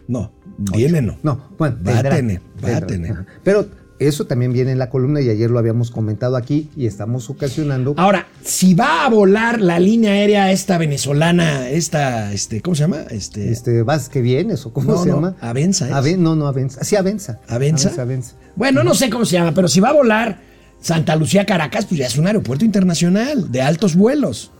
no, 0.08 0.32
viene 0.74 1.02
no. 1.02 1.17
No, 1.24 1.50
bueno, 1.58 1.78
Va 1.88 2.00
a 2.00 2.04
tener, 2.04 2.41
va 2.63 2.78
a 2.78 2.82
tener. 2.82 3.15
Pero 3.44 3.67
eso 4.07 4.25
también 4.27 4.51
viene 4.53 4.71
en 4.71 4.79
la 4.79 4.89
columna 4.89 5.21
y 5.21 5.29
ayer 5.29 5.49
lo 5.49 5.59
habíamos 5.59 5.91
comentado 5.91 6.35
aquí 6.35 6.69
y 6.75 6.85
estamos 6.87 7.29
ocasionando. 7.29 7.93
Ahora, 7.97 8.27
si 8.43 8.73
va 8.73 9.05
a 9.05 9.09
volar 9.09 9.61
la 9.61 9.79
línea 9.79 10.11
aérea 10.13 10.51
esta 10.51 10.77
venezolana, 10.77 11.69
esta, 11.69 12.31
este, 12.33 12.61
¿cómo 12.61 12.75
se 12.75 12.81
llama? 12.81 13.01
Este, 13.09 13.51
Este, 13.51 13.83
¿vas 13.83 14.09
que 14.09 14.21
vienes 14.21 14.65
o 14.65 14.73
cómo 14.73 14.91
No, 14.93 15.03
se 15.03 15.09
no, 15.09 15.15
llama? 15.15 15.35
Avenza 15.41 15.87
es. 15.87 15.93
Aven- 15.93 16.17
no, 16.19 16.35
no, 16.35 16.47
Avenza. 16.47 16.83
Sí, 16.83 16.95
Avenza. 16.95 17.39
¿Avenza? 17.47 17.87
Avenza, 17.89 18.01
Avenza. 18.01 18.35
Bueno, 18.55 18.83
no 18.83 18.93
sé 18.93 19.09
cómo 19.09 19.25
se 19.25 19.33
llama, 19.33 19.53
pero 19.53 19.67
si 19.67 19.79
va 19.79 19.89
a 19.89 19.93
volar 19.93 20.39
Santa 20.81 21.15
Lucía 21.15 21.45
Caracas, 21.45 21.85
pues 21.85 21.99
ya 21.99 22.07
es 22.07 22.17
un 22.17 22.27
aeropuerto 22.27 22.65
internacional 22.65 23.51
de 23.51 23.61
altos 23.61 23.95
vuelos. 23.95 24.51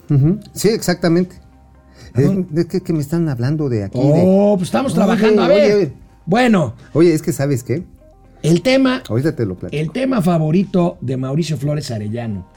Sí, 0.54 0.68
exactamente. 0.70 1.36
Eh, 2.16 2.46
¿De 2.50 2.68
qué, 2.68 2.82
qué 2.82 2.92
me 2.94 3.00
están 3.00 3.28
hablando 3.30 3.70
de 3.70 3.86
aquí? 3.86 3.98
de- 3.98 4.24
Oh, 4.26 4.56
pues 4.58 4.68
estamos 4.68 4.92
Oye, 4.92 4.98
trabajando. 4.98 5.42
A 5.44 5.48
ver. 5.48 5.74
oye. 5.76 5.94
Bueno, 6.26 6.76
Oye, 6.94 7.14
es 7.14 7.22
que 7.22 7.32
¿sabes 7.34 7.64
qué? 7.64 7.84
El 8.44 8.62
tema, 8.62 9.04
Ahorita 9.08 9.36
te 9.36 9.46
lo 9.46 9.56
platico. 9.56 9.82
el 9.82 9.92
tema 9.92 10.22
favorito 10.22 10.98
de 11.02 11.18
Mauricio 11.18 11.58
Flores 11.58 11.92
Arellano. 11.92 12.48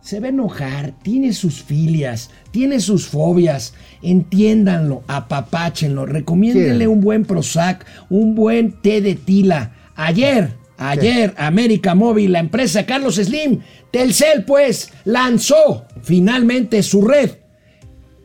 Se 0.00 0.18
va 0.18 0.26
a 0.26 0.30
enojar, 0.30 0.94
tiene 1.02 1.32
sus 1.32 1.62
filias, 1.62 2.30
tiene 2.50 2.80
sus 2.80 3.06
fobias. 3.06 3.74
Entiéndanlo, 4.02 5.04
apapáchenlo, 5.06 6.06
recomiéndenle 6.06 6.88
un 6.88 7.00
buen 7.00 7.24
Prozac, 7.24 7.86
un 8.10 8.34
buen 8.34 8.72
té 8.82 9.00
de 9.00 9.14
tila. 9.14 9.76
Ayer, 9.94 10.54
ayer, 10.76 11.34
América 11.36 11.94
Móvil, 11.94 12.32
la 12.32 12.40
empresa 12.40 12.84
Carlos 12.84 13.14
Slim, 13.14 13.60
Telcel, 13.92 14.44
pues, 14.44 14.90
lanzó 15.04 15.86
finalmente 16.02 16.82
su 16.82 17.02
red 17.02 17.30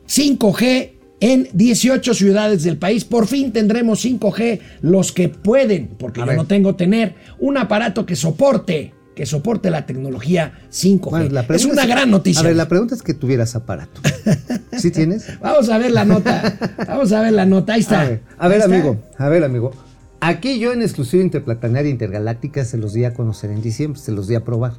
5G 0.08 0.97
en 1.20 1.48
18 1.52 2.14
ciudades 2.14 2.62
del 2.62 2.76
país. 2.78 3.04
Por 3.04 3.26
fin 3.26 3.52
tendremos 3.52 4.04
5G 4.04 4.60
los 4.82 5.12
que 5.12 5.28
pueden, 5.28 5.88
porque 5.98 6.20
A 6.20 6.24
yo 6.24 6.28
ver. 6.28 6.36
no 6.36 6.46
tengo 6.46 6.76
tener 6.76 7.14
un 7.38 7.56
aparato 7.56 8.06
que 8.06 8.16
soporte, 8.16 8.94
que 9.14 9.26
soporte 9.26 9.70
la 9.70 9.84
tecnología 9.86 10.52
5G. 10.70 11.10
Bueno, 11.10 11.28
la 11.30 11.40
es 11.42 11.64
una 11.64 11.86
gran 11.86 12.10
noticia. 12.10 12.40
A 12.40 12.44
ver, 12.44 12.56
la 12.56 12.68
pregunta 12.68 12.94
es 12.94 13.02
que 13.02 13.14
tuvieras 13.14 13.56
aparato. 13.56 14.00
¿Sí 14.78 14.90
tienes? 14.90 15.26
Vamos 15.40 15.68
a 15.70 15.78
ver 15.78 15.90
la 15.90 16.04
nota. 16.04 16.56
Vamos 16.86 17.10
a 17.12 17.20
ver 17.22 17.32
la 17.32 17.46
nota. 17.46 17.74
Ahí 17.74 17.80
está. 17.80 18.02
A 18.02 18.04
ver, 18.08 18.20
a 18.38 18.48
ver, 18.48 18.58
Ahí 18.58 18.64
está. 18.64 18.74
amigo, 18.76 19.02
a 19.16 19.28
ver, 19.28 19.44
amigo. 19.44 19.72
Aquí 20.20 20.58
yo 20.58 20.72
en 20.72 20.82
exclusiva 20.82 21.22
interplatanaria 21.22 21.90
intergaláctica 21.90 22.64
se 22.64 22.76
los 22.76 22.92
di 22.92 23.04
a 23.04 23.14
conocer 23.14 23.50
en 23.50 23.62
diciembre, 23.62 24.00
se 24.00 24.12
los 24.12 24.26
di 24.28 24.34
a 24.34 24.44
probar. 24.44 24.72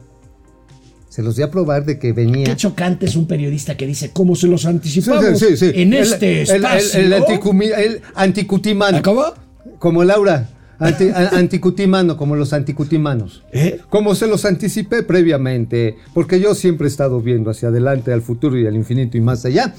Se 1.19 1.23
los 1.23 1.35
di 1.35 1.43
a 1.43 1.51
probar 1.51 1.83
de 1.83 1.99
que 1.99 2.13
venía. 2.13 2.45
Qué 2.45 2.55
chocante 2.55 3.05
es 3.05 3.17
un 3.17 3.27
periodista 3.27 3.75
que 3.75 3.85
dice 3.85 4.11
cómo 4.13 4.37
se 4.37 4.47
los 4.47 4.65
anticipamos 4.65 5.37
sí, 5.37 5.47
sí, 5.47 5.57
sí. 5.57 5.71
en 5.75 5.91
este 5.91 6.43
el, 6.43 6.63
espacio. 6.63 6.97
El, 6.97 8.01
anticutimano. 8.15 8.99
¿Acabó? 8.99 9.33
Como 9.79 10.05
Laura. 10.05 10.49
Anti- 10.79 11.09
anticutimano, 11.13 12.15
como 12.15 12.37
los 12.37 12.53
anticutimanos. 12.53 13.43
¿Eh? 13.51 13.81
Como 13.89 14.15
se 14.15 14.27
los 14.27 14.45
anticipé 14.45 15.03
previamente, 15.03 15.97
porque 16.13 16.39
yo 16.39 16.55
siempre 16.55 16.87
he 16.87 16.89
estado 16.89 17.19
viendo 17.19 17.49
hacia 17.49 17.67
adelante, 17.67 18.13
al 18.13 18.21
futuro 18.21 18.57
y 18.57 18.65
al 18.65 18.77
infinito 18.77 19.17
y 19.17 19.19
más 19.19 19.43
allá. 19.43 19.73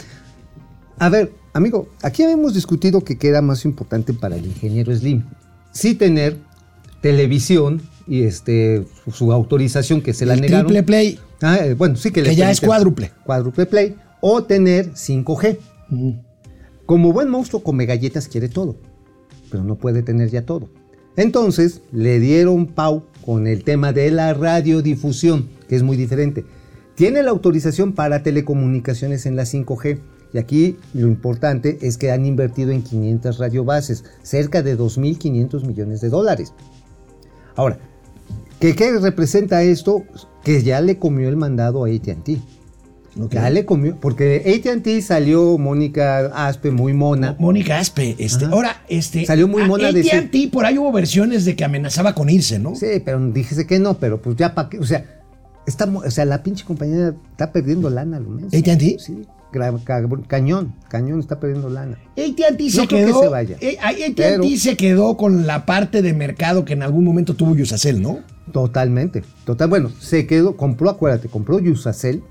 A 0.99 1.09
ver, 1.09 1.33
amigo, 1.55 1.89
aquí 2.03 2.23
habíamos 2.23 2.53
discutido 2.53 3.01
que 3.01 3.17
qué 3.17 3.29
era 3.29 3.41
más 3.41 3.65
importante 3.65 4.13
para 4.13 4.37
el 4.37 4.45
ingeniero 4.45 4.95
Slim. 4.95 5.25
Sí 5.73 5.95
tener 5.95 6.37
televisión 7.01 7.81
y 8.11 8.25
este 8.25 8.85
su, 9.13 9.33
autorización 9.33 10.03
que 10.03 10.13
se 10.13 10.27
la 10.27 10.35
El 10.35 10.41
negaron. 10.41 10.67
triple 10.67 10.83
play. 10.83 11.19
Ah, 11.41 11.59
eh, 11.63 11.75
bueno, 11.75 11.95
sí 11.95 12.11
que, 12.11 12.23
le 12.23 12.35
ya 12.35 12.51
es 12.51 12.61
cuádruple. 12.61 13.13
Cuádruple 13.25 13.67
play 13.67 13.95
o 14.21 14.43
tener 14.43 14.93
5G. 14.95 15.59
Como 16.87 17.13
buen 17.13 17.31
monstruo 17.31 17.63
come 17.63 17.87
galletas 17.87 18.27
quiere 18.27 18.49
todo, 18.49 18.77
pero 19.49 19.63
no 19.63 19.77
puede 19.77 20.03
tener 20.03 20.29
ya 20.29 20.45
todo. 20.45 20.71
Entonces 21.15 21.83
le 21.93 22.19
dieron 22.19 22.67
pau 22.67 23.05
con 23.25 23.47
el 23.47 23.63
tema 23.63 23.93
de 23.93 24.11
la 24.11 24.35
radiodifusión, 24.35 25.49
que 25.69 25.77
es 25.77 25.85
muy 25.85 25.97
diferente. 25.97 26.45
Tiene 26.97 27.23
la 27.23 27.31
autorización 27.31 27.93
para 27.93 28.25
telecomunicaciones 28.25 29.25
en 29.25 29.37
la 29.37 29.45
5G. 29.45 30.01
Y 30.33 30.39
aquí 30.39 30.77
lo 30.95 31.07
importante 31.07 31.79
es 31.81 31.97
que 31.97 32.11
han 32.11 32.27
invertido 32.27 32.73
en 32.73 32.83
500 32.83 33.39
radiobases, 33.39 34.05
cerca 34.23 34.63
de 34.63 34.77
2.500 34.77 35.65
millones 35.65 36.01
de 36.01 36.09
dólares. 36.09 36.55
Ahora, 37.57 37.79
¿qué, 38.61 38.75
qué 38.75 38.99
representa 38.99 39.63
esto? 39.63 40.05
Que 40.45 40.63
ya 40.63 40.81
le 40.81 40.99
comió 40.99 41.29
el 41.29 41.37
mandado 41.37 41.85
a 41.85 41.89
ATT. 41.89 42.39
Ya 43.31 43.51
le 43.51 43.65
comió, 43.65 43.97
porque 43.97 44.63
ATT 44.65 45.03
salió 45.03 45.59
Mónica 45.59 46.31
Aspe 46.47 46.71
muy 46.71 46.95
mona. 46.95 47.35
Mónica 47.39 47.79
Aspe, 47.79 48.15
este, 48.19 48.45
Ajá. 48.45 48.55
ahora, 48.55 48.83
este. 48.89 49.27
Salió 49.27 49.49
muy 49.49 49.65
mona 49.65 49.91
de 49.91 50.09
AT&T, 50.09 50.49
por 50.53 50.65
ahí 50.65 50.79
hubo 50.79 50.93
versiones 50.93 51.45
de 51.45 51.57
que 51.57 51.65
amenazaba 51.65 52.15
con 52.15 52.31
irse, 52.31 52.59
¿no? 52.59 52.77
Sí, 52.77 52.87
pero 53.05 53.21
díjese 53.33 53.67
que 53.67 53.79
no, 53.81 53.99
pero 53.99 54.23
pues 54.23 54.37
ya 54.37 54.55
para 54.55 54.69
qué, 54.69 54.79
o 54.79 54.85
sea, 54.85 55.05
está, 55.67 55.87
o 55.87 56.11
sea, 56.11 56.25
la 56.25 56.43
pinche 56.43 56.65
compañía 56.65 57.15
está 57.33 57.51
perdiendo 57.53 57.91
lana, 57.91 58.21
lo 58.21 58.31
menos. 58.31 58.55
¿AT&T? 58.55 58.97
Sí, 59.01 59.27
cañón, 60.27 60.75
cañón 60.89 61.21
está 61.21 61.39
perdiendo 61.41 61.69
lana. 61.71 61.99
AT&T 62.13 62.71
se 62.71 62.79
No 62.83 62.87
creo 62.89 63.07
que 63.07 63.07
quedó. 63.13 63.21
se 63.23 63.29
vaya. 63.29 63.57
eh, 63.61 63.77
AT&T 63.83 64.15
Pero- 64.17 64.45
se 64.57 64.77
quedó 64.77 65.17
con 65.17 65.47
la 65.47 65.67
parte 65.67 66.03
de 66.03 66.13
mercado 66.13 66.65
que 66.65 66.73
en 66.75 66.83
algún 66.83 67.05
momento 67.05 67.35
tuvo 67.35 67.55
Yusacel, 67.55 68.01
¿no? 68.01 68.21
Totalmente, 68.53 69.23
total, 69.45 69.69
bueno, 69.69 69.91
se 70.01 70.27
quedó, 70.27 70.57
compró, 70.57 70.91
acuérdate, 70.91 71.29
compró 71.29 71.61
Yusacel, 71.61 72.23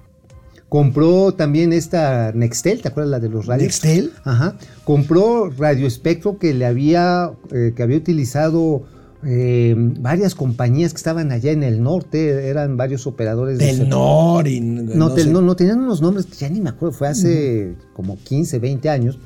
compró 0.67 1.33
también 1.33 1.73
esta 1.73 2.31
Nextel, 2.33 2.81
¿te 2.81 2.89
acuerdas 2.89 3.09
la 3.11 3.19
de 3.19 3.29
los 3.29 3.45
radios? 3.45 3.63
Nextel. 3.83 4.11
Ajá, 4.23 4.55
compró 4.83 5.49
Radio 5.49 5.87
Espectro 5.87 6.37
que 6.37 6.53
le 6.53 6.65
había, 6.65 7.31
eh, 7.51 7.73
que 7.75 7.83
había 7.83 7.97
utilizado 7.97 8.83
eh, 9.23 9.75
varias 9.99 10.33
compañías 10.35 10.93
que 10.93 10.97
estaban 10.97 11.31
allá 11.31 11.51
en 11.51 11.63
el 11.63 11.81
norte, 11.83 12.47
eran 12.47 12.77
varios 12.77 13.05
operadores 13.07 13.57
de 13.57 13.65
Del 13.65 13.89
Nor 13.89 14.47
y 14.47 14.59
No, 14.61 14.83
no 14.95 15.13
te- 15.13 15.23
sé. 15.23 15.29
no, 15.29 15.41
no, 15.41 15.55
tenían 15.55 15.79
unos 15.79 16.01
nombres 16.01 16.25
que 16.25 16.35
ya 16.35 16.49
ni 16.49 16.61
me 16.61 16.69
acuerdo, 16.69 16.97
fue 16.97 17.07
hace 17.09 17.75
como 17.93 18.17
15, 18.17 18.59
20 18.59 18.89
años, 18.89 19.19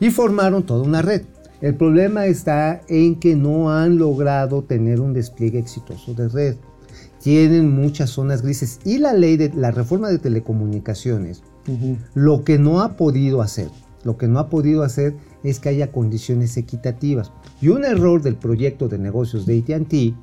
y 0.00 0.10
formaron 0.10 0.64
toda 0.64 0.82
una 0.82 1.02
red. 1.02 1.22
El 1.60 1.74
problema 1.74 2.26
está 2.26 2.82
en 2.88 3.16
que 3.18 3.34
no 3.36 3.70
han 3.72 3.98
logrado 3.98 4.62
tener 4.62 5.00
un 5.00 5.12
despliegue 5.12 5.58
exitoso 5.58 6.14
de 6.14 6.28
red. 6.28 6.56
Tienen 7.22 7.70
muchas 7.74 8.10
zonas 8.10 8.42
grises 8.42 8.78
y 8.84 8.98
la 8.98 9.12
ley 9.12 9.36
de 9.36 9.52
la 9.54 9.72
reforma 9.72 10.08
de 10.08 10.18
telecomunicaciones 10.18 11.42
lo 12.14 12.44
que 12.44 12.58
no 12.58 12.80
ha 12.80 12.96
podido 12.96 13.42
hacer, 13.42 13.68
lo 14.04 14.16
que 14.16 14.26
no 14.28 14.38
ha 14.38 14.48
podido 14.48 14.82
hacer 14.84 15.14
es 15.44 15.60
que 15.60 15.68
haya 15.68 15.92
condiciones 15.92 16.56
equitativas. 16.56 17.32
Y 17.60 17.68
un 17.68 17.84
error 17.84 18.22
del 18.22 18.36
proyecto 18.36 18.88
de 18.88 18.98
negocios 18.98 19.46
de 19.46 19.58
AT&T 19.58 20.14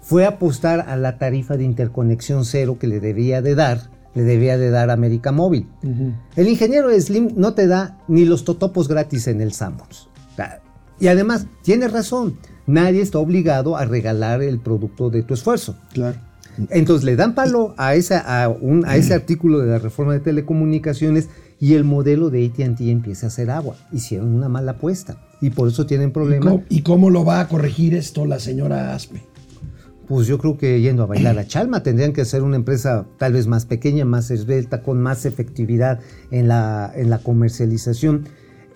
fue 0.00 0.24
apostar 0.24 0.80
a 0.88 0.96
la 0.96 1.18
tarifa 1.18 1.56
de 1.56 1.64
interconexión 1.64 2.44
cero 2.44 2.76
que 2.78 2.86
le 2.86 3.00
debía 3.00 3.42
de 3.42 3.54
dar, 3.54 3.90
le 4.14 4.22
debía 4.22 4.56
de 4.56 4.70
dar 4.70 4.90
América 4.90 5.32
Móvil. 5.32 5.68
El 6.36 6.48
ingeniero 6.48 6.88
Slim 7.00 7.30
no 7.36 7.54
te 7.54 7.66
da 7.66 7.98
ni 8.08 8.24
los 8.24 8.44
totopos 8.44 8.88
gratis 8.88 9.26
en 9.26 9.40
el 9.40 9.52
sea, 9.52 10.60
Y 10.98 11.08
además, 11.08 11.46
tiene 11.62 11.88
razón, 11.88 12.38
nadie 12.66 13.02
está 13.02 13.18
obligado 13.18 13.76
a 13.76 13.84
regalar 13.84 14.42
el 14.42 14.58
producto 14.60 15.10
de 15.10 15.22
tu 15.22 15.34
esfuerzo. 15.34 15.76
Claro. 15.92 16.18
Entonces 16.70 17.04
le 17.04 17.16
dan 17.16 17.34
palo 17.34 17.74
a, 17.76 17.94
esa, 17.96 18.42
a, 18.44 18.48
un- 18.48 18.86
a 18.86 18.96
ese 18.96 19.12
artículo 19.12 19.58
de 19.58 19.66
la 19.72 19.78
reforma 19.78 20.14
de 20.14 20.20
telecomunicaciones 20.20 21.28
y 21.58 21.74
el 21.74 21.84
modelo 21.84 22.30
de 22.30 22.46
ATT 22.46 22.80
empieza 22.82 23.26
a 23.26 23.28
hacer 23.28 23.50
agua. 23.50 23.76
Hicieron 23.92 24.34
una 24.34 24.48
mala 24.48 24.72
apuesta 24.72 25.18
y 25.40 25.50
por 25.50 25.68
eso 25.68 25.86
tienen 25.86 26.08
¿Y 26.08 26.12
problema. 26.12 26.50
cómo, 26.50 26.64
y 26.68 26.82
cómo 26.82 27.10
lo 27.10 27.24
va 27.24 27.40
a 27.40 27.48
corregir 27.48 27.94
esto 27.94 28.26
la 28.26 28.38
señora 28.40 28.94
Aspe? 28.94 29.22
Pues 30.06 30.28
yo 30.28 30.38
creo 30.38 30.56
que 30.56 30.80
yendo 30.80 31.02
a 31.02 31.06
bailar 31.06 31.38
a 31.38 31.46
Chalma 31.48 31.82
tendrían 31.82 32.12
que 32.12 32.24
ser 32.24 32.42
una 32.42 32.56
empresa 32.56 33.06
tal 33.18 33.32
vez 33.32 33.46
más 33.46 33.64
pequeña, 33.66 34.04
más 34.04 34.30
esbelta, 34.30 34.82
con 34.82 35.00
más 35.00 35.24
efectividad 35.26 36.00
en 36.30 36.48
la, 36.48 36.92
en 36.94 37.10
la 37.10 37.18
comercialización, 37.18 38.24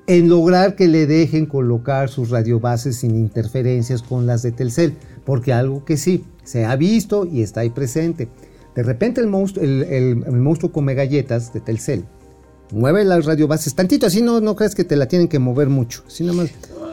en 0.07 0.29
lograr 0.29 0.75
que 0.75 0.89
le 0.89 1.07
dejen 1.07 1.47
colocar 1.47 2.09
sus 2.09 2.31
radiobases 2.31 2.97
sin 2.97 3.15
interferencias 3.15 4.03
con 4.03 4.27
las 4.27 4.43
de 4.43 4.51
Telcel, 4.53 4.95
porque 5.25 5.53
algo 5.53 5.85
que 5.85 5.97
sí 5.97 6.25
se 6.43 6.65
ha 6.65 6.75
visto 6.75 7.27
y 7.27 7.43
está 7.43 7.61
ahí 7.61 7.71
presente. 7.71 8.29
De 8.75 8.83
repente 8.83 9.21
el 9.21 9.29
monstruo, 9.29 9.65
el, 9.65 9.83
el- 9.85 10.25
el 10.27 10.33
monstruo 10.39 10.73
come 10.73 10.95
galletas 10.95 11.53
de 11.53 11.61
Telcel. 11.61 12.05
Mueve 12.73 13.05
las 13.05 13.25
radiobases 13.25 13.75
tantito, 13.75 14.07
así 14.07 14.23
no, 14.23 14.41
no 14.41 14.55
crees 14.57 14.75
que 14.75 14.85
te 14.85 14.97
la 14.97 15.07
tienen 15.07 15.29
que 15.29 15.39
mover 15.39 15.69
mucho. 15.69 16.05
Así 16.07 16.23
nada 16.23 16.37
más, 16.37 16.51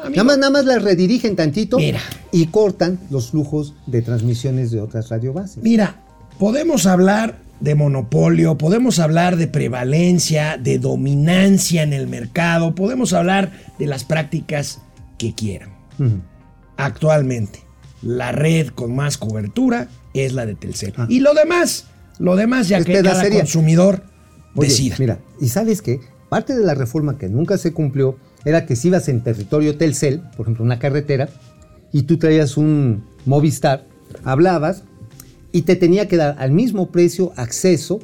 nada 0.09 0.23
más, 0.23 0.37
nada 0.37 0.49
más 0.49 0.65
la 0.65 0.79
redirigen 0.79 1.35
tantito 1.35 1.77
Mira. 1.77 1.99
y 2.31 2.47
cortan 2.47 2.99
los 3.09 3.31
flujos 3.31 3.75
de 3.85 4.01
transmisiones 4.01 4.71
de 4.71 4.81
otras 4.81 5.09
radiobases. 5.09 5.63
Mira, 5.63 6.03
podemos 6.39 6.85
hablar 6.85 7.39
de 7.59 7.75
monopolio, 7.75 8.57
podemos 8.57 8.99
hablar 8.99 9.35
de 9.35 9.47
prevalencia, 9.47 10.57
de 10.57 10.79
dominancia 10.79 11.83
en 11.83 11.93
el 11.93 12.07
mercado, 12.07 12.75
podemos 12.75 13.13
hablar 13.13 13.51
de 13.79 13.87
las 13.87 14.03
prácticas 14.03 14.81
que 15.17 15.33
quieran. 15.33 15.71
Actualmente, 16.77 17.59
la 18.01 18.31
red 18.31 18.67
con 18.67 18.95
más 18.95 19.17
cobertura 19.17 19.87
es 20.13 20.33
la 20.33 20.45
de 20.45 20.55
Telcel. 20.55 20.93
Ah. 20.97 21.07
Y 21.09 21.19
lo 21.19 21.33
demás, 21.33 21.85
lo 22.19 22.35
demás 22.35 22.67
ya 22.67 22.77
Es 22.77 22.85
que 22.85 23.01
cada 23.01 23.29
consumidor 23.29 24.03
Oye, 24.57 24.69
decida. 24.69 24.95
Mira, 24.99 25.19
y 25.39 25.49
sabes 25.49 25.81
qué, 25.81 25.99
parte 26.29 26.55
de 26.55 26.65
la 26.65 26.73
reforma 26.73 27.17
que 27.17 27.29
nunca 27.29 27.57
se 27.57 27.73
cumplió 27.73 28.17
era 28.45 28.65
que 28.65 28.75
si 28.75 28.89
ibas 28.89 29.07
en 29.09 29.23
territorio 29.23 29.77
Telcel, 29.77 30.21
por 30.35 30.45
ejemplo, 30.45 30.63
una 30.63 30.79
carretera, 30.79 31.29
y 31.91 32.03
tú 32.03 32.17
traías 32.17 32.57
un 32.57 33.05
Movistar, 33.25 33.87
hablabas 34.23 34.83
y 35.51 35.63
te 35.63 35.75
tenía 35.75 36.07
que 36.07 36.17
dar 36.17 36.35
al 36.39 36.51
mismo 36.51 36.91
precio 36.91 37.33
acceso 37.35 37.99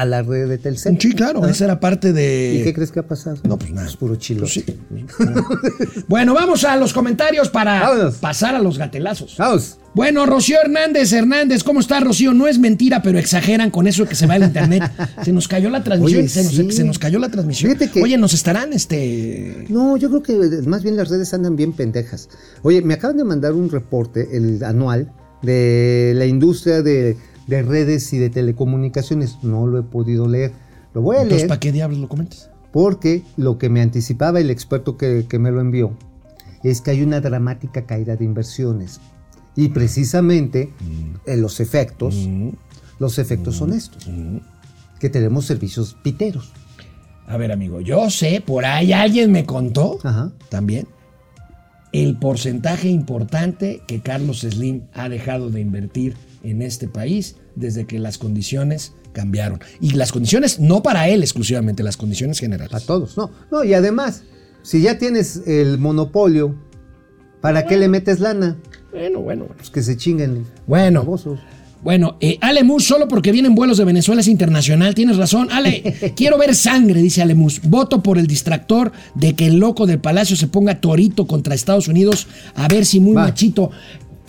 a 0.00 0.04
la 0.04 0.22
red 0.22 0.48
de 0.48 0.58
Telcel. 0.58 0.98
Sí, 1.00 1.12
claro, 1.12 1.42
Ah. 1.44 1.50
esa 1.50 1.64
era 1.64 1.80
parte 1.80 2.12
de... 2.12 2.58
¿Y 2.60 2.64
qué 2.64 2.72
crees 2.74 2.90
que 2.92 3.00
ha 3.00 3.06
pasado? 3.06 3.36
No, 3.44 3.58
pues 3.58 3.70
nada. 3.72 3.86
Es 3.88 3.96
puro 3.96 4.16
chilo. 4.16 4.40
Pues 4.40 4.52
sí. 4.52 4.64
bueno, 6.08 6.34
vamos 6.34 6.64
a 6.64 6.76
los 6.76 6.92
comentarios 6.92 7.48
para 7.48 7.80
Vámonos. 7.80 8.14
pasar 8.16 8.54
a 8.54 8.58
los 8.58 8.78
gatelazos. 8.78 9.36
Vamos. 9.38 9.78
Bueno, 9.94 10.26
Rocío 10.26 10.58
Hernández, 10.62 11.12
Hernández, 11.12 11.64
¿cómo 11.64 11.80
está 11.80 11.98
Rocío? 11.98 12.32
No 12.32 12.46
es 12.46 12.58
mentira, 12.58 13.02
pero 13.02 13.18
exageran 13.18 13.70
con 13.70 13.86
eso 13.86 14.04
de 14.04 14.08
que 14.10 14.14
se 14.14 14.26
va 14.26 14.36
el 14.36 14.44
internet. 14.44 14.82
Se 15.24 15.32
nos 15.32 15.48
cayó 15.48 15.70
la 15.70 15.82
transmisión. 15.82 16.20
Oye, 16.20 16.28
se, 16.28 16.44
nos, 16.44 16.52
sí. 16.52 16.70
se 16.72 16.84
nos 16.84 16.98
cayó 16.98 17.18
la 17.18 17.30
transmisión. 17.30 17.74
Que- 17.76 18.02
Oye, 18.02 18.16
nos 18.16 18.34
estarán 18.34 18.72
este. 18.72 19.64
No, 19.68 19.96
yo 19.96 20.08
creo 20.10 20.22
que 20.22 20.34
más 20.66 20.82
bien 20.82 20.96
las 20.96 21.08
redes 21.08 21.32
andan 21.34 21.56
bien 21.56 21.72
pendejas. 21.72 22.28
Oye, 22.62 22.82
me 22.82 22.94
acaban 22.94 23.16
de 23.16 23.24
mandar 23.24 23.54
un 23.54 23.70
reporte, 23.70 24.28
el 24.36 24.62
anual, 24.62 25.10
de 25.42 26.12
la 26.14 26.26
industria 26.26 26.82
de, 26.82 27.16
de 27.48 27.62
redes 27.62 28.12
y 28.12 28.18
de 28.18 28.30
telecomunicaciones. 28.30 29.38
No 29.42 29.66
lo 29.66 29.78
he 29.80 29.82
podido 29.82 30.28
leer. 30.28 30.52
Lo 30.94 31.02
voy 31.02 31.16
a 31.16 31.22
Entonces, 31.22 31.38
leer 31.42 31.48
¿para 31.48 31.60
qué 31.60 31.72
diablos 31.72 31.98
lo 31.98 32.08
comentas? 32.08 32.50
porque 32.70 33.22
lo 33.36 33.56
que 33.58 33.68
me 33.70 33.80
anticipaba 33.80 34.38
el 34.40 34.50
experto 34.50 34.96
que, 34.98 35.24
que 35.28 35.38
me 35.38 35.50
lo 35.50 35.60
envió 35.60 35.96
es 36.62 36.80
que 36.82 36.90
hay 36.92 37.02
una 37.02 37.20
dramática 37.20 37.86
caída 37.86 38.14
de 38.14 38.24
inversiones. 38.24 39.00
Y 39.56 39.70
precisamente 39.70 40.72
Mm. 40.80 41.14
en 41.30 41.42
los 41.42 41.58
efectos, 41.60 42.28
los 42.98 43.18
efectos 43.18 43.56
son 43.56 43.72
estos. 43.72 44.06
Que 45.00 45.08
tenemos 45.10 45.46
servicios 45.46 45.96
piteros. 46.02 46.52
A 47.26 47.36
ver, 47.36 47.52
amigo, 47.52 47.80
yo 47.80 48.08
sé, 48.10 48.42
por 48.44 48.64
ahí 48.64 48.92
alguien 48.92 49.32
me 49.32 49.44
contó 49.44 49.98
Ajá. 50.04 50.30
también 50.48 50.86
el 51.92 52.16
porcentaje 52.18 52.88
importante 52.88 53.82
que 53.86 54.00
Carlos 54.00 54.40
Slim 54.40 54.82
ha 54.94 55.08
dejado 55.08 55.50
de 55.50 55.60
invertir 55.60 56.16
en 56.42 56.62
este 56.62 56.88
país 56.88 57.36
desde 57.54 57.86
que 57.86 57.98
las 57.98 58.18
condiciones 58.18 58.92
cambiaron. 59.12 59.60
Y 59.80 59.90
las 59.90 60.12
condiciones 60.12 60.60
no 60.60 60.82
para 60.82 61.08
él 61.08 61.22
exclusivamente, 61.22 61.82
las 61.82 61.96
condiciones 61.96 62.38
generales. 62.38 62.74
A 62.74 62.80
todos, 62.80 63.16
no. 63.16 63.30
No, 63.50 63.64
y 63.64 63.74
además, 63.74 64.22
si 64.62 64.80
ya 64.82 64.98
tienes 64.98 65.42
el 65.46 65.78
monopolio, 65.78 66.54
¿para 67.40 67.66
qué 67.66 67.76
le 67.76 67.88
metes 67.88 68.20
lana? 68.20 68.56
Bueno, 68.90 69.20
bueno, 69.20 69.44
bueno. 69.44 69.56
Pues 69.56 69.70
que 69.70 69.82
se 69.82 69.96
chinguen. 69.96 70.46
Bueno. 70.66 71.00
babosos. 71.00 71.40
Bueno, 71.82 72.16
eh, 72.20 72.38
Ale 72.40 72.64
Mus, 72.64 72.84
solo 72.84 73.06
porque 73.06 73.30
vienen 73.30 73.54
vuelos 73.54 73.78
de 73.78 73.84
Venezuela 73.84 74.20
es 74.20 74.26
internacional. 74.28 74.94
Tienes 74.94 75.16
razón. 75.16 75.48
Ale, 75.52 76.12
quiero 76.16 76.36
ver 76.36 76.54
sangre, 76.54 77.00
dice 77.00 77.22
Ale 77.22 77.34
Mus. 77.34 77.60
Voto 77.62 78.02
por 78.02 78.18
el 78.18 78.26
distractor 78.26 78.90
de 79.14 79.34
que 79.34 79.46
el 79.46 79.58
loco 79.58 79.86
del 79.86 80.00
palacio 80.00 80.36
se 80.36 80.48
ponga 80.48 80.80
torito 80.80 81.26
contra 81.26 81.54
Estados 81.54 81.86
Unidos 81.86 82.26
a 82.56 82.66
ver 82.66 82.84
si 82.84 82.98
muy 82.98 83.14
Va. 83.14 83.24
machito. 83.24 83.70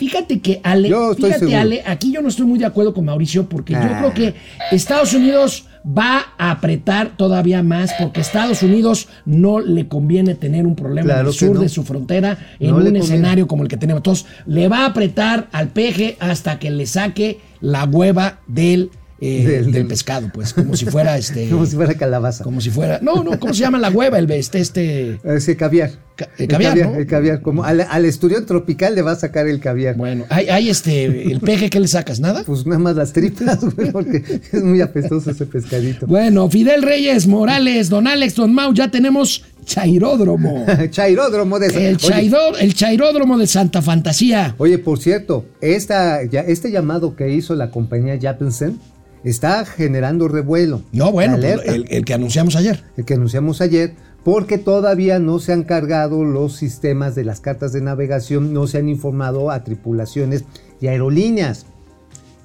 Fíjate 0.00 0.40
que 0.40 0.60
Ale, 0.64 0.88
Yo 0.88 1.12
estoy 1.12 1.26
fíjate 1.26 1.38
seguro. 1.46 1.58
Ale, 1.60 1.82
aquí 1.86 2.10
yo 2.12 2.20
no 2.22 2.28
estoy 2.28 2.46
muy 2.46 2.58
de 2.58 2.64
acuerdo 2.66 2.92
con 2.92 3.04
Mauricio 3.04 3.48
porque 3.48 3.74
yo 3.74 3.78
Ah. 3.80 3.96
creo 3.98 4.14
que 4.14 4.34
Estados 4.72 5.14
Unidos 5.14 5.66
va 5.86 6.24
a 6.36 6.50
apretar 6.50 7.16
todavía 7.16 7.62
más 7.62 7.90
porque 7.98 8.20
Estados 8.20 8.62
Unidos 8.62 9.08
no 9.24 9.60
le 9.60 9.88
conviene 9.88 10.34
tener 10.34 10.66
un 10.66 10.74
problema 10.74 11.04
Claro 11.06 11.20
en 11.20 11.26
el 11.28 11.32
sur 11.32 11.54
no. 11.54 11.60
de 11.60 11.68
su 11.68 11.84
frontera 11.84 12.38
en 12.58 12.70
No 12.70 12.76
un 12.78 12.96
escenario 12.96 13.46
como 13.46 13.62
el 13.62 13.68
que 13.68 13.76
tenemos. 13.76 14.00
Entonces, 14.00 14.26
le 14.46 14.68
va 14.68 14.80
a 14.80 14.86
apretar 14.86 15.48
al 15.52 15.68
peje 15.68 16.16
hasta 16.20 16.58
que 16.58 16.70
le 16.70 16.86
saque 16.86 17.40
la 17.60 17.84
hueva 17.84 18.40
del, 18.46 18.90
eh, 19.20 19.62
Del- 19.70 19.86
pescado, 19.86 20.30
pues, 20.32 20.54
como 20.54 20.76
si 20.76 20.86
fuera 20.86 21.18
este. 21.18 21.48
Como 21.50 21.66
si 21.66 21.76
fuera 21.76 21.94
calabaza. 21.94 22.42
como 22.44 22.60
si 22.60 22.70
fuera. 22.70 23.00
No, 23.02 23.22
no, 23.22 23.38
¿cómo 23.38 23.52
se 23.54 23.60
llama 23.60 23.78
la 23.78 23.90
hueva? 23.90 24.18
El 24.18 24.30
este, 24.30 24.60
este. 24.60 25.18
Ese 25.24 25.56
caviar. 25.56 25.90
Ca- 26.16 26.28
el 26.38 26.48
caviar, 26.48 26.76
¿no? 26.78 26.96
el 26.96 27.06
caviar. 27.06 27.40
Como 27.42 27.64
al, 27.64 27.80
al 27.82 28.04
esturión 28.04 28.46
tropical 28.46 28.94
le 28.94 29.02
va 29.02 29.12
a 29.12 29.16
sacar 29.16 29.46
el 29.48 29.60
caviar. 29.60 29.96
Bueno, 29.96 30.24
hay, 30.30 30.48
hay 30.48 30.68
este. 30.70 31.30
El 31.32 31.40
peje, 31.40 31.68
¿qué 31.70 31.80
le 31.80 31.88
sacas? 31.88 32.20
¿Nada? 32.20 32.44
Pues 32.44 32.66
nada 32.66 32.78
más 32.78 32.96
las 32.96 33.12
tripas, 33.12 33.58
güey, 33.76 33.90
porque 33.92 34.22
es 34.52 34.62
muy 34.62 34.80
apestoso 34.80 35.30
ese 35.30 35.46
pescadito. 35.46 36.06
Bueno, 36.06 36.48
Fidel 36.48 36.82
Reyes, 36.82 37.26
Morales, 37.26 37.88
Don 37.90 38.06
Alex, 38.06 38.34
Don 38.36 38.52
Mau, 38.54 38.72
ya 38.72 38.90
tenemos 38.90 39.44
chairódromo. 39.64 40.64
Chairódromo 40.90 41.58
de 41.58 41.66
El, 41.88 41.98
chaidor- 41.98 42.56
el 42.60 42.74
chairódromo 42.74 43.38
de 43.38 43.46
Santa 43.46 43.82
Fantasía. 43.82 44.54
Oye, 44.58 44.78
por 44.78 44.98
cierto, 44.98 45.44
esta, 45.60 46.24
ya, 46.24 46.40
este 46.40 46.70
llamado 46.70 47.14
que 47.16 47.30
hizo 47.32 47.54
la 47.54 47.70
compañía 47.70 48.18
Jappensen 48.20 48.78
está 49.24 49.64
generando 49.64 50.28
revuelo. 50.28 50.82
No, 50.92 51.12
bueno, 51.12 51.36
pues, 51.36 51.60
el 51.66 52.04
que 52.04 52.14
anunciamos 52.14 52.56
ayer. 52.56 52.84
el 52.96 53.04
que 53.04 53.14
anunciamos 53.14 53.60
ayer, 53.60 53.94
porque 54.24 54.58
todavía 54.58 55.18
no 55.18 55.38
se 55.38 55.52
han 55.52 55.62
cargado 55.62 56.24
los 56.24 56.56
sistemas 56.56 57.14
de 57.14 57.24
las 57.24 57.40
cartas 57.40 57.72
de 57.72 57.80
navegación, 57.80 58.52
no 58.52 58.66
se 58.66 58.78
han 58.78 58.88
informado 58.88 59.50
a 59.50 59.64
tripulaciones 59.64 60.44
y 60.80 60.88
aerolíneas. 60.88 61.66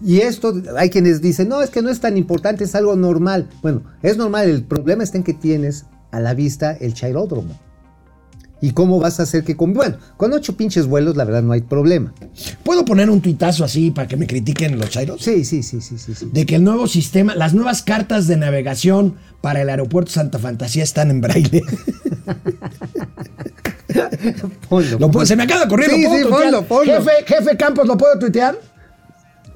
Y 0.03 0.19
esto, 0.19 0.53
hay 0.78 0.89
quienes 0.89 1.21
dicen, 1.21 1.49
no, 1.49 1.61
es 1.61 1.69
que 1.69 1.82
no 1.82 1.89
es 1.89 1.99
tan 1.99 2.17
importante, 2.17 2.63
es 2.63 2.76
algo 2.76 2.95
normal. 2.95 3.49
Bueno, 3.61 3.84
es 4.03 4.17
normal, 4.17 4.49
el 4.49 4.63
problema 4.63 5.03
está 5.03 5.17
en 5.17 5.23
que 5.23 5.34
tienes 5.34 5.86
a 6.11 6.19
la 6.19 6.34
vista 6.34 6.73
el 6.73 6.93
chairódromo. 6.93 7.57
¿Y 8.66 8.72
cómo 8.72 8.99
vas 8.99 9.20
a 9.20 9.24
hacer 9.24 9.43
que 9.43 9.55
con... 9.55 9.76
Bueno, 9.76 9.97
con 10.18 10.34
ocho 10.34 10.57
pinches 10.57 10.88
vuelos, 10.88 11.16
la 11.16 11.24
verdad, 11.24 11.43
no 11.43 11.51
hay 11.51 11.61
problema. 11.61 12.16
¿Puedo 12.63 12.84
poner 12.84 13.11
un 13.11 13.22
tuitazo 13.22 13.63
así 13.63 13.91
para 13.91 14.07
que 14.07 14.18
me 14.18 14.26
critiquen 14.26 14.80
los 14.80 14.89
chairos? 14.89 15.22
Sí, 15.22 15.45
sí, 15.45 15.61
sí, 15.61 15.82
sí, 15.82 15.99
sí. 15.99 16.16
sí. 16.16 16.30
De 16.34 16.47
que 16.47 16.55
el 16.55 16.63
nuevo 16.63 16.88
sistema, 16.88 17.36
las 17.36 17.53
nuevas 17.53 17.84
cartas 17.84 18.26
de 18.26 18.38
navegación 18.38 19.18
para 19.41 19.61
el 19.61 19.70
aeropuerto 19.70 20.11
Santa 20.11 20.39
Fantasía 20.39 20.82
están 20.84 21.11
en 21.11 21.22
braille. 21.22 21.61
Ponlo, 24.70 24.99
Lo 24.99 25.11
puedo- 25.11 25.26
se 25.26 25.36
me 25.36 25.43
acaba 25.43 25.61
de 25.61 25.66
ocurrir, 25.68 25.89
Sí, 25.89 26.03
¿lo 26.03 26.09
puedo 26.09 26.24
sí, 26.24 26.30
tuitear? 26.30 26.51
ponlo, 26.51 26.68
ponlo. 26.68 26.93
Jefe, 26.93 27.11
jefe 27.28 27.57
Campos, 27.57 27.88
¿lo 27.88 27.97
puedo 27.97 28.18
tuitear? 28.20 28.57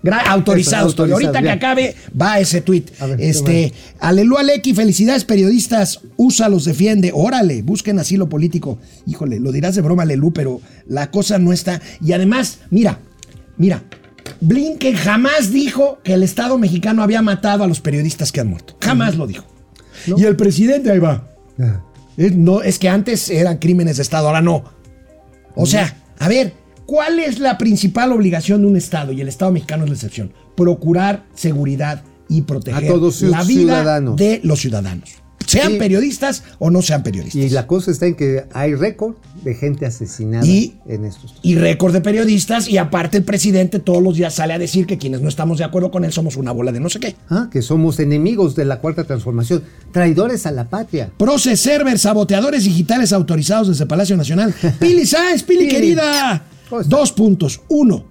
Gra- 0.03 0.23
autorizado, 0.27 0.83
Eso, 0.83 0.89
estoy. 0.89 1.11
autorizado, 1.11 1.37
Ahorita 1.37 1.41
que 1.41 1.65
acabe, 1.65 1.95
va 2.19 2.39
ese 2.39 2.61
tweet. 2.61 2.85
A 2.99 3.05
ver, 3.07 3.17
¿qué 3.17 3.29
este, 3.29 3.73
Alelu 3.99 4.37
Aleki, 4.37 4.73
felicidades 4.73 5.25
periodistas, 5.25 5.99
USA 6.17 6.47
los 6.49 6.65
defiende. 6.65 7.11
Órale, 7.13 7.61
busquen 7.61 7.99
asilo 7.99 8.29
político. 8.29 8.79
Híjole, 9.05 9.39
lo 9.39 9.51
dirás 9.51 9.75
de 9.75 9.81
broma, 9.81 10.03
Alelu, 10.03 10.31
pero 10.31 10.61
la 10.87 11.11
cosa 11.11 11.37
no 11.37 11.51
está. 11.51 11.81
Y 12.01 12.13
además, 12.13 12.59
mira, 12.69 12.99
mira, 13.57 13.83
Blinken 14.41 14.95
jamás 14.95 15.51
dijo 15.51 15.99
que 16.03 16.13
el 16.13 16.23
Estado 16.23 16.57
mexicano 16.57 17.03
había 17.03 17.21
matado 17.21 17.63
a 17.63 17.67
los 17.67 17.81
periodistas 17.81 18.31
que 18.31 18.39
han 18.39 18.47
muerto. 18.47 18.77
Jamás 18.81 19.15
lo 19.17 19.27
dijo. 19.27 19.45
Y 20.15 20.23
el 20.23 20.35
presidente, 20.37 20.91
ahí 20.91 20.99
va. 20.99 21.27
Ah. 21.59 21.81
No, 22.15 22.61
es 22.61 22.79
que 22.79 22.87
antes 22.89 23.29
eran 23.29 23.57
crímenes 23.57 23.97
de 23.97 24.03
Estado, 24.03 24.27
ahora 24.27 24.41
no. 24.41 24.63
O 25.55 25.65
sea, 25.65 25.97
a 26.19 26.27
ver, 26.29 26.53
¿cuál 26.89 27.19
es 27.19 27.37
la 27.39 27.57
principal 27.59 28.11
obligación 28.11 28.61
de 28.61 28.67
un 28.67 28.75
Estado? 28.75 29.11
Y 29.11 29.21
el 29.21 29.27
Estado 29.27 29.51
mexicano 29.51 29.83
es 29.83 29.89
la 29.91 29.95
excepción. 29.95 30.33
Procurar 30.55 31.25
seguridad 31.35 32.01
y 32.27 32.41
proteger 32.41 32.85
A 32.85 32.87
todos 32.87 33.17
sus 33.17 33.29
la 33.29 33.43
vida 33.43 33.59
ciudadanos. 33.59 34.15
de 34.15 34.39
los 34.43 34.59
ciudadanos. 34.59 35.09
Sean 35.45 35.79
periodistas 35.79 36.43
o 36.59 36.69
no 36.69 36.83
sean 36.83 37.01
periodistas. 37.01 37.41
Y 37.41 37.49
la 37.49 37.65
cosa 37.65 37.89
está 37.89 38.05
en 38.05 38.13
que 38.15 38.43
hay 38.53 38.75
récord 38.75 39.15
de 39.43 39.55
gente 39.55 39.87
asesinada 39.87 40.45
Y- 40.45 40.75
en 40.87 41.05
estos. 41.05 41.37
y 41.41 41.55
récord 41.55 41.91
de 41.91 42.01
periodistas 42.01 42.67
y 42.67 42.77
aparte 42.77 43.17
el 43.17 43.23
presidente 43.23 43.79
todos 43.79 44.03
los 44.03 44.15
días 44.15 44.35
sale 44.35 44.53
a 44.53 44.59
decir 44.59 44.85
que 44.85 44.99
quienes 44.99 45.21
no 45.21 45.29
estamos 45.29 45.57
de 45.57 45.63
acuerdo 45.63 45.89
con 45.89 46.05
él 46.05 46.11
somos 46.13 46.37
una 46.37 46.51
bola 46.51 46.71
de 46.71 46.79
no 46.79 46.89
sé 46.89 46.99
qué. 46.99 47.15
Ah, 47.29 47.49
que 47.51 47.63
somos 47.63 47.99
enemigos 47.99 48.55
de 48.55 48.65
la 48.65 48.79
cuarta 48.79 49.05
transformación, 49.05 49.63
traidores 49.91 50.45
a 50.45 50.51
la 50.51 50.65
patria. 50.69 51.09
Proces 51.17 51.59
Server, 51.59 51.97
saboteadores 51.97 52.65
digitales 52.65 53.11
autorizados 53.11 53.69
desde 53.69 53.87
Palacio 53.87 54.15
Nacional. 54.17 54.53
Pili 54.79 55.07
Sáenz, 55.07 55.41
Pili. 55.41 55.67
querida. 55.67 56.43
Dos 56.87 57.11
puntos. 57.11 57.61
Uno, 57.69 58.05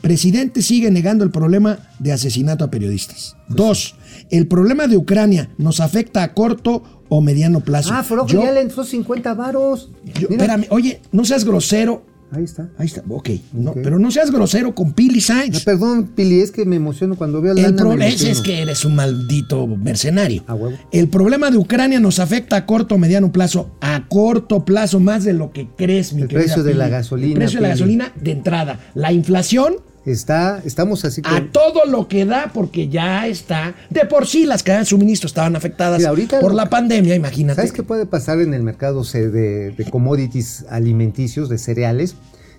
presidente 0.00 0.62
sigue 0.62 0.90
negando 0.90 1.24
el 1.24 1.30
problema 1.30 1.78
de 1.98 2.12
asesinato 2.12 2.64
a 2.64 2.70
periodistas. 2.70 3.36
Dos, 3.48 3.94
el 4.30 4.46
problema 4.46 4.86
de 4.86 4.96
Ucrania 4.96 5.50
nos 5.58 5.80
afecta 5.80 6.22
a 6.22 6.32
corto 6.34 6.82
o 7.08 7.20
mediano 7.20 7.60
plazo. 7.60 7.92
Ah, 7.92 8.02
Froco 8.02 8.28
Yo- 8.28 8.42
ya 8.42 8.52
le 8.52 8.60
entró 8.60 8.84
50 8.84 9.34
varos. 9.34 9.90
yo- 10.18 10.28
espérame, 10.30 10.66
oye, 10.70 11.00
no 11.12 11.24
seas 11.24 11.44
grosero. 11.44 12.04
Ahí 12.32 12.44
está. 12.44 12.68
Ahí 12.78 12.86
está, 12.86 13.02
ok. 13.08 13.28
No, 13.52 13.72
Ok. 13.72 13.78
pero 13.82 13.98
no 13.98 14.10
seas 14.10 14.30
grosero 14.30 14.74
con 14.74 14.92
Pili 14.92 15.18
Ah, 15.18 15.22
Sáenz. 15.22 15.64
perdón, 15.64 16.10
Pili, 16.14 16.40
es 16.40 16.50
que 16.52 16.64
me 16.64 16.76
emociono 16.76 17.16
cuando 17.16 17.40
veo 17.42 17.54
la 17.54 17.60
El 17.60 17.66
lana, 17.66 17.76
me 17.76 17.78
problema 17.90 18.06
es, 18.06 18.40
que 18.40 18.62
eres 18.62 18.84
un 18.84 18.94
maldito 18.94 19.66
mercenario. 19.66 20.44
A 20.46 20.54
huevo. 20.54 20.76
El 20.92 21.08
problema 21.08 21.50
de 21.50 21.56
Ucrania 21.58 21.98
nos 22.00 22.18
afecta 22.20 22.56
a 22.56 22.66
corto 22.66 22.94
o 22.94 22.98
mediano 22.98 23.32
plazo. 23.32 23.70
A 23.80 24.06
corto 24.08 24.64
plazo, 24.64 25.00
más 25.00 25.24
de 25.24 25.32
lo 25.32 25.50
que 25.52 25.68
crees, 25.76 26.12
mi 26.12 26.22
El 26.22 26.28
precio 26.28 26.62
de 26.62 26.74
la 26.74 26.88
gasolina, 26.88 27.32
El 27.32 27.38
precio 27.38 27.58
de 27.58 27.62
la 27.62 27.68
gasolina 27.70 28.12
de 28.20 28.30
entrada. 28.30 28.78
La 28.94 29.12
inflación 29.12 29.74
Está, 30.10 30.60
estamos 30.64 31.04
así 31.04 31.22
a 31.24 31.50
todo 31.52 31.84
lo 31.86 32.08
que 32.08 32.24
da 32.24 32.50
porque 32.52 32.88
ya 32.88 33.26
está. 33.26 33.74
De 33.90 34.04
por 34.06 34.26
sí 34.26 34.46
las 34.46 34.62
cadenas 34.62 34.86
de 34.86 34.90
suministro 34.90 35.26
estaban 35.26 35.56
afectadas 35.56 35.98
Mira, 35.98 36.10
ahorita 36.10 36.40
por 36.40 36.54
la 36.54 36.68
pandemia, 36.68 37.14
imagínate. 37.14 37.56
¿Sabes 37.56 37.72
qué 37.72 37.82
puede 37.82 38.06
pasar 38.06 38.40
en 38.40 38.54
el 38.54 38.62
mercado 38.62 39.02
de, 39.02 39.70
de 39.70 39.90
commodities 39.90 40.64
alimenticios, 40.68 41.48
de 41.48 41.58
cereales? 41.58 42.16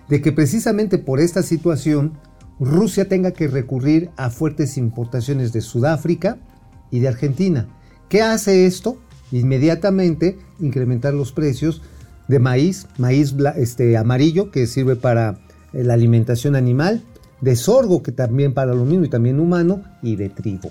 De 0.08 0.20
que 0.20 0.32
precisamente 0.32 0.98
por 0.98 1.20
esta 1.20 1.42
situación 1.42 2.18
Rusia 2.60 3.08
tenga 3.08 3.32
que 3.32 3.48
recurrir 3.48 4.10
a 4.16 4.30
fuertes 4.30 4.76
importaciones 4.76 5.52
de 5.52 5.60
Sudáfrica 5.60 6.38
y 6.90 7.00
de 7.00 7.08
Argentina. 7.08 7.66
¿Qué 8.08 8.22
hace 8.22 8.66
esto? 8.66 8.98
Inmediatamente 9.32 10.38
incrementar 10.60 11.14
los 11.14 11.32
precios 11.32 11.82
de 12.28 12.38
maíz, 12.38 12.86
maíz 12.98 13.34
este, 13.56 13.96
amarillo 13.96 14.50
que 14.50 14.66
sirve 14.66 14.96
para 14.96 15.40
eh, 15.72 15.82
la 15.82 15.94
alimentación 15.94 16.54
animal, 16.54 17.02
de 17.42 17.56
sorgo 17.56 18.02
que 18.02 18.12
también 18.12 18.54
para 18.54 18.72
lo 18.72 18.86
mismo 18.86 19.04
y 19.04 19.10
también 19.10 19.38
humano 19.38 19.82
y 20.02 20.16
de 20.16 20.30
trigo. 20.30 20.70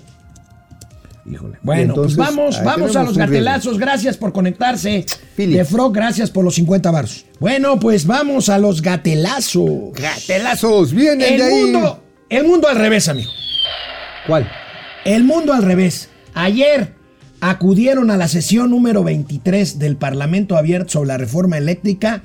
Híjole. 1.24 1.58
Bueno, 1.62 1.82
entonces, 1.82 2.16
pues 2.16 2.28
vamos, 2.28 2.64
vamos 2.64 2.96
a 2.96 3.04
los 3.04 3.16
gatelazos. 3.16 3.78
Gracias 3.78 4.16
por 4.16 4.32
conectarse. 4.32 5.06
Pili. 5.36 5.54
De 5.54 5.64
Frog, 5.64 5.94
gracias 5.94 6.30
por 6.30 6.44
los 6.44 6.56
50 6.56 6.90
baros. 6.90 7.26
Bueno, 7.38 7.78
pues 7.78 8.06
vamos 8.06 8.48
a 8.48 8.58
los 8.58 8.82
gatelazos. 8.82 9.92
¡Gatelazos! 9.94 10.92
¡Vienen 10.92 11.34
El 11.34 11.38
de 11.38 11.44
ahí! 11.44 11.62
mundo, 11.62 12.02
el 12.28 12.44
mundo 12.44 12.66
al 12.66 12.76
revés, 12.76 13.08
amigo. 13.08 13.30
¿Cuál? 14.26 14.50
El 15.04 15.22
mundo 15.22 15.52
al 15.52 15.62
revés. 15.62 16.08
Ayer 16.34 16.94
acudieron 17.40 18.10
a 18.10 18.16
la 18.16 18.26
sesión 18.26 18.70
número 18.70 19.04
23 19.04 19.78
del 19.78 19.96
Parlamento 19.96 20.56
Abierto 20.56 20.92
sobre 20.92 21.08
la 21.08 21.18
reforma 21.18 21.58
eléctrica 21.58 22.22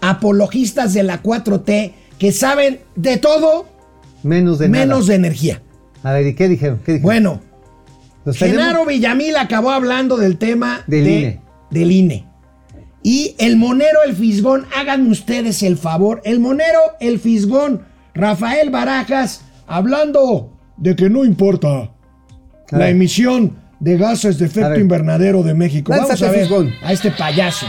apologistas 0.00 0.92
de 0.92 1.02
la 1.02 1.22
4T 1.22 1.92
que 2.18 2.32
saben 2.32 2.80
de 2.94 3.16
todo 3.16 3.73
Menos 4.24 4.58
de 4.58 4.68
menos 4.68 5.00
nada. 5.00 5.08
de 5.10 5.14
energía. 5.14 5.62
A 6.02 6.12
ver, 6.12 6.26
¿y 6.26 6.34
qué 6.34 6.48
dijeron? 6.48 6.78
¿Qué 6.84 6.94
dijeron? 6.94 7.02
Bueno. 7.02 7.40
Genaro 8.32 8.86
Villamil 8.86 9.36
acabó 9.36 9.70
hablando 9.70 10.16
del 10.16 10.38
tema 10.38 10.82
Del 10.86 11.04
de- 11.04 11.10
INE. 11.18 11.40
del 11.70 11.92
INE. 11.92 12.26
Y 13.02 13.34
el 13.38 13.56
monero, 13.58 13.98
el 14.06 14.14
fisgón, 14.16 14.66
háganme 14.74 15.10
ustedes 15.10 15.62
el 15.62 15.76
favor. 15.76 16.22
El 16.24 16.40
monero, 16.40 16.78
el 17.00 17.18
fisgón, 17.20 17.82
Rafael 18.14 18.70
Barajas, 18.70 19.42
hablando 19.66 20.56
de 20.78 20.96
que 20.96 21.10
no 21.10 21.22
importa 21.24 21.68
A 21.68 21.90
la 22.70 22.78
ver. 22.78 22.88
emisión 22.90 23.58
de 23.78 23.98
gases 23.98 24.38
de 24.38 24.46
efecto 24.46 24.70
ver. 24.70 24.80
invernadero 24.80 25.42
de 25.42 25.52
México. 25.52 25.92
Vamos 25.94 26.22
a 26.22 26.30
ver 26.30 26.40
fisgón. 26.40 26.72
a 26.82 26.92
este 26.94 27.10
payaso. 27.10 27.66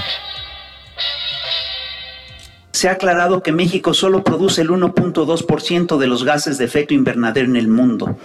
Se 2.75 2.89
ha 2.89 2.91
aclarado 2.91 3.41
que 3.41 3.53
México 3.53 3.93
solo 3.93 4.21
produce 4.21 4.61
el 4.61 4.67
1.2% 4.67 5.97
de 5.97 6.07
los 6.07 6.25
gases 6.25 6.57
de 6.57 6.65
efecto 6.65 6.93
invernadero 6.93 7.47
en 7.47 7.55
el 7.55 7.69
mundo. 7.69 8.17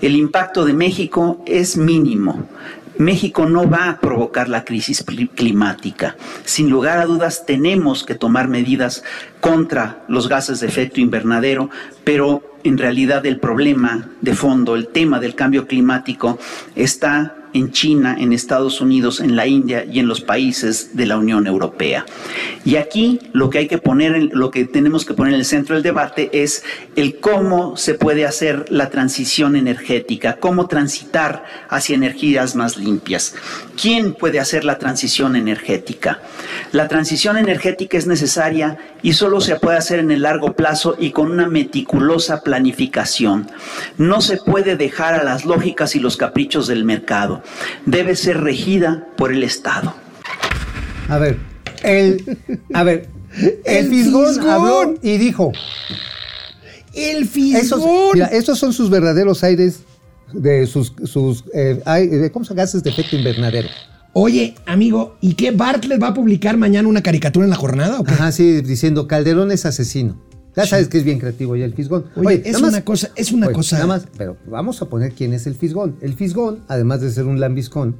El 0.00 0.14
impacto 0.14 0.64
de 0.64 0.72
México 0.72 1.42
es 1.46 1.76
mínimo. 1.76 2.48
México 2.96 3.46
no 3.46 3.68
va 3.68 3.90
a 3.90 4.00
provocar 4.00 4.48
la 4.48 4.64
crisis 4.64 5.04
climática. 5.34 6.16
Sin 6.44 6.70
lugar 6.70 6.98
a 6.98 7.06
dudas, 7.06 7.44
tenemos 7.44 8.04
que 8.04 8.14
tomar 8.14 8.46
medidas 8.46 9.02
contra 9.40 10.04
los 10.06 10.28
gases 10.28 10.60
de 10.60 10.68
efecto 10.68 11.00
invernadero, 11.00 11.68
pero 12.04 12.56
en 12.62 12.78
realidad 12.78 13.26
el 13.26 13.40
problema 13.40 14.10
de 14.20 14.34
fondo, 14.36 14.76
el 14.76 14.86
tema 14.86 15.18
del 15.18 15.34
cambio 15.34 15.66
climático, 15.66 16.38
está 16.76 17.34
en 17.52 17.72
China, 17.72 18.16
en 18.18 18.32
Estados 18.32 18.80
Unidos, 18.80 19.20
en 19.20 19.36
la 19.36 19.46
India 19.46 19.84
y 19.84 19.98
en 19.98 20.08
los 20.08 20.20
países 20.20 20.96
de 20.96 21.06
la 21.06 21.16
Unión 21.16 21.46
Europea. 21.46 22.06
Y 22.64 22.76
aquí 22.76 23.20
lo 23.32 23.50
que 23.50 23.58
hay 23.58 23.68
que 23.68 23.78
poner, 23.78 24.30
lo 24.32 24.50
que 24.50 24.64
tenemos 24.64 25.04
que 25.04 25.14
poner 25.14 25.34
en 25.34 25.40
el 25.40 25.46
centro 25.46 25.74
del 25.74 25.82
debate 25.82 26.30
es 26.32 26.64
el 26.96 27.20
cómo 27.20 27.76
se 27.76 27.94
puede 27.94 28.26
hacer 28.26 28.66
la 28.68 28.90
transición 28.90 29.56
energética, 29.56 30.36
cómo 30.36 30.66
transitar 30.66 31.44
hacia 31.68 31.94
energías 31.94 32.54
más 32.56 32.76
limpias. 32.76 33.34
¿Quién 33.80 34.14
puede 34.14 34.40
hacer 34.40 34.64
la 34.64 34.78
transición 34.78 35.36
energética? 35.36 36.20
La 36.72 36.88
transición 36.88 37.36
energética 37.36 37.96
es 37.96 38.06
necesaria 38.08 38.76
y 39.02 39.12
solo 39.12 39.40
se 39.40 39.54
puede 39.56 39.78
hacer 39.78 40.00
en 40.00 40.10
el 40.10 40.22
largo 40.22 40.54
plazo 40.54 40.96
y 40.98 41.12
con 41.12 41.30
una 41.30 41.46
meticulosa 41.48 42.42
planificación. 42.42 43.48
No 43.96 44.20
se 44.20 44.38
puede 44.38 44.76
dejar 44.76 45.14
a 45.14 45.22
las 45.22 45.44
lógicas 45.44 45.94
y 45.94 46.00
los 46.00 46.16
caprichos 46.16 46.66
del 46.66 46.84
mercado. 46.84 47.42
Debe 47.86 48.16
ser 48.16 48.40
regida 48.40 49.06
por 49.16 49.32
el 49.32 49.44
Estado. 49.44 49.94
A 51.08 51.18
ver, 51.18 51.38
el, 51.84 52.38
a 52.74 52.82
ver, 52.82 53.08
el, 53.38 53.60
El 53.64 53.88
Fisgón, 53.88 54.26
Fisgón. 54.34 54.50
habló 54.50 54.94
y 55.02 55.18
dijo, 55.18 55.52
El 56.94 57.22
esos, 57.22 57.32
fisgón. 57.32 58.10
mira, 58.14 58.26
estos 58.26 58.58
son 58.58 58.72
sus 58.72 58.90
verdaderos 58.90 59.44
aires 59.44 59.82
de 60.32 60.66
sus, 60.66 60.92
sus 61.04 61.44
eh, 61.54 61.80
ai- 61.84 62.06
de- 62.08 62.30
¿cómo 62.32 62.44
se 62.44 62.54
gases 62.54 62.82
de 62.82 62.90
efecto 62.90 63.16
invernadero. 63.16 63.68
Oye, 64.14 64.54
amigo, 64.66 65.16
¿y 65.20 65.34
qué 65.34 65.50
Bartlett 65.50 66.02
va 66.02 66.08
a 66.08 66.14
publicar 66.14 66.56
mañana 66.56 66.88
una 66.88 67.02
caricatura 67.02 67.44
en 67.44 67.50
la 67.50 67.56
jornada 67.56 68.00
o 68.00 68.04
qué? 68.04 68.12
Ajá, 68.14 68.32
sí, 68.32 68.62
diciendo 68.62 69.06
Calderón 69.06 69.52
es 69.52 69.64
asesino. 69.66 70.20
Ya 70.56 70.66
sabes 70.66 70.88
que 70.88 70.98
es 70.98 71.04
bien 71.04 71.20
creativo 71.20 71.54
ya 71.54 71.64
el 71.66 71.74
Fisgón. 71.74 72.06
Oye, 72.16 72.42
es 72.44 72.60
más- 72.60 72.70
una 72.72 72.84
cosa, 72.84 73.10
es 73.14 73.30
una 73.30 73.46
Oye, 73.46 73.54
cosa. 73.54 73.76
Nada 73.76 73.86
más, 73.86 74.08
pero 74.16 74.36
vamos 74.50 74.82
a 74.82 74.86
poner 74.86 75.12
quién 75.12 75.32
es 75.34 75.46
el 75.46 75.54
Fisgón. 75.54 75.96
El 76.00 76.14
Fisgón, 76.14 76.60
además 76.66 77.00
de 77.00 77.10
ser 77.12 77.26
un 77.26 77.38
lambiscón, 77.38 77.94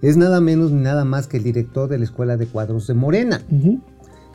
es 0.00 0.16
nada 0.16 0.40
menos 0.40 0.70
ni 0.70 0.80
nada 0.82 1.04
más 1.04 1.26
que 1.26 1.38
el 1.38 1.42
director 1.42 1.88
de 1.88 1.98
la 1.98 2.04
Escuela 2.04 2.36
de 2.36 2.46
Cuadros 2.46 2.86
de 2.86 2.94
Morena. 2.94 3.42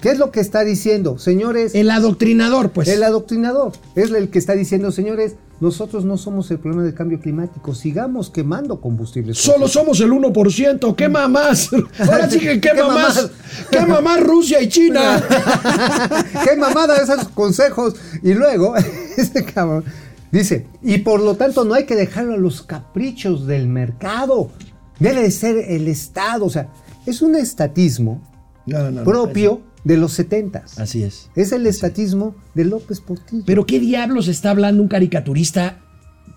¿Qué 0.02 0.10
es 0.10 0.18
lo 0.18 0.32
que 0.32 0.40
está 0.42 0.64
diciendo? 0.66 1.20
Señores, 1.20 1.74
El 1.76 1.90
adoctrinador, 1.92 2.72
pues. 2.72 2.88
el 2.90 3.04
adoctrinador 3.04 3.72
es 3.96 4.12
el 4.12 4.30
que 4.30 4.40
está 4.40 4.56
diciendo, 4.56 4.92
señores, 4.92 5.36
nosotros 5.60 6.06
no 6.06 6.18
somos 6.18 6.50
el 6.52 6.60
problema 6.60 6.84
del 6.84 6.94
cambio 6.94 7.20
climático, 7.20 7.76
sigamos 7.76 8.30
quemando 8.30 8.80
combustibles. 8.80 9.38
Solo 9.38 9.68
fósiles". 9.68 9.72
somos 9.74 10.00
el 10.00 10.12
1%, 10.12 10.96
quema 10.96 11.28
más. 11.28 11.70
Ahora 12.00 12.30
sí 12.30 12.40
que 12.40 12.62
quema 12.62 12.88
más. 12.88 13.30
Quema 13.70 14.00
más 14.00 14.22
Rusia 14.22 14.62
y 14.62 14.70
China. 14.70 15.22
¡Qué 16.44 16.56
mamada 16.56 16.96
esos 16.98 17.28
consejos! 17.30 17.96
Y 18.24 18.34
luego, 18.34 18.74
este 19.18 19.44
cabrón 19.44 19.84
dice, 20.32 20.68
y 20.82 21.00
por 21.00 21.20
lo 21.20 21.36
tanto 21.36 21.66
no 21.66 21.74
hay 21.74 21.86
que 21.86 21.96
dejarlo 21.96 22.36
a 22.36 22.38
los 22.38 22.62
caprichos 22.62 23.46
del 23.46 23.68
mercado. 23.68 24.52
Debe 25.00 25.24
de 25.24 25.32
ser 25.32 25.58
el 25.58 25.88
Estado. 25.88 26.46
O 26.46 26.50
sea, 26.50 26.70
es 27.06 27.22
un 27.22 27.36
estatismo 27.36 28.22
No, 28.66 28.84
no, 28.84 28.92
no, 28.92 29.04
propio 29.04 29.62
de 29.84 29.98
los 29.98 30.14
setentas. 30.14 30.80
Así 30.80 31.04
es. 31.04 31.30
Es 31.36 31.52
el 31.52 31.66
estatismo 31.68 32.36
de 32.54 32.66
López 32.66 33.02
Portillo. 33.02 33.44
Pero 33.46 33.66
¿qué 33.66 33.80
diablos 33.80 34.28
está 34.28 34.52
hablando 34.52 34.82
un 34.82 34.90
caricaturista 34.90 35.80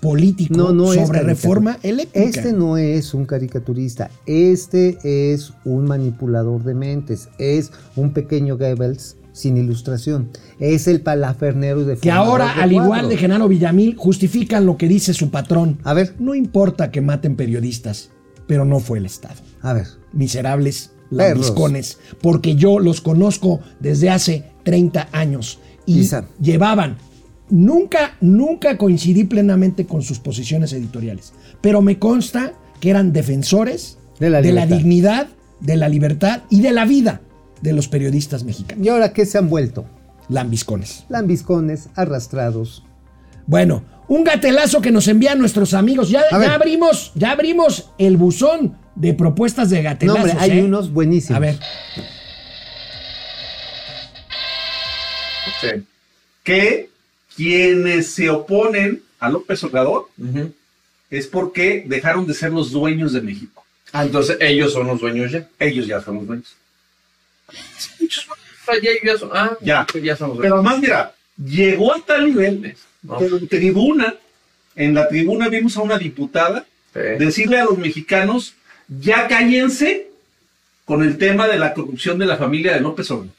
político 0.01 0.57
no, 0.57 0.73
no 0.73 0.93
es 0.93 1.07
sobre 1.07 1.23
reforma 1.23 1.79
eléctrica? 1.83 2.27
Este 2.27 2.53
no 2.53 2.77
es 2.77 3.15
un 3.15 3.25
caricaturista, 3.25 4.11
este 4.27 4.99
es 5.33 5.53
un 5.65 5.85
manipulador 5.85 6.65
de 6.65 6.75
mentes, 6.75 7.29
es 7.39 7.71
un 7.95 8.13
pequeño 8.13 8.59
Goebbels 8.59 9.17
sin 9.33 9.57
ilustración, 9.57 10.31
es 10.59 10.89
el 10.89 11.01
palafernero 11.01 11.85
de 11.85 11.97
que 11.97 12.11
ahora, 12.11 12.53
al 12.61 12.73
igual 12.73 13.09
de 13.09 13.17
Genaro 13.17 13.49
Villamil, 13.49 13.97
justifican 13.97 14.67
lo 14.67 14.77
que 14.77 14.89
dice 14.89 15.15
su 15.15 15.31
patrón. 15.31 15.79
A 15.85 15.95
ver. 15.95 16.15
No 16.19 16.35
importa 16.35 16.91
que 16.91 17.01
maten 17.01 17.37
periodistas, 17.37 18.11
pero 18.47 18.65
no 18.65 18.81
fue 18.81 18.99
el 18.99 19.07
Estado. 19.07 19.41
A 19.63 19.73
ver, 19.73 19.87
Miserables 20.13 20.91
Perros. 21.17 21.47
lambiscones, 21.47 21.99
porque 22.21 22.55
yo 22.57 22.79
los 22.79 23.01
conozco 23.01 23.61
desde 23.81 24.11
hace 24.11 24.45
30 24.65 25.09
años 25.13 25.59
y 25.87 26.09
llevaban. 26.41 26.99
Nunca, 27.51 28.17
nunca 28.21 28.79
coincidí 28.79 29.25
plenamente 29.25 29.85
con 29.85 30.03
sus 30.03 30.19
posiciones 30.19 30.73
editoriales, 30.73 31.35
pero 31.61 31.83
me 31.83 31.99
consta 31.99 32.55
que 32.81 32.91
eran 32.91 33.13
defensores 33.13 33.99
De 34.19 34.31
la 34.31 34.41
dignidad, 34.41 35.29
de 35.61 35.77
la 35.77 35.89
libertad 35.89 36.43
y 36.49 36.61
de 36.61 36.73
la 36.73 36.85
vida 36.85 37.21
de 37.61 37.73
los 37.73 37.89
periodistas 37.89 38.45
mexicanos. 38.45 38.85
¿y 38.85 38.89
ahora 38.89 39.13
qué 39.13 39.27
se 39.27 39.39
han 39.39 39.49
vuelto? 39.49 39.85
Lambiscones. 40.29 41.05
Lambiscones, 41.09 41.89
arrastrados. 41.95 42.85
Bueno, 43.47 43.83
un 44.09 44.25
gatelazo 44.25 44.81
que 44.81 44.91
nos 44.91 45.09
envían 45.09 45.39
nuestros 45.39 45.75
amigos. 45.75 46.11
Ya 46.11 46.23
abrimos, 46.55 47.13
ya 47.15 47.33
abrimos 47.33 47.91
el 47.99 48.17
buzón 48.17 48.77
de 48.95 49.15
propuestas 49.15 49.71
de 49.71 49.79
No, 49.79 49.83
gatelazos. 49.85 50.21
hombre, 50.31 50.37
hay 50.39 50.59
¿eh? 50.59 50.63
unos 50.63 50.93
buenísimos. 50.93 51.37
A 51.37 51.41
ver. 51.41 51.59
que 56.43 56.89
quienes 57.37 58.13
se 58.15 58.29
oponen 58.31 59.03
a 59.21 59.29
López 59.31 59.63
Obrador 59.65 60.09
es 61.11 61.27
porque 61.27 61.85
dejaron 61.87 62.27
de 62.27 62.35
ser 62.35 62.53
los 62.53 62.71
dueños 62.73 63.13
de 63.13 63.21
México. 63.21 63.65
Ah, 63.93 64.05
entonces 64.05 64.37
ellos 64.41 64.73
son 64.73 64.87
los 64.87 65.01
dueños 65.01 65.31
ya. 65.31 65.49
Ellos 65.59 65.87
ya 65.87 66.01
son 66.01 66.17
los 66.17 66.27
dueños. 66.27 66.55
Ya, 68.83 68.91
ya 69.05 69.19
son, 69.19 69.31
ah, 69.35 69.57
Ya. 69.61 69.87
ya 70.03 70.17
son 70.17 70.31
los 70.31 70.39
Pero 70.39 70.57
dueños. 70.57 70.73
además, 70.73 70.81
mira, 70.81 71.15
llegó 71.37 71.95
a 71.95 72.01
tal 72.05 72.27
nivel 72.27 72.77
No. 73.03 73.19
que 73.19 73.27
en 73.27 73.49
tribuna, 73.49 74.15
en 74.77 74.95
la 74.95 75.09
tribuna 75.09 75.49
vimos 75.49 75.77
a 75.77 75.83
una 75.83 75.99
diputada 75.99 76.65
Sí. 76.95 77.01
decirle 77.19 77.59
a 77.59 77.65
los 77.65 77.77
mexicanos, 77.79 78.55
ya 78.89 79.29
cállense 79.29 80.09
con 80.85 81.03
el 81.03 81.17
tema 81.19 81.47
de 81.49 81.59
la 81.59 81.73
corrupción 81.75 82.19
de 82.19 82.27
la 82.27 82.37
familia 82.37 82.73
de 82.75 82.81
López 82.81 83.11
Obrador. 83.11 83.35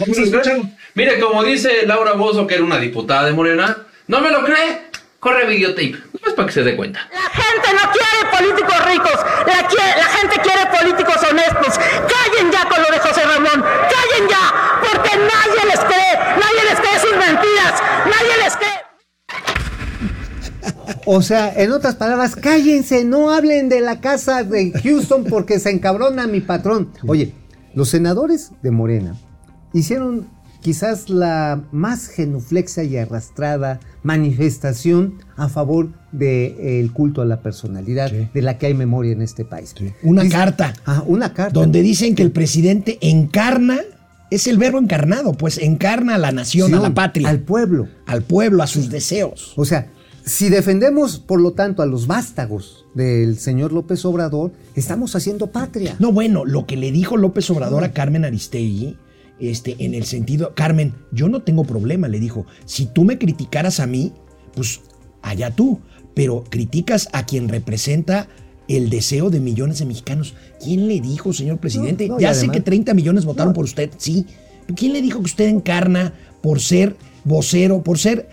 A 0.00 0.04
escuchar. 0.10 0.58
Mire, 0.94 1.20
como 1.20 1.44
dice 1.44 1.86
Laura 1.86 2.12
Bozo, 2.12 2.46
que 2.46 2.54
era 2.54 2.64
una 2.64 2.78
diputada 2.78 3.26
de 3.26 3.32
Morena, 3.32 3.76
¿no 4.08 4.20
me 4.20 4.30
lo 4.30 4.44
cree? 4.44 4.90
Corre 5.20 5.46
videotape. 5.46 5.92
No 5.92 6.28
es 6.28 6.34
para 6.34 6.46
que 6.46 6.52
se 6.52 6.62
dé 6.62 6.74
cuenta. 6.76 7.08
La 7.12 7.20
gente 7.30 7.68
no 7.74 7.92
quiere 7.92 8.36
políticos 8.36 8.84
ricos, 8.86 9.16
la, 9.46 9.68
quie- 9.68 9.96
la 9.96 10.04
gente 10.04 10.40
quiere 10.42 10.66
políticos 10.66 11.16
honestos. 11.30 11.78
Callen 11.78 12.50
ya 12.50 12.68
con 12.68 12.82
lo 12.82 12.88
de 12.90 12.98
José 12.98 13.22
Ramón, 13.22 13.62
callen 13.62 14.28
ya, 14.28 14.80
porque 14.80 15.10
nadie 15.16 15.64
les 15.70 15.80
cree, 15.80 16.18
nadie 16.40 16.64
les 16.70 16.80
cree 16.80 16.98
sus 16.98 17.12
mentiras, 17.16 17.82
nadie 18.06 18.36
les 18.44 18.56
cree. 18.56 18.81
O 21.04 21.22
sea, 21.22 21.52
en 21.54 21.72
otras 21.72 21.94
palabras, 21.96 22.36
cállense, 22.36 23.04
no 23.04 23.30
hablen 23.30 23.68
de 23.68 23.80
la 23.80 24.00
casa 24.00 24.44
de 24.44 24.72
Houston 24.82 25.24
porque 25.24 25.58
se 25.58 25.70
encabrona 25.70 26.26
mi 26.26 26.40
patrón. 26.40 26.90
Oye, 27.06 27.34
los 27.74 27.88
senadores 27.88 28.52
de 28.62 28.70
Morena 28.70 29.16
hicieron 29.72 30.26
quizás 30.60 31.08
la 31.10 31.62
más 31.72 32.06
genuflexa 32.06 32.84
y 32.84 32.96
arrastrada 32.96 33.80
manifestación 34.04 35.14
a 35.36 35.48
favor 35.48 35.88
del 36.12 36.92
culto 36.92 37.20
a 37.22 37.24
la 37.24 37.40
personalidad, 37.42 38.10
Sí. 38.10 38.28
de 38.32 38.42
la 38.42 38.58
que 38.58 38.66
hay 38.66 38.74
memoria 38.74 39.12
en 39.12 39.22
este 39.22 39.44
país. 39.44 39.74
Una 40.02 40.22
Dice- 40.22 40.34
carta. 40.36 40.72
Ah, 40.86 41.02
una 41.06 41.32
carta. 41.34 41.52
donde 41.58 41.82
dicen 41.82 42.14
que 42.14 42.22
el 42.22 42.30
presidente 42.32 42.98
encarna, 43.00 43.80
es 44.30 44.46
el 44.46 44.56
verbo 44.56 44.78
encarnado, 44.78 45.32
pues 45.34 45.58
encarna 45.58 46.14
a 46.14 46.18
la 46.18 46.32
nación, 46.32 46.72
a 46.74 46.80
la 46.80 46.94
patria, 46.94 47.28
Al 47.28 47.36
al, 47.36 47.42
pueblo. 47.42 47.88
pueblo, 48.26 48.62
a 48.62 48.66
sus 48.66 48.88
deseos. 48.88 49.52
O 49.56 49.64
sea, 49.64 49.88
si 50.24 50.48
defendemos, 50.48 51.18
por 51.18 51.40
lo 51.40 51.52
tanto, 51.52 51.82
a 51.82 51.86
los 51.86 52.06
vástagos 52.06 52.86
del 52.94 53.38
señor 53.38 53.72
López 53.72 54.04
Obrador, 54.04 54.52
estamos 54.74 55.16
haciendo 55.16 55.48
patria. 55.48 55.96
No, 55.98 56.12
bueno, 56.12 56.44
lo 56.44 56.66
que 56.66 56.76
le 56.76 56.92
dijo 56.92 57.16
López 57.16 57.50
Obrador 57.50 57.84
a 57.84 57.92
Carmen 57.92 58.24
Aristegui, 58.24 58.96
este, 59.40 59.76
en 59.80 59.94
el 59.94 60.04
sentido, 60.04 60.54
Carmen, 60.54 60.94
yo 61.10 61.28
no 61.28 61.42
tengo 61.42 61.64
problema, 61.64 62.06
le 62.06 62.20
dijo, 62.20 62.46
si 62.64 62.86
tú 62.86 63.04
me 63.04 63.18
criticaras 63.18 63.80
a 63.80 63.86
mí, 63.86 64.12
pues 64.54 64.80
allá 65.22 65.50
tú, 65.50 65.80
pero 66.14 66.44
criticas 66.48 67.08
a 67.12 67.26
quien 67.26 67.48
representa 67.48 68.28
el 68.68 68.90
deseo 68.90 69.30
de 69.30 69.40
millones 69.40 69.80
de 69.80 69.86
mexicanos. 69.86 70.34
¿Quién 70.62 70.86
le 70.86 71.00
dijo, 71.00 71.32
señor 71.32 71.58
presidente? 71.58 72.06
No, 72.06 72.14
no, 72.14 72.20
y 72.20 72.22
ya 72.22 72.34
sé 72.34 72.48
que 72.48 72.60
30 72.60 72.94
millones 72.94 73.24
votaron 73.24 73.52
por 73.52 73.64
usted, 73.64 73.90
sí. 73.96 74.26
¿Quién 74.76 74.92
le 74.92 75.02
dijo 75.02 75.18
que 75.18 75.24
usted 75.24 75.48
encarna 75.48 76.14
por 76.40 76.60
ser 76.60 76.96
vocero, 77.24 77.82
por 77.82 77.98
ser 77.98 78.28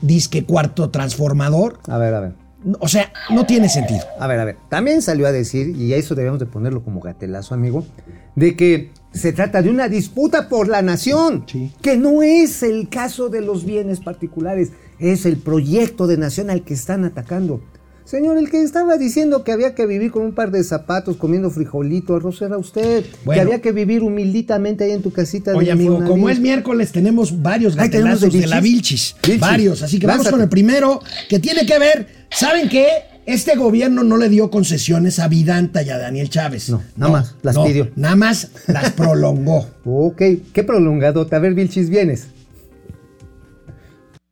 disque 0.00 0.44
cuarto 0.44 0.90
transformador? 0.90 1.78
A 1.88 1.98
ver, 1.98 2.14
a 2.14 2.20
ver. 2.20 2.32
O 2.80 2.88
sea, 2.88 3.12
no 3.30 3.46
tiene 3.46 3.68
sentido. 3.68 4.00
A 4.18 4.26
ver, 4.26 4.40
a 4.40 4.44
ver. 4.44 4.56
También 4.68 5.00
salió 5.00 5.26
a 5.26 5.32
decir, 5.32 5.76
y 5.76 5.92
a 5.92 5.96
eso 5.96 6.14
debemos 6.14 6.40
de 6.40 6.46
ponerlo 6.46 6.82
como 6.82 7.00
gatelazo, 7.00 7.54
amigo, 7.54 7.86
de 8.34 8.56
que 8.56 8.90
se 9.12 9.32
trata 9.32 9.62
de 9.62 9.70
una 9.70 9.88
disputa 9.88 10.48
por 10.48 10.68
la 10.68 10.82
nación. 10.82 11.44
Sí. 11.46 11.72
Que 11.80 11.96
no 11.96 12.22
es 12.22 12.62
el 12.62 12.88
caso 12.88 13.28
de 13.28 13.40
los 13.40 13.64
bienes 13.64 14.00
particulares, 14.00 14.72
es 14.98 15.24
el 15.24 15.36
proyecto 15.36 16.06
de 16.06 16.18
nación 16.18 16.50
al 16.50 16.62
que 16.62 16.74
están 16.74 17.04
atacando. 17.04 17.60
Señor, 18.08 18.38
el 18.38 18.48
que 18.48 18.62
estaba 18.62 18.96
diciendo 18.96 19.44
que 19.44 19.52
había 19.52 19.74
que 19.74 19.84
vivir 19.84 20.10
con 20.10 20.22
un 20.22 20.32
par 20.32 20.50
de 20.50 20.64
zapatos, 20.64 21.18
comiendo 21.18 21.50
frijolito, 21.50 22.16
arroz, 22.16 22.40
era 22.40 22.56
usted. 22.56 23.04
Que 23.30 23.38
había 23.38 23.60
que 23.60 23.70
vivir 23.70 24.02
humilditamente 24.02 24.84
ahí 24.84 24.92
en 24.92 25.02
tu 25.02 25.12
casita. 25.12 25.50
de 25.50 25.58
Oye, 25.58 25.70
amigo, 25.70 25.92
Infonavit. 25.92 26.10
como 26.10 26.30
es 26.30 26.40
miércoles, 26.40 26.90
tenemos 26.90 27.42
varios 27.42 27.76
gatelazos 27.76 28.32
de 28.32 28.40
de, 28.40 28.46
la 28.46 28.62
Vilchis. 28.62 29.14
Varios. 29.38 29.82
Así 29.82 29.98
que 29.98 30.06
vamos 30.06 30.26
con 30.30 30.40
el 30.40 30.48
primero, 30.48 31.02
que 31.28 31.38
tiene 31.38 31.66
que 31.66 31.78
ver, 31.78 32.06
¿saben 32.30 32.70
qué? 32.70 32.88
este 33.26 33.56
gobierno 33.56 34.02
no 34.04 34.16
le 34.16 34.30
dio 34.30 34.50
concesiones 34.50 35.18
a 35.18 35.28
Vidanta 35.28 35.82
y 35.82 35.90
a 35.90 35.98
Daniel 35.98 36.30
Chávez. 36.30 36.70
No, 36.70 36.82
nada 36.96 37.12
más, 37.12 37.34
las 37.42 37.56
no, 37.56 37.66
pidió. 37.66 37.90
Nada 37.94 38.16
más 38.16 38.48
las 38.68 38.92
prolongó. 38.92 39.68
Ok, 39.84 40.22
qué 40.52 40.64
prolongadote. 40.64 41.36
A 41.36 41.38
ver, 41.38 41.52
Vilchis, 41.52 41.90
vienes. 41.90 42.28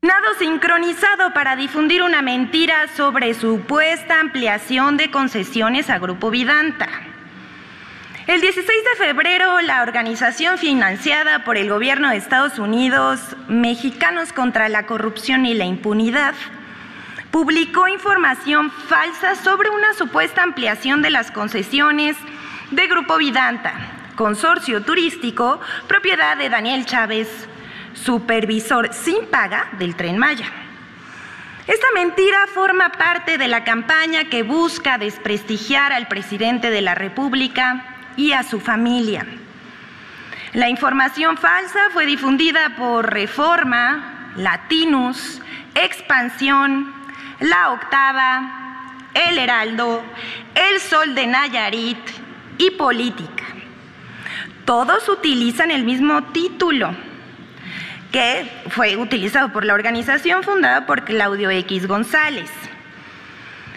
Nado 0.07 0.35
sincronizado 0.39 1.33
para 1.35 1.57
difundir 1.57 2.05
una 2.05 2.23
mentira 2.23 2.87
sobre 2.97 3.35
supuesta 3.35 4.21
ampliación 4.21 4.97
de 4.97 5.11
concesiones 5.11 5.91
a 5.91 5.99
Grupo 5.99 6.31
Vidanta. 6.31 6.89
El 8.29 8.41
16 8.41 8.67
de 8.85 9.05
febrero, 9.05 9.61
la 9.63 9.83
organización 9.83 10.59
financiada 10.59 11.43
por 11.43 11.57
el 11.57 11.69
gobierno 11.69 12.11
de 12.11 12.19
Estados 12.19 12.61
Unidos, 12.61 13.21
Mexicanos 13.49 14.33
contra 14.33 14.69
la 14.69 14.87
Corrupción 14.87 15.45
y 15.45 15.55
la 15.55 15.65
Impunidad, 15.65 16.37
publicó 17.33 17.89
información 17.89 18.71
falsa 18.71 19.35
sobre 19.35 19.71
una 19.71 19.93
supuesta 19.95 20.45
ampliación 20.45 21.03
de 21.03 21.11
las 21.11 21.33
concesiones 21.33 22.17
de 22.71 22.87
Grupo 22.87 23.17
Vidanta, 23.17 23.75
consorcio 24.15 24.85
turístico, 24.85 25.61
propiedad 25.89 26.37
de 26.37 26.49
Daniel 26.49 26.87
Chávez, 26.87 27.49
supervisor 27.97 28.93
sin 28.93 29.27
paga 29.27 29.69
del 29.79 29.97
tren 29.97 30.19
Maya. 30.19 30.47
Esta 31.67 31.87
mentira 31.95 32.47
forma 32.47 32.91
parte 32.91 33.39
de 33.39 33.49
la 33.49 33.65
campaña 33.65 34.27
que 34.27 34.45
busca 34.45 34.99
desprestigiar 34.99 35.93
al 35.93 36.07
presidente 36.07 36.71
de 36.71 36.81
la 36.81 36.95
República 36.95 37.97
y 38.17 38.33
a 38.33 38.45
su 38.45 38.61
familia. 38.61 39.27
La 40.53 40.69
información 40.69 41.37
falsa 41.37 41.81
fue 41.93 42.07
difundida 42.07 42.77
por 42.77 43.13
Reforma, 43.13 44.33
Latinus, 44.37 45.43
Expansión, 45.75 46.95
La 47.41 47.73
Octava, 47.73 48.93
El 49.15 49.39
Heraldo, 49.39 50.05
El 50.55 50.81
Sol 50.81 51.17
de 51.17 51.27
Nayarit 51.27 51.99
y 52.59 52.71
Política. 52.71 53.45
Todos 54.65 55.09
utilizan 55.09 55.71
el 55.73 55.85
mismo 55.85 56.23
título 56.33 56.95
que 58.17 58.51
fue 58.71 58.97
utilizado 58.97 59.53
por 59.53 59.67
la 59.67 59.75
organización 59.75 60.43
fundada 60.43 60.87
por 60.87 61.05
Claudio 61.05 61.51
X 61.51 61.87
González. 61.87 62.51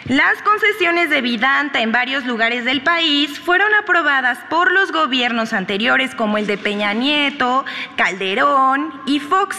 Las 0.06 0.42
concesiones 0.44 1.10
de 1.10 1.20
Vidanta 1.20 1.82
en 1.82 1.92
varios 1.92 2.24
lugares 2.26 2.64
del 2.64 2.82
país 2.82 3.38
fueron 3.38 3.74
aprobadas 3.74 4.40
por 4.50 4.72
los 4.72 4.94
gobiernos 4.94 5.52
anteriores 5.52 6.16
como 6.16 6.38
el 6.38 6.48
de 6.48 6.58
Peña 6.58 6.94
Nieto, 6.94 7.66
Calderón 7.98 8.94
y 9.06 9.20
Fox. 9.20 9.58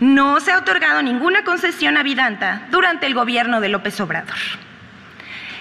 No 0.00 0.40
se 0.40 0.50
ha 0.50 0.58
otorgado 0.58 1.00
ninguna 1.00 1.44
concesión 1.44 1.96
a 1.96 2.02
Vidanta 2.02 2.66
durante 2.72 3.06
el 3.06 3.14
gobierno 3.14 3.60
de 3.60 3.68
López 3.68 4.00
Obrador. 4.00 4.34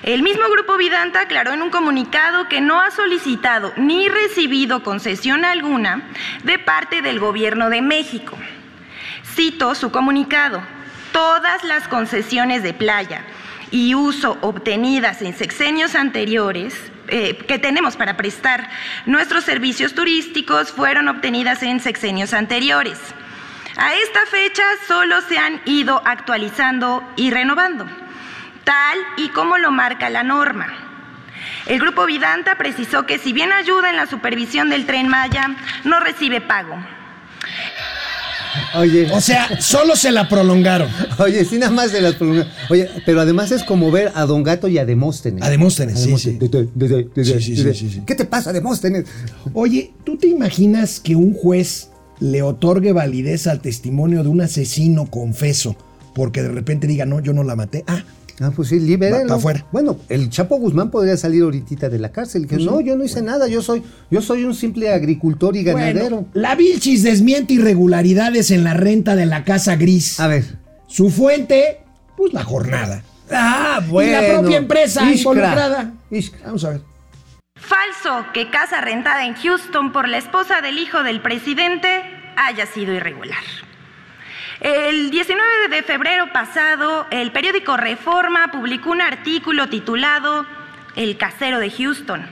El 0.04 0.24
mismo 0.24 0.50
grupo 0.50 0.78
Vidanta 0.78 1.22
aclaró 1.22 1.54
en 1.54 1.62
un 1.62 1.70
comunicado 1.70 2.50
que 2.50 2.60
no 2.60 2.82
ha 2.82 2.90
solicitado 2.90 3.72
ni 3.78 4.10
recibido 4.10 4.82
concesión 4.82 5.46
alguna 5.46 6.10
de 6.44 6.58
parte 6.58 7.04
del 7.04 7.20
gobierno 7.20 7.70
de 7.70 7.84
México. 7.84 8.36
Cito 9.36 9.76
su 9.76 9.92
comunicado. 9.92 10.64
Todas 11.12 11.64
las 11.64 11.88
concesiones 11.88 12.64
de 12.64 12.74
playa 12.74 13.22
y 13.70 13.94
uso 13.94 14.40
obtenidas 14.42 15.22
en 15.22 15.36
sexenios 15.36 15.94
anteriores 15.94 16.74
eh, 17.08 17.38
que 17.48 17.60
tenemos 17.60 17.96
para 17.96 18.18
prestar 18.18 18.70
nuestros 19.06 19.44
servicios 19.44 19.94
turísticos 19.94 20.72
fueron 20.72 21.10
obtenidas 21.10 21.62
en 21.62 21.80
sexenios 21.80 22.34
anteriores. 22.34 22.98
A 23.78 23.94
esta 23.94 24.26
fecha 24.26 24.64
solo 24.88 25.22
se 25.22 25.38
han 25.38 25.62
ido 25.66 26.02
actualizando 26.06 27.04
y 27.16 27.32
renovando, 27.32 27.88
tal 28.72 28.98
y 29.18 29.28
como 29.30 29.58
lo 29.58 29.70
marca 29.72 30.10
la 30.10 30.24
norma. 30.24 30.68
El 31.66 31.80
Grupo 31.80 32.06
Vidanta 32.06 32.58
precisó 32.58 33.06
que 33.06 33.20
si 33.20 33.34
bien 33.34 33.52
ayuda 33.52 33.90
en 33.90 33.98
la 33.98 34.08
supervisión 34.08 34.70
del 34.70 34.86
tren 34.86 35.10
Maya, 35.10 35.58
no 35.84 36.00
recibe 36.00 36.40
pago. 36.40 36.74
Oye. 38.76 39.10
O 39.12 39.20
sea, 39.20 39.60
solo 39.62 39.96
se 39.98 40.12
la 40.12 40.30
prolongaron. 40.30 40.90
Oye, 41.20 41.44
sí, 41.44 41.58
nada 41.58 41.72
más 41.74 41.92
de 41.92 42.00
las 42.02 42.16
prolongadas. 42.16 42.48
Oye, 42.70 42.90
pero 43.06 43.20
además 43.22 43.52
es 43.52 43.64
como 43.64 43.92
ver 43.92 44.12
a 44.16 44.26
Don 44.26 44.44
Gato 44.44 44.70
y 44.70 44.78
a 44.78 44.86
Demóstenes. 44.86 45.44
A 45.44 45.50
Demóstenes, 45.50 46.00
sí, 46.02 46.18
sí. 46.18 46.38
De- 46.38 46.48
de- 46.48 46.70
de- 46.74 46.88
de- 46.88 47.04
de- 47.14 47.26
Sí, 47.26 47.42
sí, 47.42 47.56
sí, 47.58 47.64
de- 47.64 47.74
sí, 47.74 47.90
sí. 47.92 48.04
¿Qué 48.06 48.16
te 48.16 48.24
pasa, 48.26 48.54
Demóstenes? 48.54 49.06
Oye, 49.54 49.92
¿tú 50.06 50.18
te 50.18 50.28
imaginas 50.28 51.00
que 51.02 51.16
un 51.18 51.34
juez 51.34 51.90
le 52.22 52.42
otorgue 52.42 52.94
validez 52.94 53.48
al 53.48 53.60
testimonio 53.62 54.24
de 54.24 54.30
un 54.30 54.40
asesino 54.42 55.08
confeso 55.08 55.76
porque 56.16 56.42
de 56.42 56.50
repente 56.50 56.88
diga, 56.88 57.06
no, 57.06 57.20
yo 57.20 57.34
no 57.34 57.44
la 57.44 57.56
maté? 57.58 57.84
Ah, 57.88 58.04
Ah, 58.40 58.52
pues 58.56 58.70
sí, 58.70 58.80
libérenlo. 58.80 59.24
Va 59.24 59.28
pa' 59.28 59.36
afuera. 59.36 59.66
Bueno, 59.72 59.98
el 60.10 60.30
Chapo 60.30 60.58
Guzmán 60.58 60.90
podría 60.92 61.18
salir 61.18 61.44
ahorita 61.44 61.90
de 61.90 62.00
la 62.00 62.12
cárcel. 62.12 62.48
Que 62.48 62.58
no, 62.58 62.82
yo 62.82 62.96
no 62.96 63.04
hice 63.04 63.22
nada, 63.22 63.48
yo 63.48 63.62
soy, 63.62 63.84
yo 64.10 64.22
soy 64.22 64.44
un 64.46 64.54
simple 64.56 64.92
agricultor 64.94 65.56
y 65.56 65.64
ganadero. 65.64 66.02
Bueno, 66.18 66.28
la 66.34 66.56
Vilchis 66.56 67.04
desmiente 67.04 67.54
irregularidades 67.54 68.52
en 68.52 68.64
la 68.64 68.74
renta 68.74 69.16
de 69.16 69.26
la 69.26 69.44
Casa 69.44 69.76
Gris. 69.76 70.20
A 70.20 70.28
ver. 70.28 70.44
Su 70.88 71.10
fuente, 71.10 71.80
pues 72.18 72.34
la 72.34 72.44
jornada. 72.44 73.04
Ah, 73.32 73.80
Y 73.90 74.06
la 74.12 74.40
propia 74.40 74.58
empresa 74.58 75.02
Iskra. 75.04 75.16
involucrada. 75.18 75.94
Vamos 76.46 76.64
a 76.66 76.70
ver. 76.72 76.82
Falso 77.56 78.26
que 78.34 78.50
casa 78.50 78.82
rentada 78.82 79.26
en 79.26 79.36
Houston 79.36 79.92
por 79.94 80.10
la 80.10 80.18
esposa 80.18 80.62
del 80.62 80.78
hijo 80.80 81.04
del 81.04 81.22
presidente 81.22 82.02
haya 82.36 82.66
sido 82.66 82.94
irregular. 82.94 83.38
El 84.62 85.10
19 85.10 85.70
de 85.70 85.82
febrero 85.82 86.32
pasado, 86.32 87.08
el 87.10 87.32
periódico 87.32 87.78
Reforma 87.78 88.52
publicó 88.52 88.92
un 88.92 89.02
artículo 89.02 89.70
titulado 89.70 90.46
El 90.96 91.18
casero 91.18 91.58
de 91.58 91.72
Houston, 91.72 92.24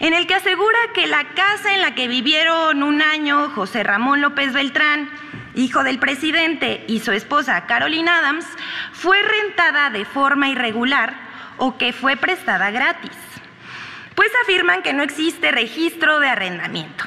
en 0.00 0.14
el 0.14 0.26
que 0.26 0.34
asegura 0.34 0.78
que 0.94 1.06
la 1.06 1.24
casa 1.34 1.74
en 1.74 1.82
la 1.82 1.94
que 1.94 2.08
vivieron 2.08 2.82
un 2.82 3.02
año 3.02 3.50
José 3.50 3.82
Ramón 3.82 4.22
López 4.22 4.54
Beltrán, 4.54 5.10
hijo 5.54 5.84
del 5.84 5.98
presidente, 5.98 6.84
y 6.88 7.00
su 7.00 7.12
esposa 7.12 7.66
Carolina 7.66 8.18
Adams, 8.18 8.46
fue 8.92 9.20
rentada 9.22 9.90
de 9.90 10.06
forma 10.06 10.48
irregular 10.48 11.14
o 11.58 11.76
que 11.76 11.92
fue 11.92 12.16
prestada 12.16 12.70
gratis 12.70 13.12
pues 14.14 14.30
afirman 14.44 14.82
que 14.82 14.92
no 14.92 15.02
existe 15.02 15.50
registro 15.50 16.20
de 16.20 16.28
arrendamiento. 16.28 17.04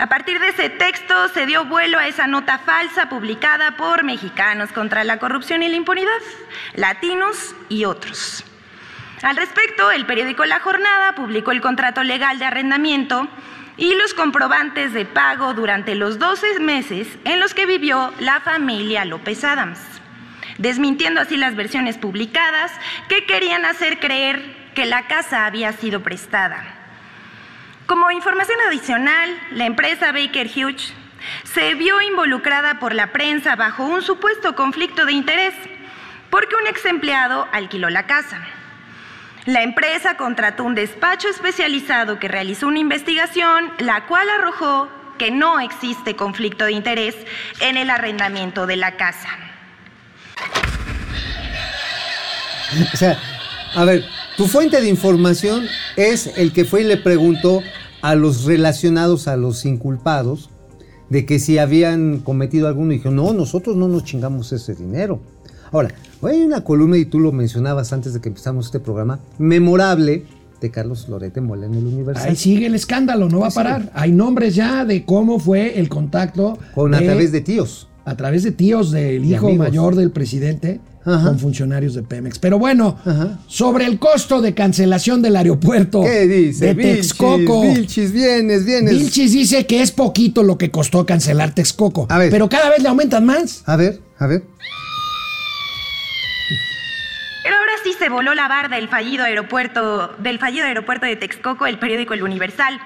A 0.00 0.06
partir 0.06 0.40
de 0.40 0.48
ese 0.48 0.70
texto 0.70 1.28
se 1.28 1.44
dio 1.44 1.66
vuelo 1.66 1.98
a 1.98 2.06
esa 2.06 2.26
nota 2.26 2.56
falsa 2.56 3.10
publicada 3.10 3.76
por 3.76 4.02
Mexicanos 4.02 4.72
contra 4.72 5.04
la 5.04 5.18
Corrupción 5.18 5.62
y 5.62 5.68
la 5.68 5.76
Impunidad, 5.76 6.10
Latinos 6.74 7.54
y 7.68 7.84
otros. 7.84 8.42
Al 9.20 9.36
respecto, 9.36 9.90
el 9.90 10.06
periódico 10.06 10.46
La 10.46 10.58
Jornada 10.60 11.14
publicó 11.14 11.50
el 11.50 11.60
contrato 11.60 12.02
legal 12.02 12.38
de 12.38 12.46
arrendamiento 12.46 13.28
y 13.76 13.94
los 13.94 14.14
comprobantes 14.14 14.94
de 14.94 15.04
pago 15.04 15.52
durante 15.52 15.94
los 15.94 16.18
12 16.18 16.60
meses 16.60 17.06
en 17.26 17.38
los 17.38 17.52
que 17.52 17.66
vivió 17.66 18.14
la 18.20 18.40
familia 18.40 19.04
López 19.04 19.44
Adams, 19.44 19.80
desmintiendo 20.56 21.20
así 21.20 21.36
las 21.36 21.56
versiones 21.56 21.98
publicadas 21.98 22.72
que 23.10 23.26
querían 23.26 23.66
hacer 23.66 24.00
creer 24.00 24.72
que 24.74 24.86
la 24.86 25.08
casa 25.08 25.44
había 25.44 25.74
sido 25.74 26.02
prestada. 26.02 26.79
Como 27.90 28.12
información 28.12 28.56
adicional, 28.68 29.36
la 29.50 29.66
empresa 29.66 30.12
Baker 30.12 30.46
Hughes 30.46 30.92
se 31.42 31.74
vio 31.74 32.00
involucrada 32.00 32.78
por 32.78 32.94
la 32.94 33.10
prensa 33.10 33.56
bajo 33.56 33.84
un 33.84 34.00
supuesto 34.00 34.54
conflicto 34.54 35.06
de 35.06 35.12
interés 35.12 35.54
porque 36.30 36.54
un 36.54 36.68
ex 36.68 36.84
empleado 36.84 37.48
alquiló 37.50 37.90
la 37.90 38.06
casa. 38.06 38.38
La 39.44 39.64
empresa 39.64 40.16
contrató 40.16 40.62
un 40.62 40.76
despacho 40.76 41.26
especializado 41.26 42.20
que 42.20 42.28
realizó 42.28 42.68
una 42.68 42.78
investigación, 42.78 43.72
la 43.80 44.06
cual 44.06 44.28
arrojó 44.38 44.88
que 45.18 45.32
no 45.32 45.58
existe 45.58 46.14
conflicto 46.14 46.66
de 46.66 46.72
interés 46.74 47.16
en 47.58 47.76
el 47.76 47.90
arrendamiento 47.90 48.68
de 48.68 48.76
la 48.76 48.96
casa. 48.96 49.30
O 52.94 52.96
sea, 52.96 53.18
a 53.74 53.84
ver, 53.84 54.04
tu 54.36 54.46
fuente 54.46 54.80
de 54.80 54.88
información 54.88 55.68
es 55.96 56.28
el 56.38 56.52
que 56.52 56.64
fue 56.64 56.82
y 56.82 56.84
le 56.84 56.96
preguntó 56.96 57.64
a 58.02 58.14
los 58.14 58.44
relacionados, 58.44 59.28
a 59.28 59.36
los 59.36 59.64
inculpados, 59.64 60.50
de 61.08 61.26
que 61.26 61.38
si 61.38 61.58
habían 61.58 62.18
cometido 62.18 62.68
alguno. 62.68 62.92
Y 62.92 62.96
dijo, 62.96 63.10
no, 63.10 63.32
nosotros 63.32 63.76
no 63.76 63.88
nos 63.88 64.04
chingamos 64.04 64.52
ese 64.52 64.74
dinero. 64.74 65.20
Ahora, 65.72 65.94
hay 66.22 66.42
una 66.42 66.64
columna, 66.64 66.98
y 66.98 67.04
tú 67.04 67.20
lo 67.20 67.32
mencionabas 67.32 67.92
antes 67.92 68.14
de 68.14 68.20
que 68.20 68.28
empezamos 68.28 68.66
este 68.66 68.80
programa, 68.80 69.20
memorable 69.38 70.24
de 70.60 70.70
Carlos 70.70 71.08
Lorete 71.08 71.40
Mola 71.40 71.66
en 71.66 71.74
el 71.74 71.86
Universal. 71.86 72.28
Ahí 72.28 72.36
sigue 72.36 72.66
el 72.66 72.74
escándalo, 72.74 73.28
no 73.28 73.40
va 73.40 73.48
a 73.48 73.50
parar. 73.50 73.90
Hay 73.94 74.12
nombres 74.12 74.54
ya 74.54 74.84
de 74.84 75.04
cómo 75.04 75.38
fue 75.38 75.78
el 75.78 75.88
contacto. 75.88 76.58
Con 76.74 76.94
a 76.94 76.98
través 76.98 77.32
de 77.32 77.40
tíos. 77.40 77.88
A 78.04 78.16
través 78.16 78.42
de 78.42 78.52
tíos 78.52 78.90
del 78.90 79.24
hijo 79.24 79.46
amigos. 79.46 79.66
mayor 79.68 79.94
del 79.94 80.10
presidente 80.10 80.80
Ajá. 81.04 81.28
con 81.28 81.38
funcionarios 81.38 81.94
de 81.94 82.02
Pemex. 82.02 82.38
Pero 82.38 82.58
bueno, 82.58 82.98
Ajá. 83.04 83.38
sobre 83.46 83.86
el 83.86 83.98
costo 83.98 84.40
de 84.42 84.54
cancelación 84.54 85.22
del 85.22 85.36
aeropuerto 85.36 86.02
¿Qué 86.02 86.26
dice? 86.26 86.66
de 86.66 86.74
Vilchis, 86.74 86.96
Texcoco. 87.08 87.62
Vilchis, 87.62 88.12
vienes, 88.12 88.64
vienes. 88.66 88.92
Vilchis 88.98 89.32
dice 89.32 89.66
que 89.66 89.80
es 89.82 89.92
poquito 89.92 90.42
lo 90.42 90.58
que 90.58 90.70
costó 90.70 91.06
cancelar 91.06 91.54
Texcoco. 91.54 92.06
A 92.10 92.18
ver. 92.18 92.30
Pero 92.30 92.48
cada 92.48 92.68
vez 92.70 92.82
le 92.82 92.88
aumentan 92.88 93.24
más. 93.24 93.62
A 93.66 93.76
ver, 93.76 94.00
a 94.18 94.26
ver. 94.26 94.42
Pero 97.42 97.56
ahora 97.56 97.72
así 97.80 97.94
se 97.98 98.08
voló 98.10 98.34
la 98.34 98.48
barda 98.48 98.76
el 98.76 98.88
fallido 98.88 99.24
aeropuerto, 99.24 100.14
del 100.18 100.38
fallido 100.38 100.66
aeropuerto 100.66 101.06
de 101.06 101.16
Texcoco 101.16 101.66
el 101.66 101.78
periódico 101.78 102.12
El 102.12 102.22
Universal, 102.22 102.78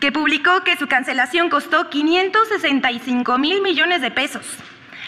que 0.00 0.10
publicó 0.10 0.50
que 0.64 0.76
su 0.76 0.88
cancelación 0.88 1.48
costó 1.48 1.88
565 1.88 3.38
mil 3.38 3.62
millones 3.62 4.00
de 4.02 4.10
pesos. 4.10 4.42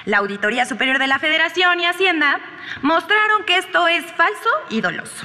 La 0.07 0.19
Auditoría 0.19 0.67
Superior 0.67 0.99
de 0.99 1.07
la 1.07 1.19
Federación 1.19 1.81
y 1.81 1.87
Hacienda 1.87 2.39
mostraron 2.83 3.45
que 3.45 3.57
esto 3.57 3.89
es 3.89 4.05
falso 4.13 4.51
y 4.69 4.83
doloso. 4.83 5.25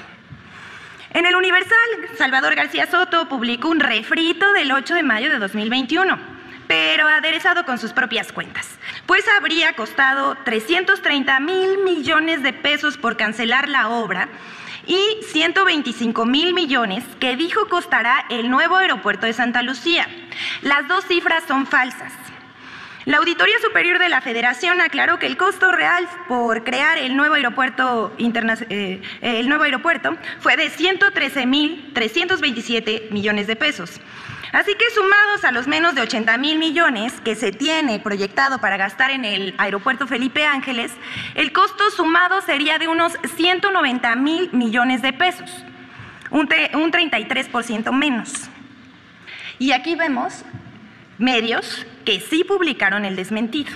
En 1.11 1.25
el 1.25 1.35
Universal, 1.35 1.75
Salvador 2.17 2.55
García 2.55 2.85
Soto 2.85 3.27
publicó 3.27 3.67
un 3.67 3.81
refrito 3.81 4.53
del 4.53 4.71
8 4.71 4.95
de 4.95 5.03
mayo 5.03 5.29
de 5.29 5.39
2021, 5.39 6.17
pero 6.67 7.07
aderezado 7.07 7.65
con 7.65 7.77
sus 7.77 7.91
propias 7.91 8.31
cuentas, 8.31 8.77
pues 9.05 9.25
habría 9.37 9.73
costado 9.73 10.37
330 10.45 11.39
mil 11.41 11.79
millones 11.79 12.41
de 12.41 12.53
pesos 12.53 12.97
por 12.97 13.17
cancelar 13.17 13.67
la 13.67 13.89
obra 13.89 14.29
y 14.85 15.01
125 15.23 16.25
mil 16.25 16.53
millones 16.53 17.03
que 17.19 17.35
dijo 17.35 17.67
costará 17.67 18.25
el 18.29 18.49
nuevo 18.49 18.77
aeropuerto 18.77 19.25
de 19.25 19.33
Santa 19.33 19.61
Lucía. 19.61 20.07
Las 20.61 20.87
dos 20.87 21.05
cifras 21.05 21.43
son 21.47 21.67
falsas. 21.67 22.13
La 23.09 23.17
Auditoría 23.17 23.59
Superior 23.59 23.97
de 23.97 24.07
la 24.07 24.21
Federación 24.21 24.79
aclaró 24.81 25.17
que 25.17 25.25
el 25.25 25.35
costo 25.35 25.71
real 25.71 26.07
por 26.27 26.63
crear 26.63 26.99
el 26.99 27.17
nuevo 27.17 27.33
aeropuerto, 27.33 28.13
eh, 28.19 29.01
fue 30.39 30.57
de 30.57 30.69
113.327 30.69 33.09
millones 33.09 33.47
de 33.47 33.55
pesos. 33.55 33.99
Así 34.51 34.75
que 34.75 34.85
sumados 34.93 35.43
a 35.43 35.51
los 35.51 35.67
menos 35.67 35.95
de 35.95 36.01
80 36.01 36.37
mil 36.37 36.59
millones 36.59 37.19
que 37.21 37.33
se 37.33 37.51
tiene 37.51 37.99
proyectado 37.99 38.61
para 38.61 38.77
gastar 38.77 39.09
en 39.09 39.25
el 39.25 39.55
aeropuerto 39.57 40.05
Felipe 40.05 40.45
Ángeles, 40.45 40.91
el 41.33 41.51
costo 41.51 41.89
sumado 41.89 42.41
sería 42.41 42.77
de 42.77 42.89
unos 42.89 43.13
190 43.37 44.15
mil 44.17 44.53
millones 44.53 45.01
de 45.01 45.13
pesos, 45.13 45.65
un 46.29 46.47
33% 46.47 47.91
menos. 47.91 48.51
Y 49.57 49.71
aquí 49.71 49.95
vemos 49.95 50.45
medios 51.19 51.85
que 52.05 52.19
sí 52.19 52.43
publicaron 52.43 53.05
el 53.05 53.15
desmentido. 53.15 53.69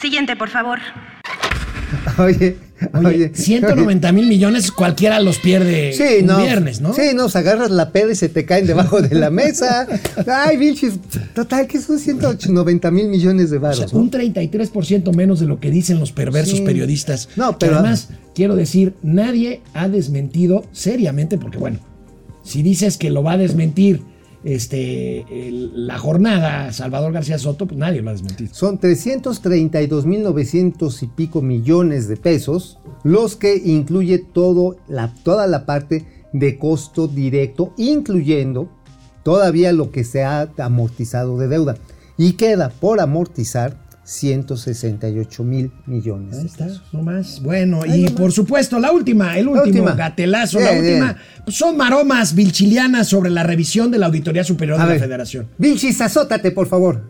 Siguiente, 0.00 0.36
por 0.36 0.48
favor. 0.48 0.78
Oye, 2.18 2.56
Oye, 2.94 3.06
oye. 3.06 3.30
190 3.34 4.12
mil 4.12 4.26
millones 4.26 4.70
cualquiera 4.72 5.20
los 5.20 5.38
pierde 5.38 5.92
Sí, 5.92 6.20
un 6.20 6.26
no. 6.28 6.38
viernes, 6.38 6.80
¿no? 6.80 6.94
Sí, 6.94 7.10
nos 7.14 7.36
agarras 7.36 7.70
la 7.70 7.90
peda 7.92 8.12
y 8.12 8.14
se 8.14 8.30
te 8.30 8.46
caen 8.46 8.66
debajo 8.66 9.02
de 9.02 9.14
la 9.14 9.28
mesa. 9.28 9.86
Ay, 10.26 10.56
Vilchis, 10.56 10.94
total, 11.34 11.66
que 11.66 11.78
son 11.78 11.98
190 11.98 12.90
mil 12.90 13.08
millones 13.08 13.50
de 13.50 13.58
O 13.58 13.60
sea, 13.60 13.68
varos. 13.70 13.92
¿no? 13.92 14.00
un 14.00 14.10
33% 14.10 15.14
menos 15.14 15.40
de 15.40 15.46
lo 15.46 15.60
que 15.60 15.70
dicen 15.70 15.98
los 16.00 16.12
perversos 16.12 16.58
Sí. 16.58 16.64
periodistas. 16.64 17.28
No, 17.36 17.58
pero- 17.58 17.74
además, 17.78 18.08
quiero 18.34 18.56
decir, 18.56 18.94
nadie 19.02 19.60
ha 19.74 19.88
desmentido 19.88 20.64
seriamente, 20.72 21.36
porque 21.36 21.58
bueno, 21.58 21.80
si 22.44 22.62
dices 22.62 22.96
que 22.96 23.10
lo 23.10 23.22
va 23.22 23.32
a 23.32 23.36
desmentir 23.38 24.00
este, 24.44 25.26
la 25.50 25.98
jornada 25.98 26.72
Salvador 26.72 27.12
García 27.12 27.38
Soto, 27.38 27.66
pues 27.66 27.78
nadie 27.78 28.02
lo 28.02 28.10
ha 28.10 28.12
desmentido. 28.12 28.54
Son 28.54 28.78
332 28.78 30.06
mil 30.06 30.22
900 30.22 31.02
y 31.02 31.06
pico 31.08 31.42
millones 31.42 32.08
de 32.08 32.16
pesos, 32.16 32.78
los 33.02 33.36
que 33.36 33.56
incluye 33.56 34.18
todo 34.18 34.76
la, 34.88 35.12
toda 35.22 35.46
la 35.46 35.66
parte 35.66 36.06
de 36.32 36.58
costo 36.58 37.08
directo, 37.08 37.74
incluyendo 37.76 38.70
todavía 39.22 39.72
lo 39.72 39.90
que 39.90 40.04
se 40.04 40.24
ha 40.24 40.50
amortizado 40.58 41.38
de 41.38 41.48
deuda. 41.48 41.76
Y 42.16 42.34
queda 42.34 42.70
por 42.70 43.00
amortizar 43.00 43.89
168 44.10 45.44
mil 45.44 45.70
millones. 45.86 46.34
Ahí 46.36 46.40
de 46.42 46.46
está, 46.48 46.64
pesos. 46.66 46.82
no 46.92 47.02
más. 47.02 47.40
Bueno, 47.42 47.82
Ahí 47.82 48.00
y 48.00 48.02
nomás. 48.04 48.12
por 48.20 48.32
supuesto, 48.32 48.78
la 48.80 48.90
última, 48.90 49.38
el 49.38 49.46
último 49.46 49.84
última. 49.84 49.92
gatelazo, 49.92 50.58
Bien, 50.58 50.70
la 50.74 50.80
última, 50.80 51.16
son 51.46 51.76
maromas 51.76 52.34
vilchilianas 52.34 53.08
sobre 53.08 53.30
la 53.30 53.44
revisión 53.44 53.90
de 53.90 53.98
la 53.98 54.06
Auditoría 54.06 54.42
Superior 54.42 54.80
A 54.80 54.82
de 54.84 54.88
ver, 54.92 55.00
la 55.00 55.06
Federación. 55.06 55.48
Vilchis, 55.58 56.00
azótate, 56.00 56.50
por 56.50 56.66
favor. 56.66 57.08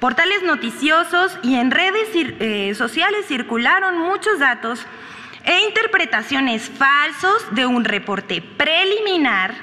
Portales 0.00 0.42
noticiosos 0.44 1.38
y 1.44 1.54
en 1.54 1.70
redes 1.70 2.08
eh, 2.14 2.74
sociales 2.74 3.26
circularon 3.28 3.98
muchos 3.98 4.40
datos 4.40 4.80
e 5.44 5.68
interpretaciones 5.68 6.62
falsos 6.62 7.44
de 7.54 7.66
un 7.66 7.84
reporte 7.84 8.42
preliminar 8.56 9.54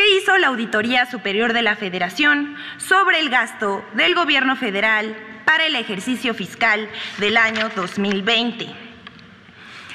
que 0.00 0.16
hizo 0.16 0.38
la 0.38 0.46
Auditoría 0.46 1.04
Superior 1.04 1.52
de 1.52 1.60
la 1.60 1.76
Federación 1.76 2.56
sobre 2.78 3.20
el 3.20 3.28
gasto 3.28 3.84
del 3.92 4.14
gobierno 4.14 4.56
federal 4.56 5.14
para 5.44 5.66
el 5.66 5.76
ejercicio 5.76 6.32
fiscal 6.32 6.88
del 7.18 7.36
año 7.36 7.68
2020. 7.76 8.66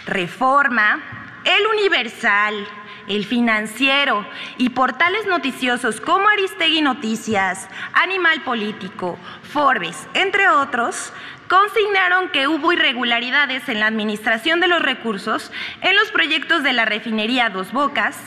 Reforma, 0.06 1.02
El 1.44 1.66
Universal, 1.80 2.68
El 3.08 3.26
Financiero 3.26 4.28
y 4.60 4.70
portales 4.70 5.26
noticiosos 5.26 6.00
como 6.00 6.30
Aristegui 6.30 6.84
Noticias, 6.84 7.68
Animal 7.94 8.44
Político, 8.44 9.18
Forbes, 9.42 10.08
entre 10.14 10.50
otros, 10.50 11.14
consignaron 11.48 12.30
que 12.30 12.48
hubo 12.48 12.72
irregularidades 12.72 13.68
en 13.70 13.80
la 13.80 13.88
administración 13.88 14.60
de 14.60 14.68
los 14.68 14.84
recursos 14.84 15.52
en 15.82 15.96
los 15.96 16.12
proyectos 16.12 16.62
de 16.62 16.74
la 16.74 16.86
refinería 16.86 17.50
Dos 17.50 17.72
Bocas, 17.72 18.18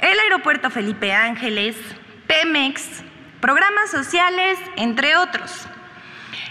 el 0.00 0.18
aeropuerto 0.20 0.70
Felipe 0.70 1.12
Ángeles, 1.12 1.76
Pemex, 2.26 3.02
programas 3.40 3.90
sociales, 3.90 4.58
entre 4.76 5.16
otros. 5.16 5.66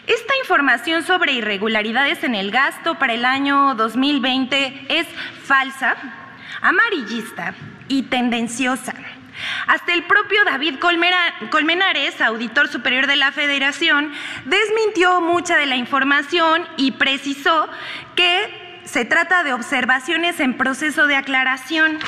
Esta 0.07 0.35
información 0.37 1.03
sobre 1.03 1.33
irregularidades 1.33 2.23
en 2.23 2.35
el 2.35 2.51
gasto 2.51 2.95
para 2.95 3.13
el 3.13 3.25
año 3.25 3.75
2020 3.75 4.85
es 4.89 5.07
falsa, 5.43 5.95
amarillista 6.61 7.53
y 7.87 8.03
tendenciosa. 8.03 8.93
Hasta 9.67 9.93
el 9.93 10.03
propio 10.03 10.43
David 10.45 10.75
Colmenares, 11.49 12.21
auditor 12.21 12.67
superior 12.67 13.07
de 13.07 13.15
la 13.15 13.31
Federación, 13.31 14.11
desmintió 14.45 15.21
mucha 15.21 15.57
de 15.57 15.65
la 15.65 15.75
información 15.75 16.67
y 16.77 16.91
precisó 16.91 17.67
que 18.15 18.81
se 18.85 19.05
trata 19.05 19.43
de 19.43 19.53
observaciones 19.53 20.39
en 20.39 20.55
proceso 20.55 21.07
de 21.07 21.15
aclaración. 21.15 21.99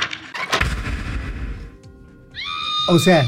O 2.88 3.00
sea, 3.00 3.26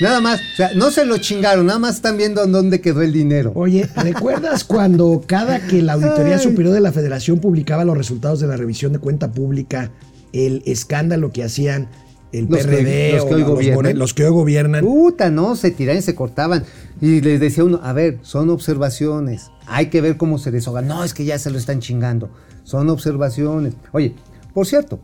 nada 0.00 0.20
más, 0.20 0.40
o 0.40 0.56
sea, 0.56 0.70
no 0.74 0.90
se 0.90 1.04
lo 1.04 1.18
chingaron, 1.18 1.66
nada 1.66 1.78
más 1.78 1.96
están 1.96 2.16
viendo 2.16 2.42
en 2.44 2.52
dónde 2.52 2.80
quedó 2.80 3.02
el 3.02 3.12
dinero. 3.12 3.52
Oye, 3.54 3.88
¿recuerdas 3.96 4.64
cuando 4.64 5.22
cada 5.26 5.66
que 5.66 5.82
la 5.82 5.94
Auditoría 5.94 6.36
Ay. 6.36 6.42
Superior 6.42 6.72
de 6.74 6.80
la 6.80 6.92
Federación 6.92 7.38
publicaba 7.38 7.84
los 7.84 7.96
resultados 7.96 8.40
de 8.40 8.46
la 8.46 8.56
revisión 8.56 8.92
de 8.92 8.98
cuenta 8.98 9.30
pública, 9.32 9.90
el 10.32 10.62
escándalo 10.66 11.32
que 11.32 11.44
hacían 11.44 11.88
el 12.32 12.46
Los 12.46 12.58
que- 12.60 12.64
PRD 12.68 13.12
los 13.16 13.24
que 13.24 13.32
o 13.32 13.36
hoy 13.36 13.40
los, 13.42 13.50
gobiernan. 13.50 13.98
los 13.98 14.14
que 14.14 14.24
hoy 14.24 14.30
gobiernan? 14.30 14.84
Puta, 14.84 15.30
no, 15.30 15.54
se 15.56 15.70
tiraban 15.70 15.98
y 16.00 16.02
se 16.02 16.14
cortaban. 16.14 16.64
Y 17.00 17.20
les 17.20 17.40
decía 17.40 17.64
uno, 17.64 17.80
a 17.82 17.92
ver, 17.92 18.18
son 18.22 18.50
observaciones. 18.50 19.50
Hay 19.66 19.86
que 19.86 20.00
ver 20.00 20.16
cómo 20.16 20.38
se 20.38 20.50
deshogan. 20.50 20.86
No, 20.88 21.04
es 21.04 21.14
que 21.14 21.24
ya 21.24 21.38
se 21.38 21.50
lo 21.50 21.58
están 21.58 21.80
chingando. 21.80 22.30
Son 22.64 22.88
observaciones. 22.90 23.74
Oye, 23.92 24.14
por 24.52 24.66
cierto, 24.66 24.98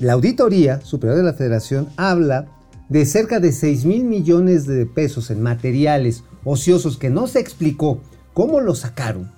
la 0.00 0.14
Auditoría 0.14 0.80
Superior 0.80 1.16
de 1.18 1.24
la 1.24 1.34
Federación 1.34 1.88
habla 1.96 2.46
de 2.92 3.06
cerca 3.06 3.40
de 3.40 3.52
6 3.52 3.84
mil 3.86 4.04
millones 4.04 4.66
de 4.66 4.84
pesos 4.86 5.30
en 5.30 5.40
materiales 5.42 6.24
ociosos 6.44 6.98
que 6.98 7.08
no 7.10 7.26
se 7.26 7.40
explicó 7.40 8.00
cómo 8.34 8.60
lo 8.60 8.74
sacaron. 8.74 9.30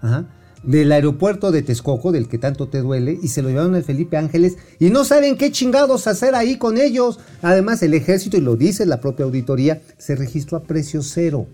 Ajá, 0.00 0.26
del 0.62 0.90
aeropuerto 0.90 1.52
de 1.52 1.62
Texcoco, 1.62 2.10
del 2.12 2.28
que 2.28 2.36
tanto 2.36 2.68
te 2.68 2.78
duele, 2.80 3.16
y 3.22 3.28
se 3.28 3.42
lo 3.42 3.48
llevaron 3.48 3.76
al 3.76 3.84
Felipe 3.84 4.16
Ángeles 4.16 4.56
y 4.80 4.90
no 4.90 5.04
saben 5.04 5.36
qué 5.36 5.52
chingados 5.52 6.06
hacer 6.08 6.34
ahí 6.34 6.58
con 6.58 6.78
ellos. 6.78 7.20
Además, 7.42 7.82
el 7.84 7.94
ejército, 7.94 8.36
y 8.36 8.40
lo 8.40 8.56
dice 8.56 8.84
la 8.84 9.00
propia 9.00 9.24
auditoría, 9.24 9.80
se 9.98 10.16
registró 10.16 10.58
a 10.58 10.62
precio 10.64 11.00
cero. 11.02 11.46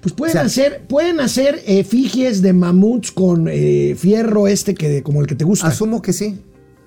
Pues 0.00 0.14
pueden 0.14 0.36
O 0.36 0.40
sea- 0.40 0.46
hacer, 0.66 0.86
pueden 0.88 1.20
hacer 1.20 1.60
efigies 1.66 2.42
de 2.42 2.52
mamuts 2.54 3.12
con 3.12 3.48
eh, 3.48 3.94
fierro 3.96 4.48
este 4.48 4.74
que 4.74 5.02
como 5.02 5.20
el 5.20 5.26
que 5.26 5.34
te 5.34 5.44
gusta. 5.44 5.66
Asumo 5.68 6.02
que 6.02 6.12
sí. 6.12 6.40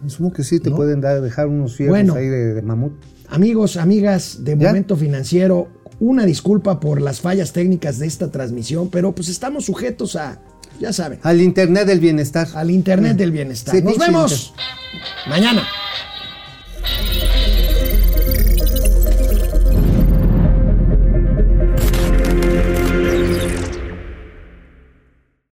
Asumo 0.06 0.32
que 0.34 0.44
sí, 0.44 0.60
te 0.60 0.70
¿No? 0.72 0.76
pueden 0.76 1.00
dar, 1.02 1.22
dejar 1.22 1.48
unos 1.48 1.76
fierros 1.76 1.94
Bueno. 1.96 2.16
ahí 2.16 2.28
de, 2.28 2.54
de 2.56 2.62
mamut. 2.62 2.94
Amigos, 3.30 3.78
amigas 3.78 4.44
de 4.44 4.58
¿Ya? 4.58 4.68
Momento 4.68 4.96
Financiero, 4.96 5.68
una 6.00 6.26
disculpa 6.26 6.80
por 6.80 7.02
las 7.02 7.22
fallas 7.22 7.52
técnicas 7.54 8.00
de 8.00 8.08
esta 8.08 8.32
transmisión, 8.32 8.90
pero 8.90 9.14
pues 9.14 9.28
estamos 9.30 9.66
sujetos 9.66 10.16
a, 10.16 10.40
ya 10.80 10.94
saben, 10.94 11.20
Al 11.24 11.42
Internet 11.42 11.88
del 11.88 12.00
Bienestar. 12.00 12.48
al 12.54 12.72
Internet 12.72 13.18
del 13.18 13.32
bienestar. 13.32 13.76
Sí, 13.76 13.82
Nos 13.82 13.98
vemos 13.98 14.54
mañana. 15.28 15.68